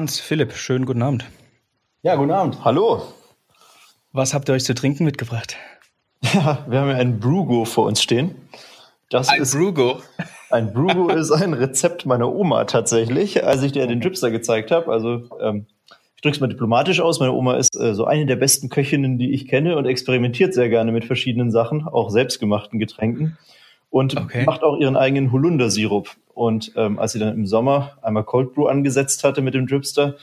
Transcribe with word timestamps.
Hans, 0.00 0.18
Philipp, 0.18 0.54
schönen 0.54 0.86
guten 0.86 1.02
Abend. 1.02 1.26
Ja, 2.00 2.16
guten 2.16 2.30
Abend. 2.30 2.64
Hallo. 2.64 3.02
Was 4.12 4.32
habt 4.32 4.48
ihr 4.48 4.54
euch 4.54 4.64
zu 4.64 4.74
trinken 4.74 5.04
mitgebracht? 5.04 5.58
Ja, 6.22 6.64
wir 6.66 6.80
haben 6.80 6.88
ja 6.88 6.96
ein 6.96 7.20
Brugo 7.20 7.66
vor 7.66 7.84
uns 7.84 8.02
stehen. 8.02 8.34
Das 9.10 9.28
ein 9.28 9.42
ist, 9.42 9.54
Brugo? 9.54 10.00
Ein 10.48 10.72
Brugo 10.72 11.08
ist 11.14 11.30
ein 11.32 11.52
Rezept 11.52 12.06
meiner 12.06 12.32
Oma 12.32 12.64
tatsächlich, 12.64 13.44
als 13.44 13.62
ich 13.62 13.72
dir 13.72 13.86
den 13.86 14.00
Dripster 14.00 14.30
gezeigt 14.30 14.70
habe. 14.70 14.90
Also 14.90 15.28
ähm, 15.38 15.66
ich 16.16 16.22
drücke 16.22 16.34
es 16.34 16.40
mal 16.40 16.46
diplomatisch 16.46 17.02
aus. 17.02 17.20
Meine 17.20 17.32
Oma 17.32 17.58
ist 17.58 17.78
äh, 17.78 17.94
so 17.94 18.06
eine 18.06 18.24
der 18.24 18.36
besten 18.36 18.70
Köchinnen, 18.70 19.18
die 19.18 19.34
ich 19.34 19.48
kenne 19.48 19.76
und 19.76 19.84
experimentiert 19.84 20.54
sehr 20.54 20.70
gerne 20.70 20.92
mit 20.92 21.04
verschiedenen 21.04 21.50
Sachen, 21.50 21.86
auch 21.86 22.08
selbstgemachten 22.08 22.78
Getränken. 22.78 23.36
Und 23.90 24.16
okay. 24.16 24.44
macht 24.44 24.62
auch 24.62 24.78
ihren 24.78 24.96
eigenen 24.96 25.30
Holundersirup. 25.30 26.16
Und 26.40 26.72
ähm, 26.74 26.98
als 26.98 27.12
sie 27.12 27.18
dann 27.18 27.34
im 27.34 27.44
Sommer 27.44 27.98
einmal 28.00 28.24
Cold 28.24 28.54
Brew 28.54 28.64
angesetzt 28.64 29.24
hatte 29.24 29.42
mit 29.42 29.52
dem 29.52 29.66
Dripster, 29.66 30.16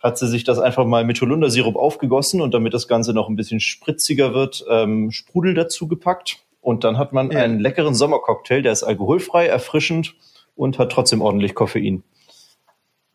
hat 0.00 0.16
sie 0.16 0.28
sich 0.28 0.44
das 0.44 0.60
einfach 0.60 0.86
mal 0.86 1.04
mit 1.04 1.20
Holundersirup 1.20 1.74
aufgegossen 1.74 2.40
und 2.40 2.54
damit 2.54 2.72
das 2.72 2.86
Ganze 2.86 3.12
noch 3.12 3.28
ein 3.28 3.34
bisschen 3.34 3.58
spritziger 3.58 4.32
wird, 4.32 4.64
ähm, 4.70 5.10
Sprudel 5.10 5.54
dazu 5.54 5.88
gepackt. 5.88 6.38
Und 6.60 6.84
dann 6.84 6.98
hat 6.98 7.12
man 7.12 7.32
ja. 7.32 7.40
einen 7.40 7.58
leckeren 7.58 7.96
Sommercocktail, 7.96 8.62
der 8.62 8.70
ist 8.70 8.84
alkoholfrei, 8.84 9.48
erfrischend 9.48 10.14
und 10.54 10.78
hat 10.78 10.92
trotzdem 10.92 11.20
ordentlich 11.20 11.56
Koffein. 11.56 12.04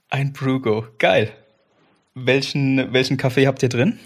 Ein 0.09 0.33
Brugo, 0.33 0.83
geil. 0.99 1.29
Welchen, 2.15 2.91
welchen 2.91 3.15
Kaffee 3.15 3.47
habt 3.47 3.63
ihr 3.63 3.69
drin? 3.69 3.97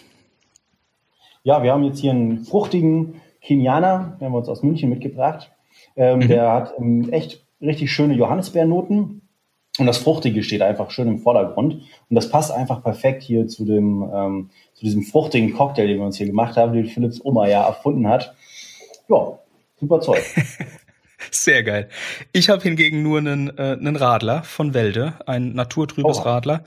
Ja, 1.41 1.63
wir 1.63 1.71
haben 1.71 1.83
jetzt 1.83 1.97
hier 1.97 2.11
einen 2.11 2.45
fruchtigen 2.45 3.21
Kenianer, 3.41 4.17
den 4.19 4.27
haben 4.27 4.33
wir 4.33 4.37
uns 4.37 4.49
aus 4.49 4.61
München 4.61 4.91
mitgebracht. 4.91 5.51
Ähm, 5.95 6.19
mhm. 6.19 6.27
Der 6.27 6.51
hat 6.51 6.73
ähm, 6.77 7.09
echt 7.11 7.44
richtig 7.61 7.91
schöne 7.91 8.13
Johannisbeernoten 8.15 9.21
und 9.77 9.85
das 9.87 9.97
Fruchtige 9.97 10.43
steht 10.43 10.61
einfach 10.61 10.89
schön 10.91 11.07
im 11.07 11.19
Vordergrund. 11.19 11.81
Und 12.09 12.15
das 12.15 12.29
passt 12.29 12.51
einfach 12.51 12.81
perfekt 12.81 13.23
hier 13.23 13.47
zu 13.47 13.65
dem, 13.65 14.09
ähm, 14.13 14.49
zu 14.73 14.85
diesem 14.85 15.03
fruchtigen 15.03 15.53
Cocktail, 15.53 15.87
den 15.87 15.97
wir 15.97 16.05
uns 16.05 16.17
hier 16.17 16.27
gemacht 16.27 16.55
haben, 16.55 16.73
den 16.73 16.85
Philips 16.85 17.19
Oma 17.23 17.47
ja 17.47 17.65
erfunden 17.65 18.07
hat. 18.07 18.35
Ja, 19.09 19.39
super 19.79 19.99
Zeug. 19.99 20.23
Sehr 21.31 21.63
geil. 21.63 21.89
Ich 22.31 22.49
habe 22.49 22.61
hingegen 22.61 23.01
nur 23.01 23.17
einen, 23.17 23.49
äh, 23.57 23.77
einen 23.79 23.95
Radler 23.95 24.43
von 24.43 24.73
Welde, 24.73 25.15
ein 25.25 25.53
naturtrübes 25.53 26.19
oh. 26.19 26.21
Radler. 26.21 26.63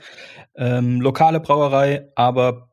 Ähm, 0.55 1.01
lokale 1.01 1.39
Brauerei, 1.39 2.09
aber 2.15 2.69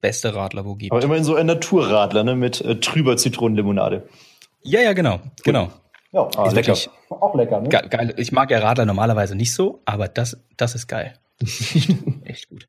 beste 0.00 0.34
Radler, 0.34 0.64
wo 0.64 0.76
gibt. 0.76 0.92
Aber 0.92 1.02
immerhin 1.02 1.24
so 1.24 1.34
ein 1.34 1.46
Naturradler, 1.46 2.24
ne, 2.24 2.36
mit 2.36 2.60
äh, 2.62 2.76
trüber 2.76 3.16
Zitronenlimonade. 3.16 4.08
Ja, 4.62 4.80
ja, 4.80 4.94
genau, 4.94 5.20
genau. 5.44 5.70
Ja, 6.16 6.30
ah, 6.36 6.46
ist 6.46 6.54
lecker. 6.54 6.68
Wirklich 6.68 6.90
auch 7.10 7.34
lecker, 7.34 7.60
ne? 7.60 7.68
Geil. 7.68 8.14
Ich 8.16 8.32
mag 8.32 8.50
ja 8.50 8.58
Radler 8.58 8.86
normalerweise 8.86 9.34
nicht 9.34 9.52
so, 9.52 9.82
aber 9.84 10.08
das, 10.08 10.42
das 10.56 10.74
ist 10.74 10.86
geil. 10.86 11.12
Echt 12.24 12.48
gut. 12.48 12.68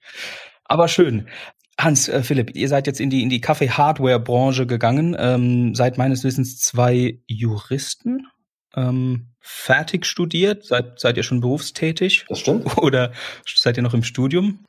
Aber 0.65 0.89
schön. 0.89 1.29
Hans, 1.79 2.09
äh, 2.09 2.23
Philipp, 2.23 2.57
ihr 2.57 2.67
seid 2.67 2.87
jetzt 2.87 2.99
in 2.99 3.09
die, 3.09 3.23
in 3.23 3.29
die 3.29 3.39
Kaffee-Hardware-Branche 3.39 4.67
gegangen, 4.67 5.15
ähm, 5.17 5.75
seid 5.75 5.97
meines 5.97 6.25
Wissens 6.25 6.59
zwei 6.59 7.19
Juristen, 7.25 8.27
ähm, 8.75 9.27
fertig 9.39 10.05
studiert, 10.05 10.65
seid, 10.65 10.99
seid 10.99 11.15
ihr 11.15 11.23
schon 11.23 11.39
berufstätig? 11.39 12.25
Das 12.27 12.39
stimmt. 12.39 12.77
Oder 12.81 13.13
seid 13.45 13.77
ihr 13.77 13.83
noch 13.83 13.93
im 13.93 14.03
Studium? 14.03 14.59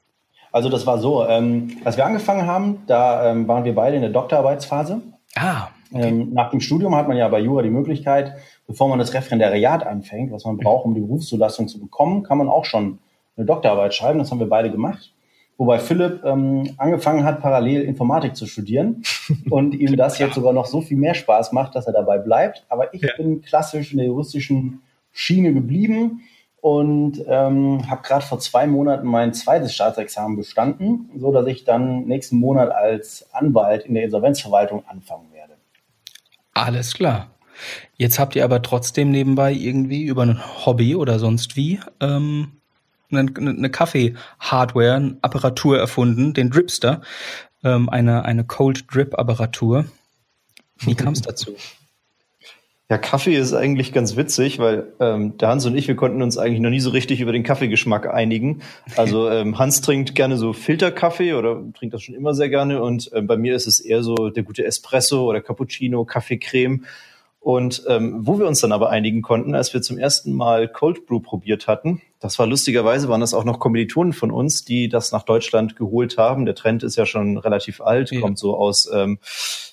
Also 0.53 0.69
das 0.69 0.87
war 0.87 1.01
so, 1.01 1.27
ähm, 1.27 1.79
als 1.85 1.97
wir 1.97 2.07
angefangen 2.07 2.47
haben, 2.47 2.85
da 2.87 3.29
ähm, 3.29 3.49
waren 3.49 3.65
wir 3.65 3.75
beide 3.75 3.97
in 3.97 4.03
der 4.03 4.13
Doktorarbeitsphase. 4.13 5.03
Ah. 5.35 5.69
Okay. 5.93 6.09
Ähm, 6.09 6.33
nach 6.35 6.51
dem 6.51 6.61
Studium 6.61 6.95
hat 6.95 7.09
man 7.09 7.17
ja 7.17 7.29
bei 7.29 7.41
Jura 7.41 7.63
die 7.63 7.71
Möglichkeit, 7.71 8.35
bevor 8.67 8.89
man 8.89 8.99
das 8.99 9.15
Referendariat 9.15 9.87
anfängt, 9.87 10.33
was 10.33 10.45
man 10.45 10.59
braucht, 10.59 10.85
um 10.85 10.95
die 10.95 11.01
Berufszulassung 11.01 11.69
zu 11.69 11.81
bekommen, 11.81 12.23
kann 12.23 12.39
man 12.39 12.49
auch 12.49 12.65
schon 12.65 12.99
eine 13.37 13.47
Doktorarbeit 13.47 13.95
schreiben. 13.95 14.19
Das 14.19 14.31
haben 14.31 14.41
wir 14.41 14.49
beide 14.49 14.71
gemacht. 14.71 15.13
Wobei 15.57 15.81
Philipp 15.81 16.25
ähm, 16.25 16.71
angefangen 16.77 17.25
hat, 17.25 17.41
parallel 17.41 17.83
Informatik 17.83 18.37
zu 18.37 18.47
studieren 18.47 19.03
und 19.51 19.75
ihm 19.75 19.97
das 19.97 20.19
jetzt 20.19 20.35
sogar 20.35 20.53
noch 20.53 20.67
so 20.67 20.81
viel 20.81 20.97
mehr 20.97 21.15
Spaß 21.15 21.53
macht, 21.53 21.75
dass 21.75 21.87
er 21.87 21.93
dabei 21.93 22.19
bleibt. 22.19 22.65
Aber 22.69 22.95
ich 22.95 23.03
ja. 23.03 23.09
bin 23.17 23.43
klassisch 23.43 23.91
in 23.93 23.99
der 23.99 24.07
juristischen 24.07 24.83
Schiene 25.11 25.53
geblieben 25.53 26.21
und 26.61 27.25
ähm, 27.27 27.89
habe 27.91 28.03
gerade 28.03 28.25
vor 28.25 28.39
zwei 28.39 28.67
Monaten 28.67 29.07
mein 29.07 29.33
zweites 29.33 29.75
Staatsexamen 29.75 30.37
bestanden, 30.37 31.11
so 31.17 31.33
dass 31.33 31.47
ich 31.47 31.65
dann 31.65 32.05
nächsten 32.05 32.37
Monat 32.37 32.71
als 32.71 33.29
Anwalt 33.33 33.85
in 33.85 33.95
der 33.95 34.05
Insolvenzverwaltung 34.05 34.85
anfangen 34.87 35.33
werde. 35.33 35.38
Alles 36.59 36.95
klar. 36.95 37.31
Jetzt 37.97 38.19
habt 38.19 38.37
ihr 38.37 38.45
aber 38.45 38.63
trotzdem 38.63 39.11
nebenbei 39.11 39.53
irgendwie 39.53 40.05
über 40.05 40.23
ein 40.23 40.41
Hobby 40.65 40.95
oder 40.95 41.19
sonst 41.19 41.57
wie 41.57 41.81
ähm, 42.01 42.61
eine, 43.11 43.33
eine 43.37 43.71
Kaffee-Hardware, 43.71 44.95
eine 44.95 45.19
Apparatur 45.23 45.79
erfunden, 45.79 46.35
den 46.35 46.51
Dripster, 46.51 47.03
ähm, 47.65 47.89
eine, 47.89 48.25
eine 48.25 48.45
Cold 48.45 48.85
Drip-Apparatur. 48.93 49.87
Wie 50.79 50.95
kam 50.95 51.15
es 51.15 51.23
dazu? 51.23 51.57
Ja, 52.91 52.97
Kaffee 52.97 53.37
ist 53.37 53.53
eigentlich 53.53 53.93
ganz 53.93 54.17
witzig, 54.17 54.59
weil 54.59 54.95
ähm, 54.99 55.37
der 55.37 55.49
Hans 55.49 55.67
und 55.67 55.77
ich, 55.77 55.89
wir 55.89 55.97
konnten 55.97 56.23
uns 56.23 56.39
eigentlich 56.39 56.61
noch 56.61 56.71
nie 56.71 56.81
so 56.81 56.89
richtig 56.89 57.21
über 57.21 57.33
den 57.33 57.43
Kaffeegeschmack 57.43 58.07
einigen. 58.09 58.63
Also 58.97 59.29
ähm, 59.31 59.59
Hans 59.59 59.83
trinkt 59.83 60.15
gerne 60.15 60.39
so 60.39 60.55
Filterkaffee 60.55 61.35
oder 61.35 61.63
trinkt 61.75 61.93
das 61.93 62.03
schon 62.03 62.15
immer 62.15 62.33
sehr 62.33 62.49
gerne 62.49 62.81
und 62.83 63.11
ähm, 63.13 63.27
bei 63.27 63.37
mir 63.37 63.55
ist 63.55 63.67
es 63.67 63.79
eher 63.79 64.03
so 64.03 64.31
der 64.31 64.43
gute 64.43 64.65
Espresso 64.65 65.29
oder 65.29 65.43
Cappuccino, 65.43 66.07
Kaffeecreme. 66.07 66.87
Und 67.41 67.85
ähm, 67.89 68.27
wo 68.27 68.39
wir 68.39 68.47
uns 68.47 68.61
dann 68.61 68.73
aber 68.73 68.89
einigen 68.89 69.21
konnten, 69.21 69.55
als 69.55 69.75
wir 69.75 69.83
zum 69.83 69.99
ersten 69.99 70.33
Mal 70.33 70.67
Cold 70.67 71.05
Brew 71.05 71.21
probiert 71.21 71.67
hatten, 71.67 72.01
das 72.21 72.39
war 72.39 72.47
lustigerweise, 72.47 73.09
waren 73.09 73.21
das 73.21 73.35
auch 73.35 73.45
noch 73.45 73.61
Kommilitonen 73.61 74.13
von 74.13 74.31
uns, 74.31 74.65
die 74.65 74.89
das 74.89 75.13
nach 75.13 75.23
Deutschland 75.23 75.77
geholt 75.77 76.19
haben. 76.19 76.47
Der 76.47 76.55
Trend 76.55 76.83
ist 76.83 76.97
ja 76.97 77.07
schon 77.07 77.39
relativ 77.39 77.81
alt, 77.81 78.11
ja. 78.11 78.21
kommt 78.21 78.39
so 78.39 78.57
aus, 78.57 78.91
ähm, 78.93 79.19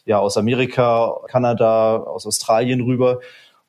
ja, 0.06 0.19
aus 0.19 0.38
Amerika, 0.38 1.16
Kanada, 1.28 1.97
aus 1.97 2.25
Australien 2.28 2.81
rüber. 2.81 3.19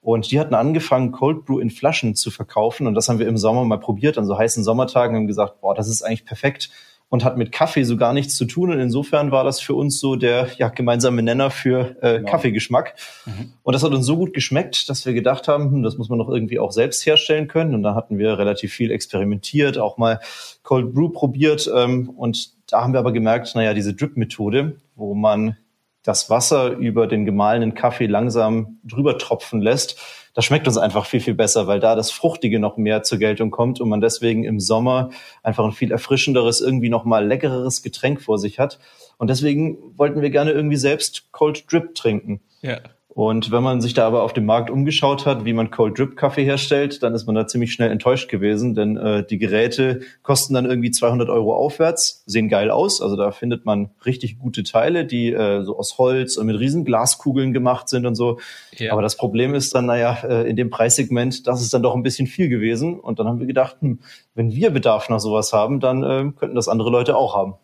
Und 0.02 0.30
die 0.30 0.38
hatten 0.38 0.54
angefangen, 0.54 1.10
Cold 1.10 1.46
Brew 1.46 1.58
in 1.58 1.70
Flaschen 1.70 2.14
zu 2.14 2.30
verkaufen. 2.30 2.86
Und 2.86 2.94
das 2.94 3.08
haben 3.08 3.18
wir 3.18 3.26
im 3.26 3.38
Sommer 3.38 3.64
mal 3.64 3.80
probiert, 3.80 4.18
an 4.18 4.26
so 4.26 4.38
heißen 4.38 4.62
Sommertagen, 4.62 5.16
haben 5.16 5.26
gesagt, 5.26 5.60
boah, 5.60 5.74
das 5.74 5.88
ist 5.88 6.02
eigentlich 6.02 6.24
perfekt 6.24 6.70
und 7.08 7.24
hat 7.24 7.36
mit 7.36 7.52
Kaffee 7.52 7.84
so 7.84 7.96
gar 7.96 8.12
nichts 8.12 8.34
zu 8.34 8.46
tun. 8.46 8.70
Und 8.70 8.80
insofern 8.80 9.30
war 9.30 9.44
das 9.44 9.60
für 9.60 9.74
uns 9.74 10.00
so 10.00 10.16
der 10.16 10.48
ja, 10.58 10.68
gemeinsame 10.68 11.22
Nenner 11.22 11.50
für 11.50 11.96
äh, 12.02 12.18
genau. 12.18 12.30
Kaffeegeschmack. 12.30 12.94
Mhm. 13.26 13.52
Und 13.62 13.72
das 13.74 13.84
hat 13.84 13.92
uns 13.92 14.06
so 14.06 14.16
gut 14.16 14.34
geschmeckt, 14.34 14.88
dass 14.88 15.06
wir 15.06 15.14
gedacht 15.14 15.46
haben, 15.46 15.70
hm, 15.70 15.82
das 15.82 15.98
muss 15.98 16.08
man 16.08 16.18
doch 16.18 16.28
irgendwie 16.28 16.58
auch 16.58 16.72
selbst 16.72 17.06
herstellen 17.06 17.46
können. 17.46 17.74
Und 17.74 17.82
da 17.82 17.94
hatten 17.94 18.18
wir 18.18 18.38
relativ 18.38 18.72
viel 18.72 18.90
experimentiert, 18.90 19.78
auch 19.78 19.98
mal 19.98 20.20
Cold 20.62 20.92
Brew 20.94 21.10
probiert. 21.10 21.70
Ähm, 21.74 22.10
und 22.10 22.54
da 22.72 22.82
haben 22.82 22.92
wir 22.92 23.00
aber 23.00 23.12
gemerkt, 23.12 23.54
naja, 23.54 23.72
diese 23.72 23.94
Drip-Methode, 23.94 24.76
wo 24.96 25.14
man 25.14 25.56
das 26.02 26.30
Wasser 26.30 26.70
über 26.70 27.06
den 27.06 27.24
gemahlenen 27.24 27.74
Kaffee 27.74 28.06
langsam 28.06 28.78
drüber 28.84 29.18
tropfen 29.18 29.60
lässt, 29.60 30.00
das 30.36 30.44
schmeckt 30.44 30.66
uns 30.66 30.76
einfach 30.76 31.06
viel, 31.06 31.20
viel 31.20 31.34
besser, 31.34 31.66
weil 31.66 31.80
da 31.80 31.94
das 31.94 32.10
Fruchtige 32.10 32.60
noch 32.60 32.76
mehr 32.76 33.02
zur 33.02 33.16
Geltung 33.16 33.50
kommt 33.50 33.80
und 33.80 33.88
man 33.88 34.02
deswegen 34.02 34.44
im 34.44 34.60
Sommer 34.60 35.08
einfach 35.42 35.64
ein 35.64 35.72
viel 35.72 35.90
erfrischenderes, 35.90 36.60
irgendwie 36.60 36.90
noch 36.90 37.06
mal 37.06 37.26
leckereres 37.26 37.82
Getränk 37.82 38.20
vor 38.20 38.38
sich 38.38 38.58
hat. 38.58 38.78
Und 39.16 39.30
deswegen 39.30 39.78
wollten 39.96 40.20
wir 40.20 40.28
gerne 40.28 40.52
irgendwie 40.52 40.76
selbst 40.76 41.32
Cold 41.32 41.64
Drip 41.72 41.94
trinken. 41.94 42.42
Ja. 42.60 42.80
Und 43.16 43.50
wenn 43.50 43.62
man 43.62 43.80
sich 43.80 43.94
da 43.94 44.06
aber 44.06 44.24
auf 44.24 44.34
dem 44.34 44.44
Markt 44.44 44.68
umgeschaut 44.68 45.24
hat, 45.24 45.46
wie 45.46 45.54
man 45.54 45.70
Cold 45.70 45.98
Drip 45.98 46.18
Kaffee 46.18 46.44
herstellt, 46.44 47.02
dann 47.02 47.14
ist 47.14 47.24
man 47.24 47.34
da 47.34 47.46
ziemlich 47.46 47.72
schnell 47.72 47.90
enttäuscht 47.90 48.28
gewesen, 48.28 48.74
denn 48.74 48.98
äh, 48.98 49.24
die 49.24 49.38
Geräte 49.38 50.00
kosten 50.22 50.52
dann 50.52 50.66
irgendwie 50.66 50.90
200 50.90 51.30
Euro 51.30 51.56
aufwärts, 51.56 52.22
sehen 52.26 52.50
geil 52.50 52.70
aus. 52.70 53.00
Also 53.00 53.16
da 53.16 53.30
findet 53.30 53.64
man 53.64 53.88
richtig 54.04 54.38
gute 54.38 54.64
Teile, 54.64 55.06
die 55.06 55.32
äh, 55.32 55.62
so 55.62 55.78
aus 55.78 55.96
Holz 55.96 56.36
und 56.36 56.44
mit 56.44 56.60
riesen 56.60 56.84
Glaskugeln 56.84 57.54
gemacht 57.54 57.88
sind 57.88 58.04
und 58.04 58.16
so. 58.16 58.38
Ja. 58.76 58.92
Aber 58.92 59.00
das 59.00 59.16
Problem 59.16 59.54
ist 59.54 59.74
dann, 59.74 59.86
naja, 59.86 60.18
äh, 60.22 60.46
in 60.46 60.56
dem 60.56 60.68
Preissegment, 60.68 61.46
das 61.46 61.62
ist 61.62 61.72
dann 61.72 61.82
doch 61.82 61.94
ein 61.94 62.02
bisschen 62.02 62.26
viel 62.26 62.50
gewesen. 62.50 63.00
Und 63.00 63.18
dann 63.18 63.26
haben 63.28 63.40
wir 63.40 63.46
gedacht, 63.46 63.78
hm, 63.80 64.00
wenn 64.34 64.52
wir 64.52 64.68
Bedarf 64.68 65.08
nach 65.08 65.20
sowas 65.20 65.54
haben, 65.54 65.80
dann 65.80 66.02
äh, 66.02 66.32
könnten 66.38 66.54
das 66.54 66.68
andere 66.68 66.90
Leute 66.90 67.16
auch 67.16 67.34
haben. 67.34 67.54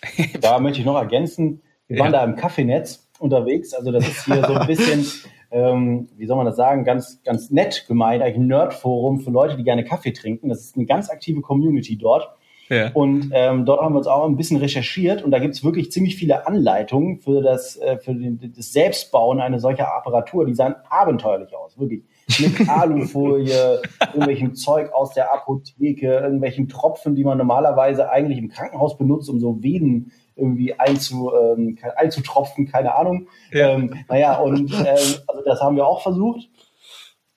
Da 0.40 0.58
möchte 0.58 0.80
ich 0.80 0.86
noch 0.86 0.96
ergänzen, 0.96 1.60
wir 1.86 1.98
waren 1.98 2.14
ja. 2.14 2.20
da 2.20 2.24
im 2.24 2.36
Kaffeenetz 2.36 3.10
unterwegs. 3.22 3.72
Also 3.72 3.92
das 3.92 4.06
ist 4.06 4.24
hier 4.24 4.44
so 4.44 4.54
ein 4.54 4.66
bisschen, 4.66 5.06
ähm, 5.50 6.08
wie 6.16 6.26
soll 6.26 6.36
man 6.36 6.46
das 6.46 6.56
sagen, 6.56 6.84
ganz, 6.84 7.22
ganz 7.22 7.50
nett 7.50 7.86
gemeint, 7.86 8.22
eigentlich 8.22 8.36
ein 8.36 8.48
Nerdforum 8.48 9.20
für 9.20 9.30
Leute, 9.30 9.56
die 9.56 9.64
gerne 9.64 9.84
Kaffee 9.84 10.12
trinken. 10.12 10.48
Das 10.48 10.60
ist 10.60 10.76
eine 10.76 10.86
ganz 10.86 11.08
aktive 11.10 11.40
Community 11.40 11.96
dort. 11.96 12.28
Ja. 12.68 12.90
Und 12.94 13.30
ähm, 13.34 13.66
dort 13.66 13.82
haben 13.82 13.92
wir 13.92 13.98
uns 13.98 14.06
auch 14.06 14.26
ein 14.26 14.36
bisschen 14.36 14.56
recherchiert 14.56 15.22
und 15.22 15.30
da 15.30 15.38
gibt 15.40 15.54
es 15.54 15.62
wirklich 15.62 15.92
ziemlich 15.92 16.16
viele 16.16 16.46
Anleitungen 16.46 17.18
für 17.18 17.42
das, 17.42 17.76
äh, 17.76 17.98
für 17.98 18.14
den, 18.14 18.52
das 18.56 18.72
Selbstbauen 18.72 19.40
einer 19.40 19.58
solcher 19.58 19.94
Apparatur. 19.94 20.46
Die 20.46 20.54
sahen 20.54 20.76
abenteuerlich 20.88 21.54
aus, 21.54 21.78
wirklich. 21.78 22.04
Mit 22.38 22.68
Alufolie, 22.68 23.82
irgendwelchem 24.14 24.54
Zeug 24.54 24.90
aus 24.94 25.12
der 25.12 25.34
Apotheke, 25.34 26.20
irgendwelchen 26.20 26.68
Tropfen, 26.68 27.14
die 27.14 27.24
man 27.24 27.36
normalerweise 27.36 28.10
eigentlich 28.10 28.38
im 28.38 28.48
Krankenhaus 28.48 28.96
benutzt, 28.96 29.28
um 29.28 29.38
so 29.38 29.62
Venen 29.62 30.12
irgendwie 30.36 30.74
einzu, 30.78 31.32
ähm, 31.34 31.78
einzutropfen, 31.96 32.66
keine 32.66 32.94
Ahnung. 32.94 33.28
Ja. 33.50 33.70
Ähm, 33.70 34.04
naja, 34.08 34.36
und 34.38 34.72
ähm, 34.72 35.20
also 35.26 35.42
das 35.44 35.60
haben 35.60 35.76
wir 35.76 35.86
auch 35.86 36.02
versucht. 36.02 36.48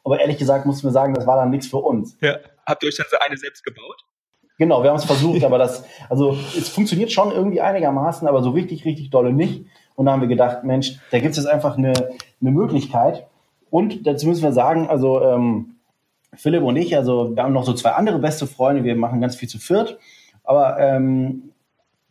Aber 0.03 0.19
ehrlich 0.19 0.37
gesagt 0.37 0.65
mussten 0.65 0.87
wir 0.87 0.91
sagen, 0.91 1.13
das 1.13 1.25
war 1.25 1.37
dann 1.37 1.49
nichts 1.49 1.67
für 1.67 1.77
uns. 1.77 2.17
Ja. 2.21 2.37
Habt 2.65 2.83
ihr 2.83 2.89
euch 2.89 2.97
dann 2.97 3.07
so 3.09 3.17
eine 3.25 3.37
selbst 3.37 3.63
gebaut? 3.63 4.05
Genau, 4.57 4.83
wir 4.83 4.89
haben 4.89 4.97
es 4.97 5.05
versucht, 5.05 5.43
aber 5.45 5.57
das, 5.57 5.83
also 6.09 6.37
es 6.57 6.69
funktioniert 6.69 7.11
schon 7.11 7.31
irgendwie 7.31 7.61
einigermaßen, 7.61 8.27
aber 8.27 8.41
so 8.41 8.51
richtig, 8.51 8.85
richtig 8.85 9.09
dolle 9.09 9.33
nicht. 9.33 9.65
Und 9.95 10.05
da 10.05 10.11
haben 10.11 10.21
wir 10.21 10.27
gedacht, 10.27 10.63
Mensch, 10.63 10.97
da 11.11 11.19
gibt 11.19 11.31
es 11.31 11.37
jetzt 11.37 11.47
einfach 11.47 11.77
eine, 11.77 11.93
eine 12.41 12.51
Möglichkeit. 12.51 13.27
Und 13.69 14.05
dazu 14.05 14.27
müssen 14.27 14.43
wir 14.43 14.51
sagen, 14.51 14.87
also 14.87 15.21
ähm, 15.21 15.77
Philipp 16.35 16.63
und 16.63 16.75
ich, 16.75 16.95
also 16.95 17.35
wir 17.35 17.43
haben 17.43 17.53
noch 17.53 17.65
so 17.65 17.73
zwei 17.73 17.91
andere 17.91 18.19
beste 18.19 18.45
Freunde, 18.45 18.83
wir 18.83 18.95
machen 18.95 19.21
ganz 19.21 19.35
viel 19.35 19.49
zu 19.49 19.57
viert. 19.57 19.97
Aber 20.43 20.77
ähm, 20.79 21.51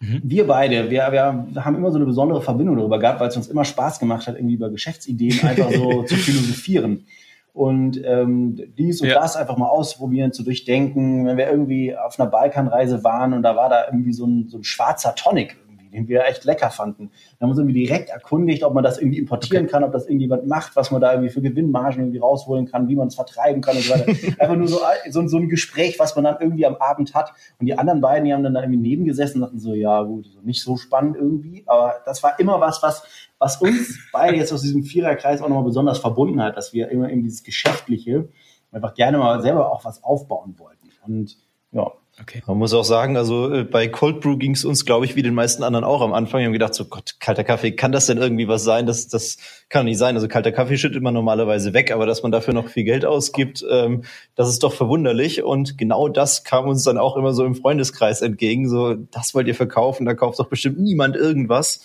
mhm. 0.00 0.20
wir 0.23 0.46
beide, 0.46 0.91
wir, 0.91 1.12
wir 1.12 1.64
haben 1.64 1.75
immer 1.76 1.91
so 1.91 1.96
eine 1.96 2.06
besondere 2.06 2.43
Verbindung 2.43 2.76
darüber 2.76 2.99
gehabt, 2.99 3.20
weil 3.20 3.29
es 3.29 3.37
uns 3.37 3.49
immer 3.49 3.64
Spaß 3.64 3.99
gemacht 3.99 4.26
hat, 4.26 4.37
irgendwie 4.37 4.55
über 4.55 4.70
Geschäftsideen 4.70 5.46
einfach 5.46 5.70
so 5.70 6.02
zu 6.06 6.17
philosophieren 6.17 7.06
und 7.55 8.02
ähm, 8.05 8.61
dies 8.76 9.00
und 9.00 9.08
ja. 9.08 9.14
das 9.14 9.37
einfach 9.37 9.56
mal 9.56 9.69
ausprobieren, 9.69 10.32
zu 10.32 10.43
durchdenken. 10.43 11.25
Wenn 11.25 11.37
wir 11.37 11.49
irgendwie 11.49 11.96
auf 11.96 12.19
einer 12.19 12.29
Balkanreise 12.29 13.05
waren 13.05 13.32
und 13.32 13.43
da 13.43 13.55
war 13.55 13.69
da 13.69 13.87
irgendwie 13.87 14.12
so 14.12 14.26
ein, 14.26 14.49
so 14.49 14.58
ein 14.58 14.64
schwarzer 14.64 15.14
Tonic 15.14 15.56
den 15.94 16.08
wir 16.08 16.25
echt 16.25 16.44
lecker 16.44 16.70
fanden. 16.70 17.11
Da 17.38 17.44
haben 17.44 17.49
wir 17.49 17.52
uns 17.52 17.58
irgendwie 17.58 17.87
direkt 17.87 18.11
erkundigt, 18.11 18.62
ob 18.64 18.75
man 18.75 18.85
das 18.85 18.99
irgendwie 18.99 19.19
importieren 19.19 19.64
okay. 19.64 19.73
kann, 19.73 19.85
ob 19.85 19.93
das 19.93 20.06
irgendjemand 20.06 20.46
macht, 20.46 20.76
was 20.76 20.91
man 20.91 21.00
da 21.00 21.12
irgendwie 21.12 21.31
für 21.31 21.41
Gewinnmargen 21.41 22.02
irgendwie 22.02 22.19
rausholen 22.19 22.67
kann, 22.67 22.88
wie 22.88 22.96
man 22.96 23.08
es 23.08 23.14
vertreiben 23.14 23.62
kann 23.62 23.76
und 23.76 23.82
so 23.82 23.94
weiter. 23.94 24.06
Einfach 24.38 24.56
nur 24.56 24.69
so, 24.69 24.81
so, 25.08 25.26
so, 25.26 25.38
ein 25.38 25.49
Gespräch, 25.49 25.99
was 25.99 26.14
man 26.14 26.25
dann 26.25 26.37
irgendwie 26.41 26.67
am 26.67 26.76
Abend 26.76 27.14
hat. 27.14 27.32
Und 27.58 27.67
die 27.67 27.79
anderen 27.79 28.00
beiden, 28.00 28.26
die 28.26 28.35
haben 28.35 28.43
dann 28.43 28.55
da 28.55 28.61
irgendwie 28.61 28.81
nebengesessen 28.81 29.41
und 29.41 29.49
dachten 29.49 29.58
so, 29.58 29.73
ja 29.73 30.02
gut, 30.02 30.26
nicht 30.43 30.62
so 30.62 30.76
spannend 30.76 31.17
irgendwie, 31.17 31.64
aber 31.67 31.94
das 32.05 32.23
war 32.23 32.38
immer 32.38 32.61
was, 32.61 32.82
was 32.82 33.05
was 33.44 33.61
uns 33.61 33.99
beide 34.11 34.37
jetzt 34.38 34.52
aus 34.52 34.62
diesem 34.62 34.85
Viererkreis 34.85 35.43
auch 35.43 35.49
nochmal 35.49 35.64
besonders 35.64 35.99
verbunden 35.99 36.41
hat, 36.43 36.56
dass 36.56 36.73
wir 36.73 36.88
immer 36.88 37.11
eben 37.11 37.23
dieses 37.23 37.43
Geschäftliche 37.43 38.29
einfach 38.73 38.94
gerne 38.94 39.19
mal 39.19 39.41
selber 39.43 39.70
auch 39.70 39.85
was 39.85 40.02
aufbauen 40.02 40.58
wollten. 40.58 40.91
Und 41.06 41.37
ja, 41.70 41.93
Okay. 42.21 42.43
Man 42.47 42.59
muss 42.59 42.73
auch 42.75 42.85
sagen, 42.85 43.17
also 43.17 43.53
äh, 43.53 43.65
bei 43.65 43.89
Cold 43.89 44.21
Brew 44.21 44.37
ging 44.37 44.53
es 44.53 44.65
uns, 44.65 44.85
glaube 44.85 45.05
ich, 45.05 45.17
wie 45.17 45.23
den 45.23 45.35
meisten 45.35 45.65
anderen 45.65 45.85
auch 45.85 46.01
am 46.01 46.13
Anfang. 46.13 46.41
Wir 46.41 46.47
haben 46.47 46.53
gedacht, 46.53 46.75
so 46.75 46.85
Gott, 46.85 47.17
kalter 47.19 47.43
Kaffee, 47.43 47.73
kann 47.73 47.91
das 47.91 48.07
denn 48.07 48.19
irgendwie 48.19 48.47
was 48.47 48.63
sein? 48.63 48.87
Das, 48.87 49.09
das 49.09 49.37
kann 49.69 49.87
nicht 49.87 49.99
sein. 49.99 50.15
Also 50.15 50.29
kalter 50.29 50.53
Kaffee 50.53 50.79
schüttet 50.79 51.03
man 51.03 51.13
normalerweise 51.13 51.73
weg, 51.73 51.91
aber 51.91 52.07
dass 52.07 52.23
man 52.23 52.31
dafür 52.31 52.55
noch 52.55 52.69
viel 52.69 52.85
Geld 52.85 53.05
ausgibt, 53.05 53.65
ähm, 53.69 54.05
das 54.37 54.49
ist 54.49 54.63
doch 54.63 54.73
verwunderlich. 54.73 55.43
Und 55.43 55.77
genau 55.77 56.09
das 56.09 56.45
kam 56.45 56.69
uns 56.69 56.85
dann 56.85 56.99
auch 56.99 57.17
immer 57.17 57.33
so 57.33 57.45
im 57.45 57.57
Freundeskreis 57.57 58.23
entgegen. 58.23 58.69
So, 58.69 58.95
das 58.95 59.35
wollt 59.35 59.49
ihr 59.49 59.57
verkaufen, 59.57 60.07
da 60.07 60.15
kauft 60.15 60.39
doch 60.39 60.49
bestimmt 60.49 60.79
niemand 60.79 61.17
irgendwas. 61.17 61.81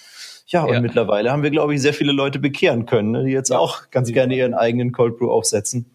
Ja, 0.45 0.63
und 0.63 0.73
ja. 0.73 0.81
mittlerweile 0.81 1.31
haben 1.31 1.43
wir, 1.43 1.51
glaube 1.51 1.75
ich, 1.75 1.81
sehr 1.81 1.93
viele 1.93 2.11
Leute 2.11 2.39
bekehren 2.39 2.85
können, 2.85 3.11
ne, 3.11 3.23
die 3.23 3.31
jetzt 3.31 3.51
auch 3.51 3.89
ganz 3.91 4.11
gerne 4.11 4.35
ihren 4.35 4.53
eigenen 4.53 4.91
Cold 4.91 5.17
Brew 5.17 5.31
aufsetzen. 5.31 5.85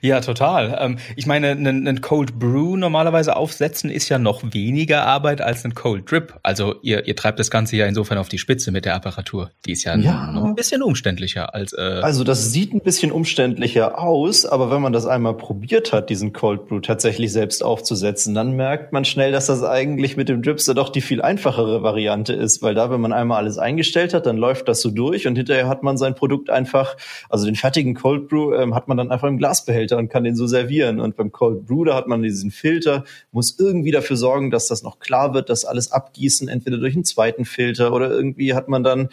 Ja, 0.00 0.20
total. 0.20 0.76
Ähm, 0.80 0.98
ich 1.16 1.26
meine, 1.26 1.50
einen 1.50 2.00
Cold 2.00 2.38
Brew 2.38 2.76
normalerweise 2.76 3.36
aufsetzen 3.36 3.90
ist 3.90 4.08
ja 4.08 4.18
noch 4.18 4.42
weniger 4.52 5.04
Arbeit 5.04 5.40
als 5.40 5.64
ein 5.64 5.74
Cold 5.74 6.10
Drip. 6.10 6.34
Also 6.42 6.76
ihr, 6.82 7.06
ihr 7.06 7.16
treibt 7.16 7.38
das 7.38 7.50
Ganze 7.50 7.76
ja 7.76 7.86
insofern 7.86 8.18
auf 8.18 8.28
die 8.28 8.38
Spitze 8.38 8.70
mit 8.70 8.84
der 8.84 8.94
Apparatur. 8.94 9.50
Die 9.66 9.72
ist 9.72 9.84
ja, 9.84 9.96
ja. 9.96 10.32
noch 10.32 10.44
ein 10.44 10.54
bisschen 10.54 10.82
umständlicher 10.82 11.54
als. 11.54 11.72
Äh 11.72 12.00
also 12.02 12.24
das 12.24 12.52
sieht 12.52 12.72
ein 12.74 12.80
bisschen 12.80 13.12
umständlicher 13.12 13.98
aus, 13.98 14.46
aber 14.46 14.70
wenn 14.70 14.82
man 14.82 14.92
das 14.92 15.06
einmal 15.06 15.36
probiert 15.36 15.92
hat, 15.92 16.10
diesen 16.10 16.32
Cold 16.32 16.66
Brew 16.68 16.80
tatsächlich 16.80 17.32
selbst 17.32 17.62
aufzusetzen, 17.62 18.34
dann 18.34 18.52
merkt 18.52 18.92
man 18.92 19.04
schnell, 19.04 19.32
dass 19.32 19.46
das 19.46 19.62
eigentlich 19.62 20.16
mit 20.16 20.28
dem 20.28 20.42
Dripster 20.42 20.74
doch 20.74 20.90
die 20.90 21.00
viel 21.00 21.22
einfachere 21.22 21.82
Variante 21.82 22.32
ist, 22.32 22.62
weil 22.62 22.74
da, 22.74 22.90
wenn 22.90 23.00
man 23.00 23.12
einmal 23.12 23.38
alles 23.38 23.58
eingestellt 23.58 24.14
hat, 24.14 24.26
dann 24.26 24.36
läuft 24.36 24.68
das 24.68 24.80
so 24.80 24.90
durch 24.90 25.26
und 25.26 25.36
hinterher 25.36 25.68
hat 25.68 25.82
man 25.82 25.96
sein 25.96 26.14
Produkt 26.14 26.50
einfach, 26.50 26.96
also 27.28 27.46
den 27.46 27.56
fertigen 27.56 27.94
Cold 27.94 28.28
Brew 28.28 28.54
ähm, 28.54 28.74
hat 28.74 28.88
man 28.88 28.96
dann 28.96 29.10
einfach 29.10 29.28
im 29.28 29.38
Glas 29.38 29.65
Glasbehälter 29.66 29.98
und 29.98 30.08
kann 30.08 30.24
den 30.24 30.36
so 30.36 30.46
servieren. 30.46 31.00
Und 31.00 31.16
beim 31.16 31.32
Cold 31.32 31.66
Brew, 31.66 31.84
da 31.84 31.94
hat 31.94 32.06
man 32.06 32.22
diesen 32.22 32.50
Filter, 32.50 33.04
muss 33.32 33.58
irgendwie 33.58 33.90
dafür 33.90 34.16
sorgen, 34.16 34.50
dass 34.50 34.68
das 34.68 34.82
noch 34.82 34.98
klar 34.98 35.34
wird, 35.34 35.50
dass 35.50 35.64
alles 35.64 35.92
abgießen, 35.92 36.48
entweder 36.48 36.78
durch 36.78 36.94
einen 36.94 37.04
zweiten 37.04 37.44
Filter 37.44 37.92
oder 37.92 38.10
irgendwie 38.10 38.54
hat 38.54 38.68
man 38.68 38.82
dann, 38.82 39.08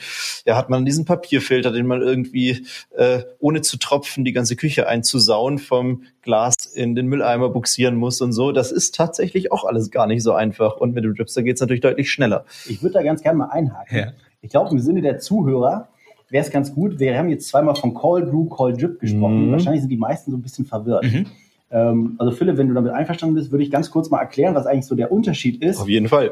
ja, 0.45 0.55
hat 0.55 0.69
man 0.69 0.85
diesen 0.85 1.05
Papierfilter, 1.05 1.71
den 1.71 1.87
man 1.87 2.01
irgendwie, 2.01 2.65
äh, 2.95 3.23
ohne 3.39 3.61
zu 3.61 3.77
tropfen, 3.77 4.23
die 4.23 4.33
ganze 4.33 4.55
Küche 4.55 4.87
einzusauen, 4.87 5.57
vom 5.57 6.03
Glas 6.21 6.65
in 6.65 6.95
den 6.95 7.07
Mülleimer 7.07 7.49
buxieren 7.49 7.95
muss 7.95 8.21
und 8.21 8.31
so. 8.31 8.51
Das 8.51 8.71
ist 8.71 8.95
tatsächlich 8.95 9.51
auch 9.51 9.65
alles 9.65 9.91
gar 9.91 10.07
nicht 10.07 10.23
so 10.23 10.33
einfach. 10.33 10.77
Und 10.77 10.93
mit 10.93 11.03
dem 11.03 11.15
Dripster 11.15 11.43
geht 11.43 11.55
es 11.55 11.61
natürlich 11.61 11.81
deutlich 11.81 12.11
schneller. 12.11 12.45
Ich 12.67 12.81
würde 12.81 12.93
da 12.93 13.03
ganz 13.03 13.21
gerne 13.21 13.39
mal 13.39 13.49
einhaken. 13.49 13.97
Ja. 13.97 14.13
Ich 14.41 14.49
glaube, 14.49 14.71
im 14.71 14.79
Sinne 14.79 15.01
der 15.01 15.19
Zuhörer 15.19 15.89
wäre 16.33 16.43
es 16.43 16.51
ganz 16.51 16.73
gut. 16.73 16.99
Wir 16.99 17.15
haben 17.17 17.29
jetzt 17.29 17.47
zweimal 17.47 17.75
von 17.75 17.93
Call 17.93 18.23
Brew, 18.23 18.49
Call 18.49 18.73
Drip 18.73 18.99
gesprochen. 18.99 19.47
Mhm. 19.47 19.51
Wahrscheinlich 19.51 19.81
sind 19.81 19.89
die 19.89 19.97
meisten 19.97 20.31
so 20.31 20.37
ein 20.37 20.41
bisschen 20.41 20.65
verwirrt. 20.65 21.03
Mhm. 21.03 21.27
Ähm, 21.69 22.15
also 22.17 22.31
Philipp, 22.31 22.57
wenn 22.57 22.67
du 22.67 22.73
damit 22.73 22.91
einverstanden 22.91 23.35
bist, 23.35 23.51
würde 23.51 23.63
ich 23.63 23.69
ganz 23.69 23.91
kurz 23.91 24.09
mal 24.09 24.19
erklären, 24.19 24.55
was 24.55 24.65
eigentlich 24.65 24.87
so 24.87 24.95
der 24.95 25.11
Unterschied 25.11 25.63
ist. 25.63 25.79
Auf 25.79 25.87
jeden 25.87 26.09
Fall. 26.09 26.31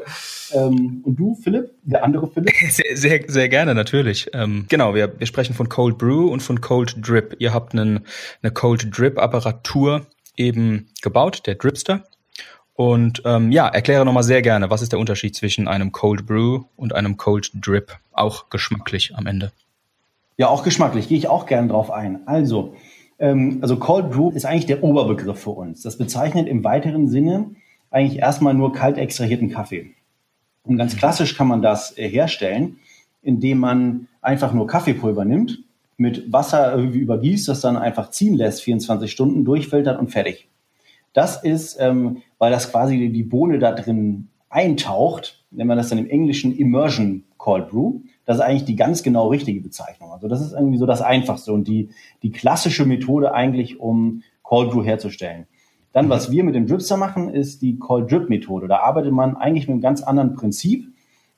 Ähm, 0.52 1.02
und 1.04 1.14
du, 1.16 1.36
Philipp, 1.36 1.70
der 1.84 2.04
andere 2.04 2.26
Philipp? 2.26 2.52
Sehr, 2.68 2.96
sehr, 2.96 3.20
sehr 3.28 3.48
gerne, 3.48 3.74
natürlich. 3.74 4.28
Ähm, 4.34 4.66
genau, 4.68 4.94
wir, 4.94 5.18
wir 5.18 5.26
sprechen 5.26 5.54
von 5.54 5.68
Cold 5.68 5.98
Brew 5.98 6.26
und 6.26 6.42
von 6.42 6.60
Cold 6.60 6.96
Drip. 7.00 7.36
Ihr 7.38 7.54
habt 7.54 7.72
einen, 7.72 8.00
eine 8.42 8.52
Cold 8.52 8.96
Drip 8.96 9.18
Apparatur 9.18 10.06
eben 10.36 10.88
gebaut, 11.00 11.42
der 11.46 11.54
Dripster. 11.54 12.04
Und 12.74 13.22
ähm, 13.24 13.52
ja, 13.52 13.68
erkläre 13.68 14.04
nochmal 14.04 14.24
sehr 14.24 14.42
gerne, 14.42 14.68
was 14.70 14.82
ist 14.82 14.92
der 14.92 14.98
Unterschied 14.98 15.36
zwischen 15.36 15.68
einem 15.68 15.92
Cold 15.92 16.26
Brew 16.26 16.64
und 16.74 16.92
einem 16.92 17.16
Cold 17.16 17.52
Drip, 17.54 17.92
auch 18.12 18.50
geschmacklich 18.50 19.14
am 19.14 19.26
Ende. 19.26 19.52
Ja, 20.36 20.48
auch 20.48 20.62
geschmacklich, 20.62 21.08
gehe 21.08 21.18
ich 21.18 21.28
auch 21.28 21.46
gern 21.46 21.68
drauf 21.68 21.90
ein. 21.90 22.26
Also, 22.26 22.74
ähm, 23.18 23.58
also 23.62 23.76
Cold 23.76 24.10
Brew 24.10 24.30
ist 24.30 24.44
eigentlich 24.44 24.66
der 24.66 24.82
Oberbegriff 24.82 25.40
für 25.40 25.50
uns. 25.50 25.82
Das 25.82 25.98
bezeichnet 25.98 26.48
im 26.48 26.64
weiteren 26.64 27.08
Sinne 27.08 27.50
eigentlich 27.90 28.20
erstmal 28.20 28.54
nur 28.54 28.72
kalt 28.72 28.98
extrahierten 28.98 29.50
Kaffee. 29.50 29.92
Und 30.64 30.78
ganz 30.78 30.96
klassisch 30.96 31.36
kann 31.36 31.48
man 31.48 31.62
das 31.62 31.96
äh, 31.98 32.08
herstellen, 32.08 32.78
indem 33.22 33.58
man 33.58 34.08
einfach 34.20 34.52
nur 34.52 34.66
Kaffeepulver 34.66 35.24
nimmt, 35.24 35.60
mit 35.96 36.32
Wasser 36.32 36.74
irgendwie 36.74 36.98
übergießt, 36.98 37.48
das 37.48 37.60
dann 37.60 37.76
einfach 37.76 38.10
ziehen 38.10 38.34
lässt, 38.34 38.62
24 38.62 39.10
Stunden, 39.10 39.44
durchfiltert 39.44 39.98
und 39.98 40.08
fertig. 40.08 40.48
Das 41.12 41.42
ist, 41.42 41.76
ähm, 41.78 42.22
weil 42.38 42.50
das 42.50 42.70
quasi 42.70 43.10
die 43.10 43.22
Bohne 43.22 43.58
da 43.58 43.72
drin 43.72 44.28
eintaucht, 44.48 45.44
nennt 45.50 45.68
man 45.68 45.76
das 45.76 45.90
dann 45.90 45.98
im 45.98 46.08
Englischen 46.08 46.56
Immersion 46.56 47.24
Cold 47.42 47.70
Brew. 47.70 48.02
Das 48.24 48.36
ist 48.36 48.42
eigentlich 48.42 48.66
die 48.66 48.76
ganz 48.76 49.02
genau 49.02 49.26
richtige 49.26 49.60
Bezeichnung. 49.60 50.12
Also 50.12 50.28
das 50.28 50.40
ist 50.40 50.52
irgendwie 50.52 50.78
so 50.78 50.86
das 50.86 51.02
Einfachste 51.02 51.52
und 51.52 51.66
die, 51.66 51.90
die 52.22 52.30
klassische 52.30 52.86
Methode 52.86 53.34
eigentlich, 53.34 53.80
um 53.80 54.22
Cold 54.44 54.70
Brew 54.70 54.84
herzustellen. 54.84 55.48
Dann, 55.92 56.08
was 56.08 56.30
wir 56.30 56.44
mit 56.44 56.54
dem 56.54 56.68
Dripster 56.68 56.96
machen, 56.96 57.34
ist 57.34 57.60
die 57.60 57.80
Cold 57.80 58.12
Drip 58.12 58.28
Methode. 58.28 58.68
Da 58.68 58.78
arbeitet 58.78 59.10
man 59.10 59.36
eigentlich 59.36 59.66
mit 59.66 59.72
einem 59.72 59.80
ganz 59.80 60.04
anderen 60.04 60.34
Prinzip. 60.34 60.86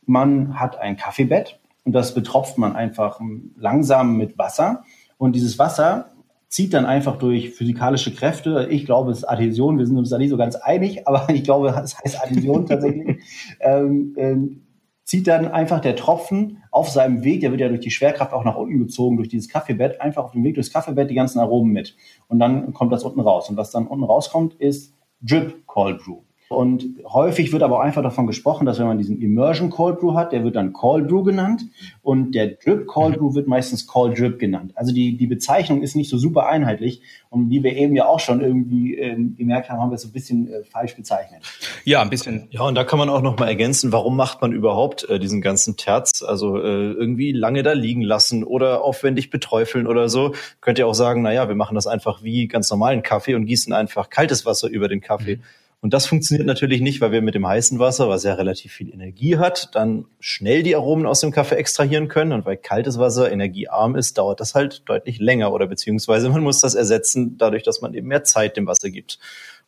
Man 0.05 0.61
hat 0.61 0.79
ein 0.79 0.99
Kaffeebett 0.99 1.59
und 1.85 1.93
das 1.93 2.13
betropft 2.13 2.59
man 2.59 2.77
einfach 2.77 3.19
langsam 3.57 4.19
mit 4.19 4.37
Wasser. 4.37 4.85
Und 5.17 5.35
dieses 5.35 5.59
Wasser 5.59 6.11
zieht 6.49 6.75
dann 6.75 6.85
einfach 6.85 7.17
durch 7.17 7.55
physikalische 7.55 8.15
Kräfte. 8.15 8.69
Ich 8.71 8.85
glaube, 8.85 9.11
es 9.11 9.19
ist 9.19 9.25
Adhäsion. 9.25 9.79
Wir 9.79 9.87
sind 9.87 9.97
uns 9.97 10.11
da 10.11 10.19
nicht 10.19 10.29
so 10.29 10.37
ganz 10.37 10.55
einig, 10.55 11.01
aber 11.09 11.31
ich 11.31 11.45
glaube, 11.45 11.69
es 11.83 11.99
heißt 11.99 12.23
Adhäsion 12.23 12.67
tatsächlich. 12.67 13.23
ähm, 13.61 14.15
ähm, 14.19 14.61
zieht 15.05 15.27
dann 15.27 15.47
einfach 15.47 15.81
der 15.81 15.97
Tropfen 15.97 16.63
auf 16.71 16.89
seinem 16.89 17.23
Weg, 17.23 17.41
der 17.43 17.51
wird 17.51 17.61
ja 17.61 17.69
durch 17.69 17.81
die 17.81 17.91
Schwerkraft 17.91 18.33
auch 18.33 18.45
nach 18.45 18.57
unten 18.57 18.79
gezogen, 18.79 19.17
durch 19.17 19.29
dieses 19.29 19.49
Kaffeebett, 19.49 20.01
einfach 20.01 20.25
auf 20.25 20.33
dem 20.33 20.43
Weg 20.45 20.55
durchs 20.55 20.73
Kaffeebett 20.73 21.11
die 21.11 21.15
ganzen 21.15 21.39
Aromen 21.39 21.73
mit. 21.73 21.95
Und 22.29 22.39
dann 22.39 22.73
kommt 22.73 22.93
das 22.93 23.05
unten 23.05 23.21
raus. 23.21 23.49
Und 23.51 23.57
was 23.57 23.71
dann 23.71 23.87
unten 23.87 24.05
rauskommt, 24.05 24.55
ist 24.55 24.95
Drip 25.21 25.67
Cold 25.67 26.03
Brew. 26.03 26.23
Und 26.49 26.85
häufig 27.05 27.53
wird 27.53 27.63
aber 27.63 27.79
auch 27.79 27.83
einfach 27.83 28.03
davon 28.03 28.27
gesprochen, 28.27 28.67
dass 28.67 28.79
wenn 28.79 28.87
man 28.87 28.99
diesen 28.99 29.21
Immersion 29.23 29.71
Cold 29.71 29.99
Brew 29.99 30.15
hat, 30.15 30.33
der 30.33 30.45
wird 30.45 30.57
dann 30.57 30.73
Cold 30.75 31.09
Brew 31.09 31.23
genannt 31.23 31.63
und 32.03 32.35
der 32.35 32.49
Drip 32.49 32.87
Cold 32.87 33.19
Brew 33.19 33.35
wird 33.35 33.49
meistens 33.49 33.87
Cold 33.87 34.19
Drip 34.19 34.39
genannt. 34.39 34.73
Also 34.75 34.93
die, 34.93 35.17
die 35.17 35.27
Bezeichnung 35.27 35.83
ist 35.83 35.97
nicht 35.97 36.11
so 36.11 36.19
super 36.19 36.47
einheitlich 36.47 37.01
und 37.31 37.49
wie 37.49 37.63
wir 37.63 37.75
eben 37.75 37.97
ja 37.97 38.07
auch 38.07 38.21
schon 38.21 38.43
irgendwie 38.43 38.95
ähm, 38.95 39.37
gemerkt 39.37 39.71
haben, 39.71 39.81
haben 39.81 39.91
wir 39.91 39.95
es 39.95 40.03
so 40.03 40.09
ein 40.09 40.13
bisschen 40.13 40.49
äh, 40.49 40.65
falsch 40.65 40.95
bezeichnet. 40.95 41.43
Ja, 41.85 42.03
ein 42.03 42.11
bisschen. 42.11 42.47
Ja, 42.51 42.63
und 42.63 42.75
da 42.75 42.85
kann 42.85 42.99
man 42.99 43.09
auch 43.09 43.23
noch 43.23 43.39
mal 43.39 43.49
ergänzen, 43.49 43.91
warum 43.91 44.15
macht 44.15 44.43
man 44.43 44.53
überhaupt 44.53 45.09
äh, 45.09 45.19
diesen 45.19 45.41
ganzen 45.41 45.77
Terz, 45.77 46.23
also 46.23 46.59
äh, 46.59 46.93
irgendwie 46.93 47.33
lange 47.33 47.63
da 47.63 47.73
liegen 47.73 48.03
lassen 48.03 48.45
oder 48.45 48.85
aufwendig 48.85 49.31
beträufeln 49.31 49.87
oder 49.87 50.11
so. 50.11 50.35
Könnt 50.61 50.79
ihr 50.79 50.87
auch 50.87 50.95
sagen, 50.95 51.23
na 51.23 51.33
ja, 51.33 51.49
wir 51.49 51.57
machen 51.57 51.75
das 51.75 51.87
einfach 51.87 52.23
wie 52.23 52.49
ganz 52.49 52.71
normalen 52.71 53.03
Kaffee 53.03 53.35
und 53.35 53.47
gießen 53.47 53.73
einfach 53.73 54.11
kaltes 54.11 54.45
Wasser 54.45 54.69
über 54.69 54.89
den 54.89 55.01
Kaffee. 55.01 55.37
Mhm. 55.37 55.43
Und 55.85 55.93
das 55.93 56.07
funktioniert 56.07 56.47
natürlich 56.47 56.81
nicht, 56.81 57.03
weil 57.03 57.13
wir 57.13 57.21
mit 57.21 57.35
dem 57.35 57.47
heißen 57.47 57.79
Wasser, 57.79 58.09
was 58.09 58.25
ja 58.25 58.33
relativ 58.33 58.73
viel 58.73 58.91
Energie 58.91 59.37
hat, 59.37 59.69
dann 59.75 60.07
schnell 60.19 60.63
die 60.63 60.75
Aromen 60.75 61.05
aus 61.05 61.21
dem 61.21 61.31
Kaffee 61.31 61.57
extrahieren 61.57 62.09
können. 62.09 62.33
Und 62.33 62.47
weil 62.47 62.57
kaltes 62.57 62.99
Wasser 62.99 63.31
energiearm 63.31 63.95
ist, 63.95 64.17
dauert 64.17 64.41
das 64.41 64.55
halt 64.55 64.89
deutlich 64.89 65.19
länger 65.19 65.53
oder 65.53 65.67
beziehungsweise 65.67 66.31
man 66.31 66.43
muss 66.43 66.61
das 66.61 66.75
ersetzen, 66.75 67.37
dadurch, 67.37 67.65
dass 67.65 67.83
man 67.83 67.93
eben 67.93 68.09
mehr 68.09 68.25
Zeit 68.25 68.57
dem 68.57 68.67
Wasser 68.67 68.89
gibt. 68.89 69.19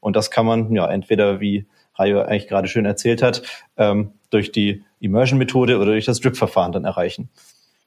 Und 0.00 0.16
das 0.16 0.30
kann 0.30 0.46
man 0.46 0.75
ja 0.75 0.90
entweder, 0.90 1.38
wie 1.40 1.66
Rayo 1.96 2.23
eigentlich 2.23 2.49
gerade 2.49 2.68
schön 2.68 2.87
erzählt 2.87 3.20
hat, 3.20 3.42
ähm, 3.76 4.12
durch 4.30 4.52
die 4.52 4.85
Immersion-Methode 5.00 5.76
oder 5.76 5.90
durch 5.92 6.06
das 6.06 6.20
Drip-Verfahren 6.20 6.73
dann 6.73 6.87
erreichen. 6.87 7.28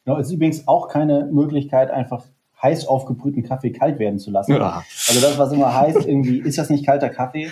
Genau, 0.06 0.20
es 0.20 0.28
ist 0.28 0.34
übrigens 0.34 0.68
auch 0.68 0.88
keine 0.88 1.28
Möglichkeit, 1.32 1.90
einfach 1.90 2.26
heiß 2.62 2.86
aufgebrühten 2.86 3.42
Kaffee 3.42 3.72
kalt 3.72 3.98
werden 3.98 4.20
zu 4.20 4.30
lassen. 4.30 4.52
Ja. 4.52 4.84
Also 5.08 5.20
das, 5.20 5.40
was 5.40 5.52
immer 5.52 5.74
heißt, 5.74 6.06
irgendwie, 6.06 6.38
ist 6.38 6.60
das 6.60 6.70
nicht 6.70 6.86
kalter 6.86 7.10
Kaffee? 7.10 7.50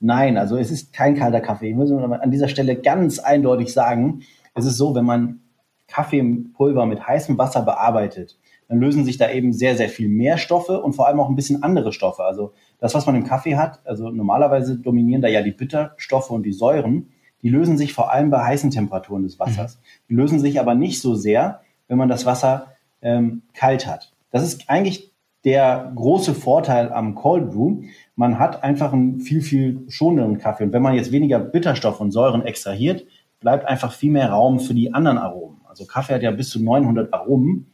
Nein, 0.00 0.38
also 0.38 0.56
es 0.56 0.70
ist 0.70 0.92
kein 0.92 1.14
kalter 1.14 1.40
Kaffee. 1.40 1.70
Ich 1.70 1.76
muss 1.76 1.92
an 1.92 2.30
dieser 2.30 2.48
Stelle 2.48 2.76
ganz 2.76 3.18
eindeutig 3.18 3.72
sagen, 3.72 4.22
es 4.54 4.64
ist 4.64 4.78
so, 4.78 4.94
wenn 4.94 5.04
man 5.04 5.40
Kaffeepulver 5.88 6.86
mit 6.86 7.06
heißem 7.06 7.36
Wasser 7.36 7.62
bearbeitet, 7.62 8.38
dann 8.68 8.78
lösen 8.78 9.04
sich 9.04 9.18
da 9.18 9.30
eben 9.30 9.52
sehr, 9.52 9.76
sehr 9.76 9.88
viel 9.88 10.08
mehr 10.08 10.38
Stoffe 10.38 10.80
und 10.80 10.94
vor 10.94 11.06
allem 11.06 11.20
auch 11.20 11.28
ein 11.28 11.36
bisschen 11.36 11.62
andere 11.62 11.92
Stoffe. 11.92 12.24
Also 12.24 12.52
das, 12.78 12.94
was 12.94 13.04
man 13.04 13.16
im 13.16 13.24
Kaffee 13.24 13.56
hat, 13.56 13.80
also 13.84 14.08
normalerweise 14.10 14.78
dominieren 14.78 15.22
da 15.22 15.28
ja 15.28 15.42
die 15.42 15.50
Bitterstoffe 15.50 16.30
und 16.30 16.44
die 16.44 16.52
Säuren, 16.52 17.10
die 17.42 17.48
lösen 17.48 17.76
sich 17.76 17.92
vor 17.92 18.12
allem 18.12 18.30
bei 18.30 18.42
heißen 18.42 18.70
Temperaturen 18.70 19.24
des 19.24 19.38
Wassers. 19.38 19.76
Mhm. 19.76 19.80
Die 20.08 20.14
lösen 20.14 20.38
sich 20.38 20.60
aber 20.60 20.74
nicht 20.74 21.00
so 21.00 21.14
sehr, 21.14 21.60
wenn 21.88 21.98
man 21.98 22.08
das 22.08 22.26
Wasser 22.26 22.68
ähm, 23.02 23.42
kalt 23.54 23.86
hat. 23.86 24.12
Das 24.30 24.44
ist 24.44 24.70
eigentlich 24.70 25.09
der 25.44 25.92
große 25.94 26.34
Vorteil 26.34 26.92
am 26.92 27.14
Cold 27.14 27.50
Brew. 27.50 27.82
Man 28.14 28.38
hat 28.38 28.62
einfach 28.62 28.92
einen 28.92 29.20
viel, 29.20 29.40
viel 29.40 29.84
schonenderen 29.88 30.38
Kaffee. 30.38 30.64
Und 30.64 30.72
wenn 30.72 30.82
man 30.82 30.94
jetzt 30.94 31.12
weniger 31.12 31.38
Bitterstoff 31.38 32.00
und 32.00 32.10
Säuren 32.10 32.42
extrahiert, 32.42 33.06
bleibt 33.40 33.66
einfach 33.66 33.92
viel 33.92 34.12
mehr 34.12 34.30
Raum 34.30 34.60
für 34.60 34.74
die 34.74 34.92
anderen 34.92 35.18
Aromen. 35.18 35.60
Also 35.66 35.86
Kaffee 35.86 36.14
hat 36.14 36.22
ja 36.22 36.30
bis 36.30 36.50
zu 36.50 36.62
900 36.62 37.12
Aromen 37.14 37.66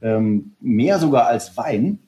ähm, 0.00 0.52
mehr 0.60 0.98
sogar 0.98 1.26
als 1.26 1.56
Wein. 1.56 1.98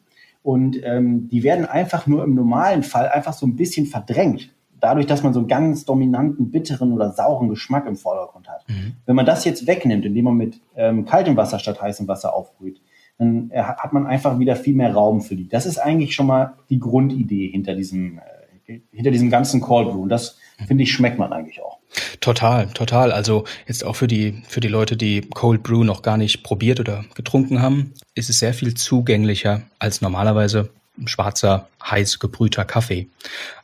Und 0.43 0.81
ähm, 0.83 1.29
die 1.29 1.43
werden 1.43 1.67
einfach 1.67 2.07
nur 2.07 2.25
im 2.25 2.35
normalen 2.35 2.83
Fall 2.83 3.09
einfach 3.09 3.33
so 3.33 3.47
ein 3.47 3.55
bisschen 3.55 3.87
verdrängt. 3.87 4.51
Dadurch, 4.81 5.07
dass 5.07 5.23
man 5.23 5.33
so 5.33 5.39
einen 5.41 5.49
ganz 5.49 5.85
dominanten, 5.85 6.51
bitteren 6.51 6.93
oder 6.93 7.13
sauren 7.13 7.49
Geschmack 7.49 7.87
im 7.87 7.95
Vordergrund 7.95 8.49
hat. 8.49 8.69
Mhm. 8.69 8.95
Wenn 9.07 9.15
man 9.15 9.27
das 9.27 9.45
jetzt 9.45 9.69
wegnimmt, 9.69 10.05
indem 10.05 10.25
man 10.25 10.37
mit 10.37 10.61
ähm, 10.75 11.05
kaltem 11.05 11.37
Wasser 11.37 11.61
statt 11.61 11.81
heißem 11.81 12.09
Wasser 12.09 12.35
aufbrüht, 12.35 12.81
dann 13.19 13.51
äh, 13.51 13.63
hat 13.63 13.93
man 13.93 14.07
einfach 14.07 14.39
wieder 14.39 14.57
viel 14.57 14.75
mehr 14.75 14.93
Raum 14.93 15.21
für 15.21 15.37
die. 15.37 15.49
Das 15.49 15.67
ist 15.67 15.79
eigentlich 15.79 16.15
schon 16.15 16.27
mal 16.27 16.55
die 16.71 16.79
Grundidee 16.79 17.49
hinter 17.49 17.75
diesem, 17.75 18.19
äh, 18.67 18.81
hinter 18.93 19.11
diesem 19.11 19.31
ganzen 19.31 19.61
Cold 19.61 19.89
Brew. 19.91 20.03
Und 20.03 20.09
das, 20.09 20.39
finde 20.67 20.85
ich, 20.85 20.93
schmeckt 20.93 21.19
man 21.19 21.33
eigentlich 21.33 21.63
auch. 21.63 21.79
Total, 22.21 22.69
total. 22.69 23.13
Also 23.13 23.45
jetzt 23.67 23.85
auch 23.85 23.97
für 23.97 24.07
die, 24.07 24.43
für 24.49 24.61
die 24.61 24.69
Leute, 24.69 24.97
die 24.97 25.21
Cold 25.21 25.63
Brew 25.63 25.85
noch 25.85 26.03
gar 26.03 26.17
nicht 26.17 26.43
probiert 26.43 26.81
oder 26.81 27.05
getrunken 27.15 27.61
haben, 27.61 27.93
ist 28.15 28.31
es 28.31 28.39
sehr 28.39 28.55
viel 28.55 28.75
zugänglicher 28.75 29.63
als 29.79 30.01
normalerweise 30.01 30.71
schwarzer, 31.05 31.69
heiß 31.83 32.19
gebrühter 32.19 32.65
Kaffee. 32.65 33.09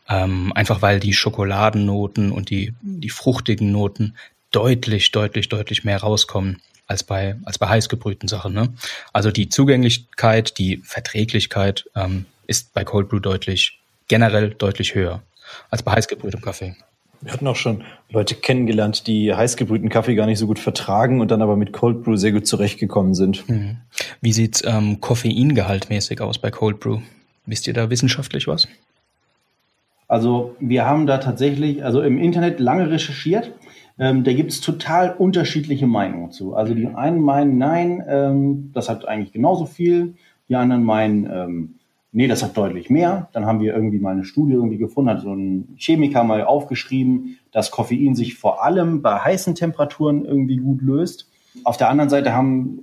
Ähm, 0.09 0.53
einfach 0.55 0.83
weil 0.83 1.01
die 1.01 1.13
Schokoladennoten 1.13 2.33
und 2.33 2.51
die, 2.51 2.75
die 2.81 3.11
fruchtigen 3.11 3.71
Noten 3.71 4.15
deutlich, 4.51 5.11
deutlich, 5.11 5.49
deutlich 5.49 5.85
mehr 5.85 5.99
rauskommen 5.99 6.61
als 6.89 7.05
bei, 7.05 7.37
als 7.45 7.59
bei 7.59 7.69
heiß 7.69 7.89
gebrühten 7.89 8.29
Sachen. 8.29 8.53
Ne? 8.55 8.71
Also 9.13 9.31
die 9.31 9.49
Zugänglichkeit, 9.49 10.59
die 10.59 10.79
Verträglichkeit 10.79 11.89
ähm, 11.95 12.25
ist 12.47 12.73
bei 12.73 12.83
Cold 12.83 13.09
Brew 13.09 13.21
deutlich, 13.21 13.79
generell 14.09 14.51
deutlich 14.51 14.95
höher 14.95 15.23
als 15.71 15.83
bei 15.83 15.93
heiß 15.93 16.09
gebrühtem 16.09 16.41
Kaffee. 16.41 16.75
Wir 17.21 17.33
hatten 17.33 17.47
auch 17.47 17.57
schon 17.57 17.85
Leute 18.11 18.37
kennengelernt, 18.37 19.07
die 19.07 19.35
heißgebrühten 19.35 19.89
Kaffee 19.89 20.15
gar 20.15 20.27
nicht 20.27 20.39
so 20.39 20.47
gut 20.47 20.59
vertragen 20.59 21.21
und 21.21 21.31
dann 21.31 21.43
aber 21.43 21.57
mit 21.57 21.73
Cold 21.73 22.05
Brew 22.05 22.17
sehr 22.17 22.33
gut 22.33 22.47
zurechtgekommen 22.47 23.15
sind. 23.15 23.49
Mhm. 23.49 23.79
Wie 24.21 24.33
sieht's 24.33 24.63
ähm, 24.65 25.01
Koffeingehaltmäßig 25.01 26.21
aus 26.21 26.39
bei 26.39 26.51
Cold 26.51 26.79
Brew? 26.81 27.01
Wisst 27.45 27.67
ihr 27.67 27.75
da 27.75 27.91
wissenschaftlich 27.91 28.47
was? 28.47 28.69
Also 30.07 30.57
wir 30.61 30.87
haben 30.87 31.07
da 31.07 31.19
tatsächlich, 31.19 31.85
also 31.85 32.01
im 32.01 32.19
Internet 32.19 32.61
lange 32.61 32.91
recherchiert. 32.91 33.53
Ähm, 33.99 34.23
da 34.25 34.33
gibt 34.33 34.53
es 34.53 34.61
total 34.61 35.15
unterschiedliche 35.17 35.87
Meinungen 35.87 36.31
zu. 36.31 36.55
Also 36.55 36.75
die 36.75 36.87
einen 36.87 37.21
meinen, 37.21 37.59
nein, 37.59 38.05
ähm, 38.09 38.71
das 38.73 38.89
hat 38.89 39.07
eigentlich 39.07 39.33
genauso 39.33 39.67
viel. 39.67 40.15
Die 40.49 40.55
anderen 40.55 40.85
meinen, 40.85 41.29
ähm, 41.31 41.75
nee, 42.13 42.29
das 42.29 42.43
hat 42.43 42.57
deutlich 42.57 42.91
mehr. 42.91 43.29
Dann 43.33 43.45
haben 43.45 43.61
wir 43.61 43.75
irgendwie 43.75 43.99
mal 43.99 44.13
eine 44.13 44.25
Studie 44.25 44.55
irgendwie 44.55 44.79
gefunden, 44.79 45.11
hat 45.11 45.21
so 45.21 45.35
ein 45.35 45.75
Chemiker 45.77 46.23
mal 46.23 46.45
aufgeschrieben, 46.45 47.39
dass 47.51 47.71
Koffein 47.73 48.15
sich 48.15 48.37
vor 48.37 48.65
allem 48.65 49.03
bei 49.03 49.19
heißen 49.19 49.57
Temperaturen 49.57 50.25
irgendwie 50.25 50.59
gut 50.59 50.81
löst. 50.81 51.29
Auf 51.65 51.77
der 51.77 51.91
anderen 51.91 52.09
Seite 52.09 52.31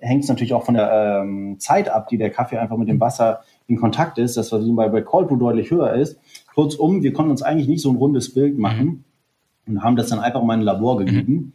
hängt 0.02 0.24
es 0.24 0.30
natürlich 0.30 0.54
auch 0.54 0.66
von 0.66 0.74
der 0.74 1.22
ähm, 1.24 1.56
Zeit 1.60 1.88
ab, 1.88 2.10
die 2.10 2.18
der 2.18 2.30
Kaffee 2.30 2.58
einfach 2.58 2.76
mit 2.76 2.90
dem 2.90 3.00
Wasser 3.00 3.42
in 3.68 3.78
Kontakt 3.78 4.18
ist, 4.18 4.36
das 4.36 4.52
was 4.52 4.66
bei, 4.76 4.90
bei 4.90 5.02
Cold 5.02 5.30
Brew 5.30 5.38
deutlich 5.38 5.72
höher 5.72 5.94
ist. 5.94 6.20
Kurzum, 6.54 7.02
wir 7.02 7.14
konnten 7.14 7.32
uns 7.32 7.42
eigentlich 7.42 7.70
nicht 7.70 7.82
so 7.82 7.90
ein 7.90 7.96
rundes 7.96 8.34
Bild 8.34 8.58
machen 8.60 8.86
mhm. 8.86 9.04
Und 9.68 9.84
haben 9.84 9.96
das 9.96 10.10
dann 10.10 10.20
einfach 10.20 10.44
mal 10.44 10.56
in 10.56 10.62
ein 10.62 10.64
Labor 10.64 10.98
gegeben. 10.98 11.34
Mhm. 11.34 11.54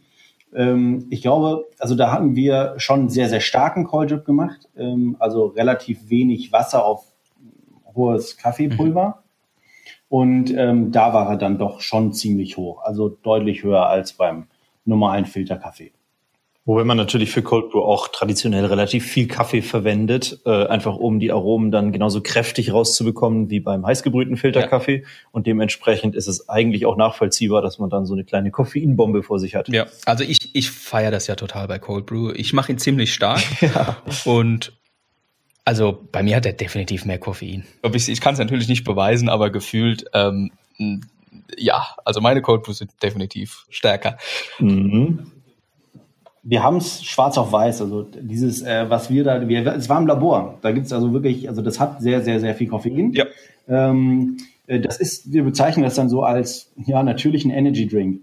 Ähm, 0.53 1.07
ich 1.09 1.21
glaube, 1.21 1.65
also 1.79 1.95
da 1.95 2.11
hatten 2.11 2.35
wir 2.35 2.73
schon 2.77 3.09
sehr, 3.09 3.29
sehr 3.29 3.39
starken 3.39 3.85
Cold 3.85 4.11
Drip 4.11 4.25
gemacht, 4.25 4.69
ähm, 4.75 5.15
also 5.19 5.47
relativ 5.47 6.09
wenig 6.09 6.51
Wasser 6.51 6.85
auf 6.85 7.05
hohes 7.95 8.37
Kaffeepulver. 8.37 9.07
Mhm. 9.07 9.21
Und 10.09 10.53
ähm, 10.53 10.91
da 10.91 11.13
war 11.13 11.29
er 11.29 11.37
dann 11.37 11.57
doch 11.57 11.79
schon 11.79 12.11
ziemlich 12.11 12.57
hoch, 12.57 12.83
also 12.83 13.07
deutlich 13.07 13.63
höher 13.63 13.87
als 13.87 14.13
beim 14.13 14.47
normalen 14.83 15.25
Filterkaffee. 15.25 15.93
Wobei 16.63 16.83
man 16.83 16.95
natürlich 16.95 17.31
für 17.31 17.41
Cold 17.41 17.71
Brew 17.71 17.81
auch 17.81 18.09
traditionell 18.09 18.65
relativ 18.65 19.03
viel 19.07 19.27
Kaffee 19.27 19.63
verwendet, 19.63 20.41
äh, 20.45 20.67
einfach 20.67 20.95
um 20.95 21.19
die 21.19 21.31
Aromen 21.31 21.71
dann 21.71 21.91
genauso 21.91 22.21
kräftig 22.21 22.71
rauszubekommen 22.71 23.49
wie 23.49 23.59
beim 23.59 23.83
heißgebrühten 23.83 24.37
Filterkaffee. 24.37 24.97
Ja. 24.97 25.07
Und 25.31 25.47
dementsprechend 25.47 26.15
ist 26.15 26.27
es 26.27 26.49
eigentlich 26.49 26.85
auch 26.85 26.97
nachvollziehbar, 26.97 27.63
dass 27.63 27.79
man 27.79 27.89
dann 27.89 28.05
so 28.05 28.13
eine 28.13 28.25
kleine 28.25 28.51
Koffeinbombe 28.51 29.23
vor 29.23 29.39
sich 29.39 29.55
hat. 29.55 29.69
Ja, 29.69 29.87
also 30.05 30.23
ich, 30.23 30.53
ich 30.53 30.69
feiere 30.69 31.09
das 31.09 31.25
ja 31.25 31.35
total 31.35 31.67
bei 31.67 31.79
Cold 31.79 32.05
Brew. 32.05 32.31
Ich 32.35 32.53
mache 32.53 32.71
ihn 32.71 32.77
ziemlich 32.77 33.11
stark. 33.11 33.41
ja. 33.61 33.97
Und 34.25 34.73
also 35.65 36.07
bei 36.11 36.21
mir 36.21 36.35
hat 36.35 36.45
er 36.45 36.53
definitiv 36.53 37.05
mehr 37.05 37.17
Koffein. 37.17 37.65
Ich, 37.91 38.07
ich 38.07 38.21
kann 38.21 38.33
es 38.33 38.39
natürlich 38.39 38.67
nicht 38.67 38.83
beweisen, 38.83 39.29
aber 39.29 39.49
gefühlt, 39.49 40.05
ähm, 40.13 40.51
ja, 41.57 41.95
also 42.05 42.21
meine 42.21 42.43
Cold 42.43 42.61
Brews 42.61 42.77
sind 42.77 42.91
definitiv 43.01 43.65
stärker. 43.71 44.17
Mhm 44.59 45.31
wir 46.43 46.63
haben 46.63 46.77
es 46.77 47.03
schwarz 47.03 47.37
auf 47.37 47.51
weiß. 47.51 47.81
Also 47.81 48.03
dieses, 48.03 48.61
äh, 48.61 48.89
was 48.89 49.09
wir 49.09 49.23
da, 49.23 49.47
wir, 49.47 49.65
es 49.75 49.89
war 49.89 49.99
im 49.99 50.07
Labor. 50.07 50.57
Da 50.61 50.71
gibt 50.71 50.87
es 50.87 50.93
also 50.93 51.13
wirklich, 51.13 51.47
also 51.47 51.61
das 51.61 51.79
hat 51.79 52.01
sehr, 52.01 52.21
sehr, 52.21 52.39
sehr 52.39 52.55
viel 52.55 52.67
Koffein. 52.67 53.13
Ja. 53.13 53.25
Ähm, 53.67 54.37
äh, 54.67 54.79
das 54.79 54.97
ist, 54.97 55.31
wir 55.31 55.43
bezeichnen 55.43 55.83
das 55.83 55.95
dann 55.95 56.09
so 56.09 56.23
als 56.23 56.71
ja 56.77 57.03
natürlichen 57.03 57.51
Energy 57.51 57.87
Drink. 57.87 58.21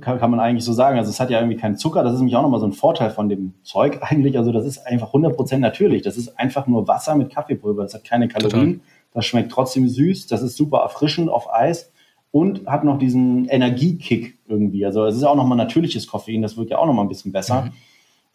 Kann, 0.00 0.18
kann 0.18 0.30
man 0.30 0.40
eigentlich 0.40 0.64
so 0.64 0.72
sagen. 0.72 0.98
Also 0.98 1.10
es 1.10 1.20
hat 1.20 1.30
ja 1.30 1.38
irgendwie 1.38 1.56
keinen 1.56 1.76
Zucker. 1.76 2.02
Das 2.02 2.12
ist 2.12 2.18
nämlich 2.18 2.36
auch 2.36 2.42
nochmal 2.42 2.60
so 2.60 2.66
ein 2.66 2.72
Vorteil 2.72 3.10
von 3.10 3.28
dem 3.28 3.54
Zeug 3.62 3.98
eigentlich. 4.02 4.36
Also 4.36 4.52
das 4.52 4.66
ist 4.66 4.86
einfach 4.86 5.14
100% 5.14 5.58
natürlich. 5.58 6.02
Das 6.02 6.16
ist 6.16 6.38
einfach 6.38 6.66
nur 6.66 6.86
Wasser 6.86 7.14
mit 7.14 7.30
Kaffeepulver. 7.30 7.82
Das 7.82 7.94
hat 7.94 8.04
keine 8.04 8.28
Kalorien. 8.28 8.74
Total. 8.74 8.86
Das 9.14 9.24
schmeckt 9.24 9.52
trotzdem 9.52 9.88
süß. 9.88 10.26
Das 10.26 10.42
ist 10.42 10.56
super 10.56 10.78
erfrischend 10.78 11.30
auf 11.30 11.52
Eis 11.52 11.92
und 12.30 12.66
hat 12.66 12.84
noch 12.84 12.98
diesen 12.98 13.46
Energiekick 13.46 14.38
irgendwie. 14.48 14.84
Also 14.84 15.06
es 15.06 15.16
ist 15.16 15.24
auch 15.24 15.36
nochmal 15.36 15.58
natürliches 15.58 16.06
Koffein, 16.06 16.42
das 16.42 16.56
wirkt 16.56 16.70
ja 16.70 16.78
auch 16.78 16.86
nochmal 16.86 17.04
ein 17.04 17.08
bisschen 17.08 17.32
besser. 17.32 17.62
Mhm. 17.62 17.72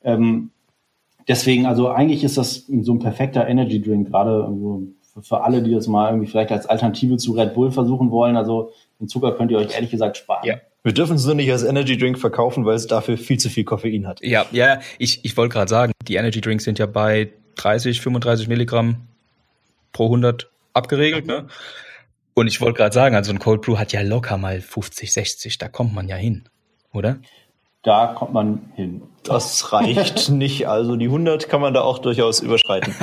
Ähm, 0.03 0.51
deswegen, 1.27 1.65
also 1.65 1.89
eigentlich 1.89 2.23
ist 2.23 2.37
das 2.37 2.65
so 2.81 2.93
ein 2.93 2.99
perfekter 2.99 3.47
Energy 3.47 3.81
Drink, 3.81 4.09
gerade 4.09 4.45
also 4.45 4.83
für, 5.13 5.21
für, 5.21 5.43
alle, 5.43 5.61
die 5.61 5.71
das 5.71 5.87
mal 5.87 6.09
irgendwie 6.09 6.27
vielleicht 6.27 6.51
als 6.51 6.65
Alternative 6.65 7.17
zu 7.17 7.33
Red 7.33 7.53
Bull 7.53 7.71
versuchen 7.71 8.11
wollen. 8.11 8.35
Also 8.35 8.71
den 8.99 9.07
Zucker 9.07 9.33
könnt 9.33 9.51
ihr 9.51 9.57
euch 9.57 9.73
ehrlich 9.73 9.91
gesagt 9.91 10.17
sparen. 10.17 10.45
Ja. 10.45 10.55
Wir 10.83 10.91
dürfen 10.91 11.15
es 11.15 11.25
nur 11.25 11.35
nicht 11.35 11.49
als 11.49 11.63
Energy 11.63 11.97
Drink 11.97 12.19
verkaufen, 12.19 12.65
weil 12.65 12.75
es 12.75 12.87
dafür 12.87 13.17
viel 13.17 13.37
zu 13.37 13.49
viel 13.49 13.63
Koffein 13.63 14.05
hat. 14.05 14.21
Ja, 14.21 14.45
ja, 14.51 14.79
ich, 14.97 15.23
ich 15.23 15.37
wollte 15.37 15.53
gerade 15.53 15.69
sagen, 15.69 15.93
die 16.05 16.15
Energy 16.15 16.41
Drinks 16.41 16.65
sind 16.65 16.77
ja 16.77 16.87
bei 16.87 17.29
30, 17.55 18.01
35 18.01 18.49
Milligramm 18.49 18.97
pro 19.93 20.05
100 20.05 20.49
abgeregelt. 20.73 21.25
Ne? 21.25 21.47
Und 22.35 22.47
ich 22.47 22.61
wollte 22.61 22.77
gerade 22.77 22.93
sagen, 22.93 23.15
also 23.15 23.31
ein 23.31 23.39
Cold 23.39 23.61
Brew 23.61 23.77
hat 23.77 23.93
ja 23.93 24.01
locker 24.01 24.37
mal 24.37 24.59
50, 24.59 25.13
60, 25.13 25.57
da 25.57 25.67
kommt 25.67 25.93
man 25.93 26.07
ja 26.07 26.15
hin, 26.15 26.49
oder? 26.91 27.19
Da 27.83 28.07
kommt 28.07 28.33
man 28.33 28.71
hin. 28.75 29.03
Das 29.23 29.71
reicht 29.71 30.29
nicht, 30.29 30.67
also 30.67 30.95
die 30.95 31.05
100 31.05 31.49
kann 31.49 31.61
man 31.61 31.73
da 31.73 31.81
auch 31.81 31.99
durchaus 31.99 32.39
überschreiten. 32.39 32.93